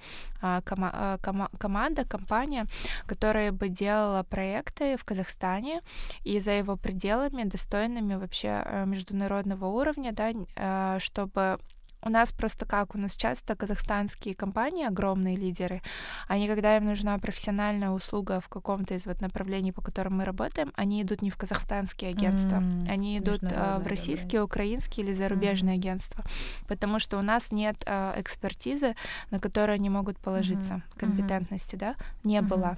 кома 0.66 1.18
кома 1.22 1.50
команда, 1.58 2.04
компания, 2.04 2.68
которая 3.06 3.54
бы 3.54 3.70
делала 3.70 4.24
проекты 4.24 4.98
в 4.98 5.06
Казахстане 5.06 5.84
и 6.26 6.42
за 6.42 6.52
его 6.52 6.76
пределами 6.76 7.44
достойными 7.44 8.16
вообще 8.16 8.66
международного 8.86 9.68
уровня, 9.68 10.12
да, 10.12 11.00
чтобы 11.00 11.60
у 12.04 12.10
нас 12.10 12.32
просто 12.32 12.66
как, 12.66 12.96
у 12.96 12.98
нас 12.98 13.16
часто 13.16 13.56
казахстанские 13.56 14.36
компании, 14.36 14.86
огромные 14.86 15.36
лидеры, 15.36 15.82
они, 16.28 16.48
когда 16.48 16.78
им 16.78 16.86
нужна 16.86 17.18
профессиональная 17.20 17.92
услуга 17.92 18.40
в 18.40 18.50
каком-то 18.50 18.96
из 18.96 19.06
вот 19.06 19.22
направлений, 19.22 19.72
по 19.72 19.82
которым 19.82 20.18
мы 20.18 20.26
работаем, 20.26 20.72
они 20.76 21.02
идут 21.04 21.22
не 21.22 21.30
в 21.30 21.38
казахстанские 21.38 22.12
агентства, 22.12 22.58
mm-hmm. 22.58 22.90
они 22.90 23.18
идут 23.20 23.44
э, 23.44 23.78
в 23.80 23.88
российские, 23.88 24.44
украинские 24.44 25.06
или 25.06 25.14
зарубежные 25.14 25.76
mm-hmm. 25.76 25.80
агентства, 25.80 26.24
потому 26.68 27.00
что 27.00 27.18
у 27.18 27.22
нас 27.22 27.52
нет 27.52 27.84
э, 27.86 28.20
экспертизы, 28.20 28.96
на 29.30 29.40
которую 29.40 29.76
они 29.76 29.90
могут 29.90 30.18
положиться, 30.18 30.74
mm-hmm. 30.74 31.00
компетентности, 31.00 31.76
mm-hmm. 31.76 31.80
да, 31.80 31.96
не 32.24 32.38
mm-hmm. 32.38 32.48
было. 32.48 32.78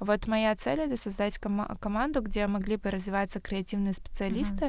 Вот 0.00 0.26
моя 0.26 0.54
цель— 0.54 0.80
это 0.80 0.96
создать 0.96 1.38
ком- 1.38 1.78
команду, 1.80 2.20
где 2.20 2.46
могли 2.46 2.76
бы 2.76 2.90
развиваться 2.90 3.40
креативные 3.40 3.94
специалисты, 3.94 4.66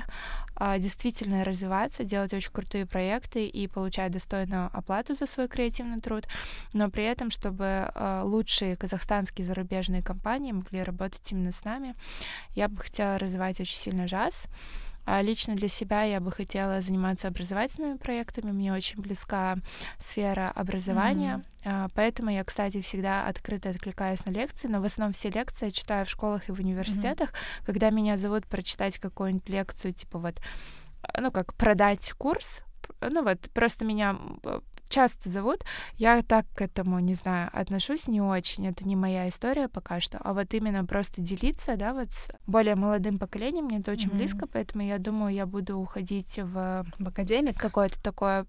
mm-hmm. 0.59 0.75
э, 0.77 0.79
действительно 0.79 1.43
развиваться, 1.43 2.03
делать 2.03 2.33
очень 2.33 2.51
крутые 2.51 2.85
проекты 2.85 3.47
и 3.47 3.67
получать 3.67 3.80
достойную 4.11 4.69
оплату 4.73 5.15
за 5.15 5.25
свой 5.25 5.47
креативный 5.47 6.01
труд, 6.01 6.27
но 6.73 6.89
при 6.89 7.03
этом, 7.03 7.31
чтобы 7.31 7.91
э, 7.93 8.21
лучшие 8.23 8.75
казахстанские 8.75 9.45
зарубежные 9.45 10.03
компании 10.03 10.51
могли 10.51 10.83
работать 10.83 11.31
именно 11.31 11.51
с 11.51 11.63
нами. 11.63 11.95
Я 12.55 12.67
бы 12.67 12.77
хотела 12.77 13.17
развивать 13.17 13.59
очень 13.59 13.77
сильно 13.77 14.05
джаз. 14.05 14.47
А 15.03 15.21
лично 15.21 15.55
для 15.55 15.67
себя 15.67 16.03
я 16.03 16.19
бы 16.19 16.31
хотела 16.31 16.79
заниматься 16.81 17.27
образовательными 17.27 17.97
проектами. 17.97 18.51
Мне 18.51 18.71
очень 18.71 19.01
близка 19.01 19.57
сфера 19.97 20.51
образования. 20.51 21.43
Mm-hmm. 21.63 21.91
Поэтому 21.95 22.29
я, 22.29 22.43
кстати, 22.43 22.81
всегда 22.81 23.25
открыто 23.25 23.69
откликаюсь 23.69 24.25
на 24.25 24.31
лекции, 24.31 24.67
но 24.67 24.79
в 24.79 24.85
основном 24.85 25.13
все 25.13 25.29
лекции 25.29 25.65
я 25.65 25.71
читаю 25.71 26.05
в 26.05 26.09
школах 26.09 26.49
и 26.49 26.51
в 26.51 26.59
университетах. 26.59 27.31
Mm-hmm. 27.31 27.65
Когда 27.65 27.89
меня 27.89 28.17
зовут 28.17 28.45
прочитать 28.45 28.99
какую-нибудь 28.99 29.49
лекцию, 29.49 29.93
типа 29.93 30.19
вот, 30.19 30.35
ну, 31.19 31.31
как 31.31 31.55
продать 31.55 32.11
курс, 32.13 32.61
ну 33.09 33.23
вот, 33.23 33.39
просто 33.53 33.85
меня 33.85 34.17
часто 34.91 35.29
зовут, 35.29 35.63
я 35.95 36.21
так 36.21 36.45
к 36.53 36.61
этому, 36.61 36.99
не 36.99 37.15
знаю, 37.15 37.49
отношусь 37.53 38.07
не 38.07 38.21
очень. 38.21 38.67
Это 38.67 38.85
не 38.85 38.95
моя 38.95 39.29
история 39.29 39.67
пока 39.67 39.99
что. 39.99 40.19
А 40.19 40.33
вот 40.33 40.53
именно 40.53 40.85
просто 40.85 41.21
делиться, 41.21 41.77
да, 41.77 41.93
вот 41.93 42.11
с 42.11 42.29
более 42.45 42.75
молодым 42.75 43.17
поколением, 43.17 43.65
мне 43.65 43.79
это 43.79 43.91
очень 43.91 44.09
mm-hmm. 44.09 44.17
близко, 44.17 44.47
поэтому 44.47 44.83
я 44.83 44.99
думаю, 44.99 45.33
я 45.33 45.45
буду 45.45 45.77
уходить 45.77 46.37
в, 46.37 46.85
в 46.99 47.07
академик. 47.07 47.57
Какое-то 47.57 48.01
такое 48.03 48.45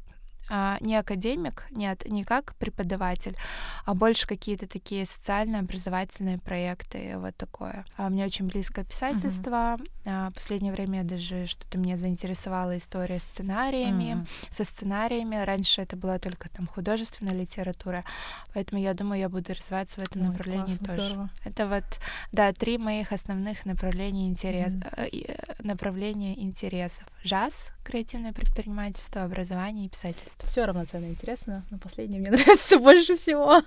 не 0.81 0.97
академик, 0.97 1.67
нет, 1.71 2.07
не 2.09 2.25
как 2.25 2.55
преподаватель, 2.57 3.37
а 3.85 3.95
больше 3.95 4.27
какие-то 4.27 4.67
такие 4.67 5.07
социально-образовательные 5.07 6.39
проекты, 6.39 7.17
вот 7.19 7.37
такое. 7.37 7.85
А 7.97 8.11
мне 8.11 8.25
очень 8.25 8.47
близко 8.47 8.85
писательство. 8.85 9.77
Uh-huh. 9.79 9.87
А, 10.05 10.31
последнее 10.31 10.73
время 10.73 11.05
даже 11.05 11.47
что-то 11.47 11.79
меня 11.79 11.97
заинтересовала 11.97 12.77
история 12.77 13.19
сценариями, 13.19 14.17
uh-huh. 14.23 14.29
со 14.51 14.65
сценариями. 14.65 15.37
Раньше 15.37 15.83
это 15.83 15.97
была 15.97 16.19
только 16.19 16.49
там 16.51 16.67
художественная 16.67 17.35
литература, 17.35 18.05
поэтому 18.53 18.81
я 18.81 18.95
думаю, 18.95 19.21
я 19.21 19.29
буду 19.29 19.55
развиваться 19.55 20.01
в 20.01 20.05
этом 20.05 20.23
Ой, 20.23 20.29
направлении 20.29 20.77
классно, 20.77 20.89
тоже. 20.89 21.07
Здорово. 21.07 21.31
Это 21.45 21.67
вот, 21.67 21.85
да, 22.33 22.53
три 22.53 22.79
моих 22.79 23.13
основных 23.13 23.65
направления 23.65 24.29
интерес, 24.29 24.75
uh-huh. 24.75 25.65
направления 25.65 26.39
интересов: 26.43 27.05
жаз, 27.23 27.73
креативное 27.85 28.33
предпринимательство, 28.33 29.23
образование 29.25 29.87
и 29.87 29.89
писательство. 29.89 30.32
Все 30.45 30.65
равноценно 30.65 31.07
интересно, 31.07 31.65
но 31.71 31.79
последнее 31.79 32.21
мне 32.21 32.31
нравится 32.33 32.79
больше 32.79 33.17
всего. 33.17 33.63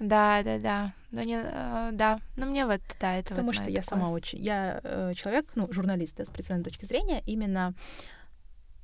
Да, 0.00 0.42
да, 0.42 0.58
да. 0.58 0.94
Но 1.10 1.22
не, 1.22 1.40
э, 1.42 1.90
да, 1.92 2.18
но 2.36 2.46
мне 2.46 2.66
вот, 2.66 2.80
да, 3.00 3.16
это 3.16 3.30
Потому 3.30 3.48
вот 3.48 3.56
что 3.56 3.70
я 3.70 3.82
такое. 3.82 3.98
сама 3.98 4.10
очень, 4.10 4.40
я 4.40 4.80
э, 4.82 5.12
человек, 5.14 5.46
ну, 5.56 5.72
журналист, 5.72 6.16
да, 6.16 6.24
с 6.24 6.28
профессиональной 6.30 6.64
точки 6.64 6.84
зрения, 6.84 7.22
именно 7.26 7.74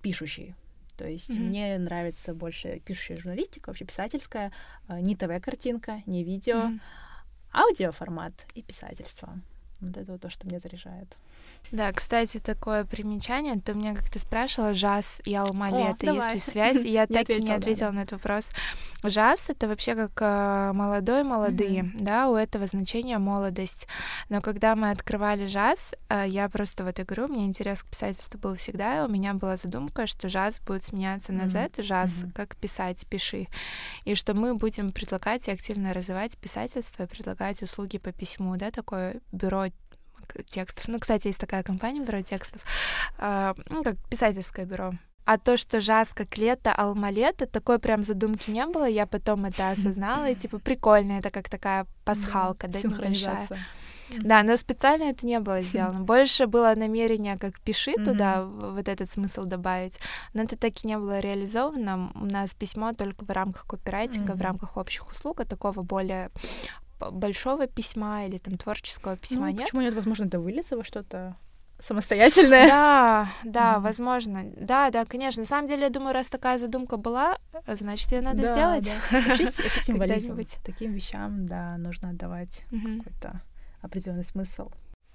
пишущий. 0.02 0.54
То 0.96 1.06
есть 1.06 1.30
mm-hmm. 1.30 1.40
мне 1.40 1.78
нравится 1.78 2.34
больше 2.34 2.80
пишущая 2.84 3.18
журналистика, 3.18 3.68
вообще 3.68 3.84
писательская, 3.84 4.52
э, 4.88 4.98
не 5.00 5.14
ТВ-картинка, 5.14 6.02
не 6.06 6.24
видео, 6.24 6.56
mm-hmm. 6.56 6.80
аудиоформат 7.52 8.32
и 8.54 8.62
писательство. 8.62 9.38
Вот 9.80 9.96
это 9.96 10.12
вот 10.12 10.20
то, 10.22 10.30
что 10.30 10.46
меня 10.46 10.58
заряжает. 10.58 11.16
Да, 11.72 11.92
кстати, 11.92 12.38
такое 12.38 12.84
примечание. 12.84 13.56
Ты 13.56 13.74
меня 13.74 13.94
как-то 13.94 14.18
спрашивала, 14.18 14.72
жаз 14.72 15.20
и 15.24 15.34
алма-лето, 15.34 16.06
есть 16.06 16.34
ли 16.34 16.40
связь? 16.40 16.84
И 16.84 16.88
я 16.92 17.06
так 17.06 17.28
и 17.28 17.42
не 17.42 17.52
ответила 17.52 17.90
на 17.90 18.00
этот 18.00 18.12
вопрос. 18.12 18.48
Жаз— 19.02 19.46
это 19.50 19.68
вообще 19.68 19.94
как 19.94 20.12
э, 20.20 20.72
молодой, 20.72 21.24
молодые, 21.24 21.90
да, 21.94 22.30
у 22.30 22.36
этого 22.36 22.66
значения 22.66 23.18
молодость. 23.18 23.86
Но 24.28 24.40
когда 24.40 24.76
мы 24.76 24.90
открывали 24.90 25.46
жаз, 25.46 25.94
э, 26.08 26.24
я 26.28 26.48
просто 26.48 26.84
вот 26.84 26.98
и 26.98 27.02
говорю, 27.02 27.28
мне 27.28 27.46
интерес 27.46 27.82
к 27.82 27.86
писательству 27.86 28.38
был 28.38 28.56
всегда, 28.56 28.98
и 28.98 29.06
у 29.06 29.08
меня 29.08 29.34
была 29.34 29.56
задумка, 29.56 30.06
что 30.06 30.28
жаз 30.28 30.60
будет 30.60 30.84
сменяться 30.84 31.32
на 31.32 31.48
Z, 31.48 31.82
жаз, 31.82 32.24
как 32.34 32.56
писать, 32.56 33.06
пиши. 33.08 33.48
И 34.04 34.14
что 34.14 34.34
мы 34.34 34.54
будем 34.54 34.92
предлагать 34.92 35.48
и 35.48 35.50
активно 35.50 35.92
развивать 35.92 36.36
писательство, 36.38 37.06
предлагать 37.06 37.62
услуги 37.62 37.98
по 37.98 38.12
письму, 38.12 38.56
да, 38.56 38.70
такое 38.70 39.20
бюро 39.32 39.65
текстов. 40.48 40.88
Ну, 40.88 40.98
кстати, 40.98 41.28
есть 41.28 41.40
такая 41.40 41.62
компания 41.62 42.00
бюро 42.00 42.22
текстов, 42.22 42.60
э, 43.18 43.54
ну, 43.68 43.84
как 43.84 43.96
писательское 44.08 44.64
бюро. 44.64 44.92
А 45.24 45.38
то, 45.38 45.56
что 45.56 45.80
жаз 45.80 46.14
как 46.14 46.38
лето, 46.38 46.72
алма 46.72 47.10
лето, 47.10 47.46
такой 47.46 47.80
прям 47.80 48.04
задумки 48.04 48.50
не 48.50 48.64
было. 48.66 48.88
Я 48.88 49.06
потом 49.06 49.44
это 49.44 49.70
осознала, 49.72 50.30
и 50.30 50.34
типа 50.34 50.58
прикольно, 50.58 51.18
это 51.18 51.30
как 51.30 51.48
такая 51.48 51.86
пасхалка, 52.04 52.68
да, 52.68 52.78
небольшая. 52.78 53.48
Да, 54.08 54.42
но 54.42 54.56
специально 54.56 55.04
это 55.04 55.26
не 55.26 55.40
было 55.40 55.62
сделано. 55.62 56.04
Больше 56.04 56.46
было 56.46 56.74
намерение, 56.76 57.36
как 57.36 57.60
пиши 57.60 57.94
туда 57.94 58.44
вот 58.44 58.88
этот 58.88 59.10
смысл 59.10 59.44
добавить, 59.44 59.98
но 60.32 60.42
это 60.42 60.56
так 60.56 60.84
и 60.84 60.86
не 60.86 60.96
было 60.96 61.18
реализовано. 61.18 62.12
У 62.14 62.24
нас 62.24 62.54
письмо 62.54 62.92
только 62.92 63.24
в 63.24 63.30
рамках 63.30 63.66
копирайтинга, 63.66 64.32
в 64.32 64.42
рамках 64.42 64.76
общих 64.76 65.08
услуг, 65.08 65.40
а 65.40 65.44
такого 65.44 65.82
более 65.82 66.30
большого 66.98 67.66
письма 67.66 68.26
или 68.26 68.38
там 68.38 68.56
творческого 68.56 69.16
письма 69.16 69.46
ну, 69.46 69.52
нет. 69.52 69.60
Почему 69.62 69.82
нет? 69.82 69.94
Возможно, 69.94 70.24
это 70.24 70.40
выльется 70.40 70.76
во 70.76 70.84
что-то 70.84 71.36
самостоятельное. 71.78 72.68
Да, 72.68 73.28
да, 73.44 73.74
mm-hmm. 73.74 73.80
возможно. 73.80 74.44
Да, 74.56 74.90
да, 74.90 75.04
конечно. 75.04 75.42
На 75.42 75.46
самом 75.46 75.68
деле, 75.68 75.82
я 75.82 75.90
думаю, 75.90 76.14
раз 76.14 76.28
такая 76.28 76.58
задумка 76.58 76.96
была, 76.96 77.38
значит, 77.66 78.10
ее 78.12 78.22
надо 78.22 78.42
да, 78.42 78.52
сделать. 78.52 78.92
Да. 79.10 79.34
это 79.34 79.84
символизм. 79.84 80.38
Таким 80.64 80.92
вещам, 80.92 81.46
да, 81.46 81.76
нужно 81.76 82.10
отдавать 82.10 82.64
mm-hmm. 82.70 82.98
какой-то 82.98 83.42
определенный 83.82 84.24
смысл. 84.24 84.70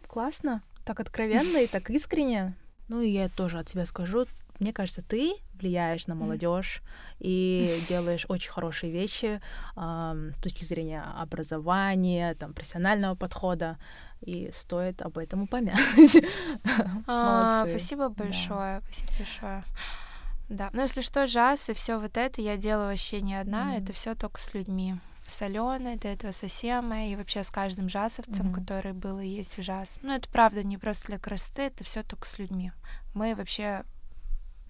Классно, 0.07 0.61
так 0.85 0.99
откровенно 0.99 1.57
и 1.57 1.67
так 1.67 1.89
искренне. 1.89 2.55
Ну 2.89 3.01
и 3.01 3.09
я 3.09 3.29
тоже 3.29 3.59
от 3.59 3.69
себя 3.69 3.85
скажу, 3.85 4.25
мне 4.59 4.73
кажется, 4.73 5.01
ты 5.01 5.35
влияешь 5.61 6.07
на 6.07 6.15
молодежь 6.15 6.81
и 7.19 7.81
делаешь 7.87 8.25
очень 8.29 8.51
хорошие 8.51 8.91
вещи 8.91 9.41
э, 9.75 10.31
с 10.37 10.41
точки 10.41 10.63
зрения 10.63 11.03
образования, 11.17 12.35
там, 12.35 12.53
профессионального 12.53 13.15
подхода, 13.15 13.77
и 14.21 14.51
стоит 14.53 15.01
об 15.01 15.17
этом 15.17 15.43
упомянуть. 15.43 16.23
А, 17.07 17.65
спасибо 17.67 18.09
большое, 18.09 18.81
спасибо 18.85 19.11
большое. 19.17 19.63
Да, 20.49 20.69
но 20.73 20.81
если 20.81 21.01
что, 21.01 21.27
жаз 21.27 21.69
и 21.69 21.73
все 21.73 21.99
вот 21.99 22.17
это 22.17 22.41
я 22.41 22.57
делаю 22.57 22.89
вообще 22.89 23.21
не 23.21 23.35
одна, 23.35 23.77
это 23.77 23.93
все 23.93 24.15
только 24.15 24.39
с 24.39 24.53
людьми 24.53 24.95
с 25.31 25.41
Аленой, 25.41 25.95
до 25.95 26.09
этого 26.09 26.31
со 26.31 26.49
Семой 26.49 27.09
и 27.09 27.15
вообще 27.15 27.43
с 27.43 27.49
каждым 27.49 27.89
жасовцем, 27.89 28.47
mm-hmm. 28.47 28.59
который 28.59 28.93
был 28.93 29.19
и 29.19 29.27
есть 29.27 29.57
в 29.57 29.63
жаз. 29.63 29.97
Ну, 30.01 30.13
это 30.13 30.27
правда 30.29 30.61
не 30.63 30.77
просто 30.77 31.07
для 31.07 31.19
красоты, 31.19 31.63
это 31.63 31.83
все 31.83 32.03
только 32.03 32.27
с 32.27 32.37
людьми. 32.37 32.71
Мы 33.13 33.33
вообще 33.35 33.85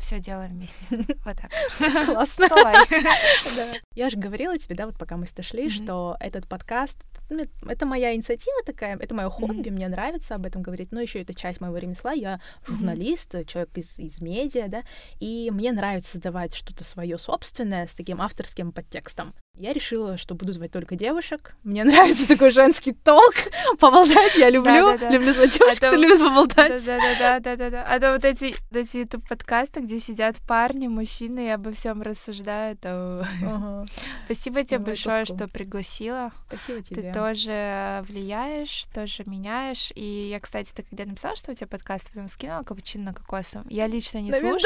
все 0.02 0.20
делаем 0.20 0.52
вместе. 0.52 0.76
Вот 1.26 1.38
так. 1.38 2.06
Классно. 2.06 2.48
Я 3.96 4.10
же 4.10 4.18
говорила 4.18 4.58
тебе, 4.58 4.76
да, 4.76 4.86
вот 4.86 4.98
пока 4.98 5.18
мы 5.18 5.28
сюда 5.28 5.44
шли, 5.44 5.70
что 5.70 6.18
этот 6.20 6.48
подкаст 6.48 6.98
ну, 7.32 7.46
это 7.66 7.86
моя 7.86 8.14
инициатива 8.14 8.58
такая, 8.66 8.98
это 8.98 9.16
мое 9.16 9.30
хобби, 9.30 9.70
мне 9.70 9.88
нравится 9.88 10.36
об 10.36 10.46
этом 10.46 10.62
говорить, 10.62 10.92
но 10.92 11.00
еще 11.00 11.22
это 11.22 11.34
часть 11.34 11.62
моего 11.62 11.78
ремесла. 11.78 12.12
Я 12.12 12.42
журналист, 12.68 13.48
человек 13.48 13.78
из, 13.78 13.98
из 13.98 14.20
медиа, 14.20 14.68
да, 14.68 14.84
и 15.20 15.50
мне 15.52 15.72
нравится 15.72 16.12
создавать 16.12 16.54
что-то 16.54 16.84
свое 16.84 17.18
собственное 17.18 17.88
с 17.88 17.96
таким 17.96 18.22
авторским 18.22 18.74
подтекстом. 18.74 19.34
Я 19.58 19.74
решила, 19.74 20.18
что 20.18 20.34
буду 20.34 20.54
звать 20.54 20.72
только 20.72 20.96
девушек. 20.96 21.54
Мне 21.64 21.84
нравится 21.86 22.28
такой 22.28 22.52
женский 22.52 22.94
ток. 22.94 23.34
Поболтать 23.80 24.36
я 24.36 24.50
люблю. 24.50 24.98
Люблю 25.10 25.34
звать 25.34 25.58
девушек, 25.58 25.78
кто 25.78 25.96
любит 25.96 26.20
поболтать. 26.20 26.84
Да-да-да-да-да. 26.86 27.86
А 27.88 28.00
то 28.00 28.14
вот 28.14 28.26
эти, 28.26 28.56
эти 28.72 28.98
YouTube 28.98 29.28
подкасты, 29.28 29.82
где 29.82 30.00
сидят 30.00 30.38
парни, 30.48 30.88
мужчины 30.88 31.48
и 31.48 31.50
обо 31.50 31.74
всем 31.74 32.02
рассуждают. 32.02 32.80
Спасибо 34.26 34.64
тебе 34.64 34.80
большое, 34.80 35.26
что 35.26 35.48
пригласила. 35.48 36.32
Спасибо 36.48 36.82
тебе. 36.82 37.02
Ты 37.04 37.14
тоже 37.14 38.04
влияешь, 38.08 38.86
тоже 38.94 39.24
меняешь. 39.26 39.92
И 39.96 40.30
я, 40.30 40.40
кстати, 40.40 40.70
ты 40.74 40.84
когда 40.84 41.06
написала, 41.06 41.36
что 41.36 41.52
у 41.52 41.56
тебя 41.56 41.68
подкаст, 41.68 42.08
потом 42.10 42.28
скинула 42.30 42.64
капучино 42.64 43.06
на 43.06 43.14
кокосовом. 43.14 43.68
Я 43.70 43.88
лично 43.88 44.20
не 44.20 44.32
слушала. 44.32 44.60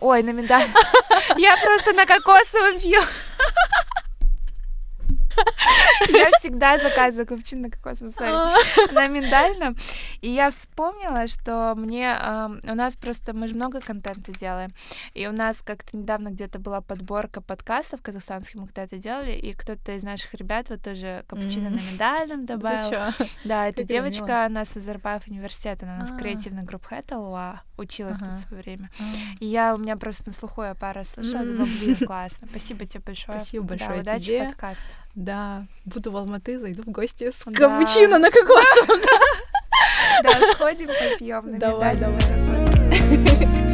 Ой, 0.00 0.22
на 0.22 0.30
миндаль. 0.30 0.66
Я 1.36 1.56
просто 1.58 1.92
на 1.92 2.06
кокосовом 2.06 2.80
пью. 2.80 3.00
Я 6.08 6.30
всегда 6.38 6.78
заказываю 6.78 7.26
капучино 7.26 7.62
на 7.62 7.70
кокосовом 7.70 8.12
соли, 8.12 8.30
А. 8.30 8.56
на 8.92 9.06
миндальном. 9.08 9.76
И 10.20 10.30
я 10.30 10.50
вспомнила, 10.50 11.26
что 11.26 11.74
мне... 11.76 12.16
У 12.64 12.74
нас 12.74 12.96
просто... 12.96 13.34
Мы 13.34 13.48
же 13.48 13.54
много 13.54 13.80
контента 13.80 14.32
делаем. 14.32 14.72
И 15.14 15.26
у 15.26 15.32
нас 15.32 15.62
как-то 15.62 15.96
недавно 15.96 16.28
где-то 16.28 16.58
была 16.58 16.80
подборка 16.80 17.40
подкастов 17.40 18.00
казахстанских, 18.02 18.54
мы 18.56 18.66
когда-то 18.66 18.96
делали, 18.96 19.32
и 19.32 19.52
кто-то 19.52 19.92
из 19.92 20.02
наших 20.02 20.34
ребят 20.34 20.70
вот 20.70 20.82
тоже 20.82 21.24
капучино 21.28 21.70
на 21.70 21.80
миндальном 21.80 22.46
добавил. 22.46 23.14
Да, 23.44 23.68
эта 23.68 23.78
Как 23.78 23.86
девочка, 23.86 24.46
она 24.46 24.64
с 24.64 24.74
Назарбаев 24.74 25.26
университета, 25.26 25.86
она 25.86 25.96
у 25.96 25.98
нас 26.00 26.10
А. 26.12 26.16
креативный 26.16 26.62
групп 26.62 26.86
Хэттлуа, 26.86 27.62
училась 27.76 28.18
тут 28.18 28.28
в 28.28 28.38
свое 28.40 28.62
время. 28.62 28.90
А. 28.98 29.02
И 29.40 29.46
я, 29.46 29.74
у 29.74 29.78
меня 29.78 29.96
просто 29.96 30.28
на 30.28 30.32
слуху 30.32 30.62
я 30.62 30.74
пару 30.74 31.00
раз 31.00 31.08
слышала, 31.10 31.44
думаю, 31.44 31.68
блин, 31.80 31.96
классно. 32.06 32.48
Спасибо 32.50 32.86
тебе 32.86 33.02
большое. 33.04 33.38
Спасибо 33.40 33.64
большое 33.64 34.00
удачи 34.00 34.24
тебе. 34.24 34.44
подкаст. 34.44 34.82
Да, 35.14 35.66
буду 35.84 36.10
в 36.12 36.16
Алматы, 36.16 36.58
зайду 36.58 36.82
в 36.82 36.86
гости 36.88 37.30
с 37.30 37.42
Да. 37.44 37.52
капучино 37.52 38.18
на 38.18 38.30
кокосовом. 38.30 39.00
Да, 40.22 40.52
сходим, 40.52 40.88
попьем 40.88 41.52
на 41.52 41.58
Давай, 41.58 41.94
медаль. 41.96 42.14
давай. 42.20 43.69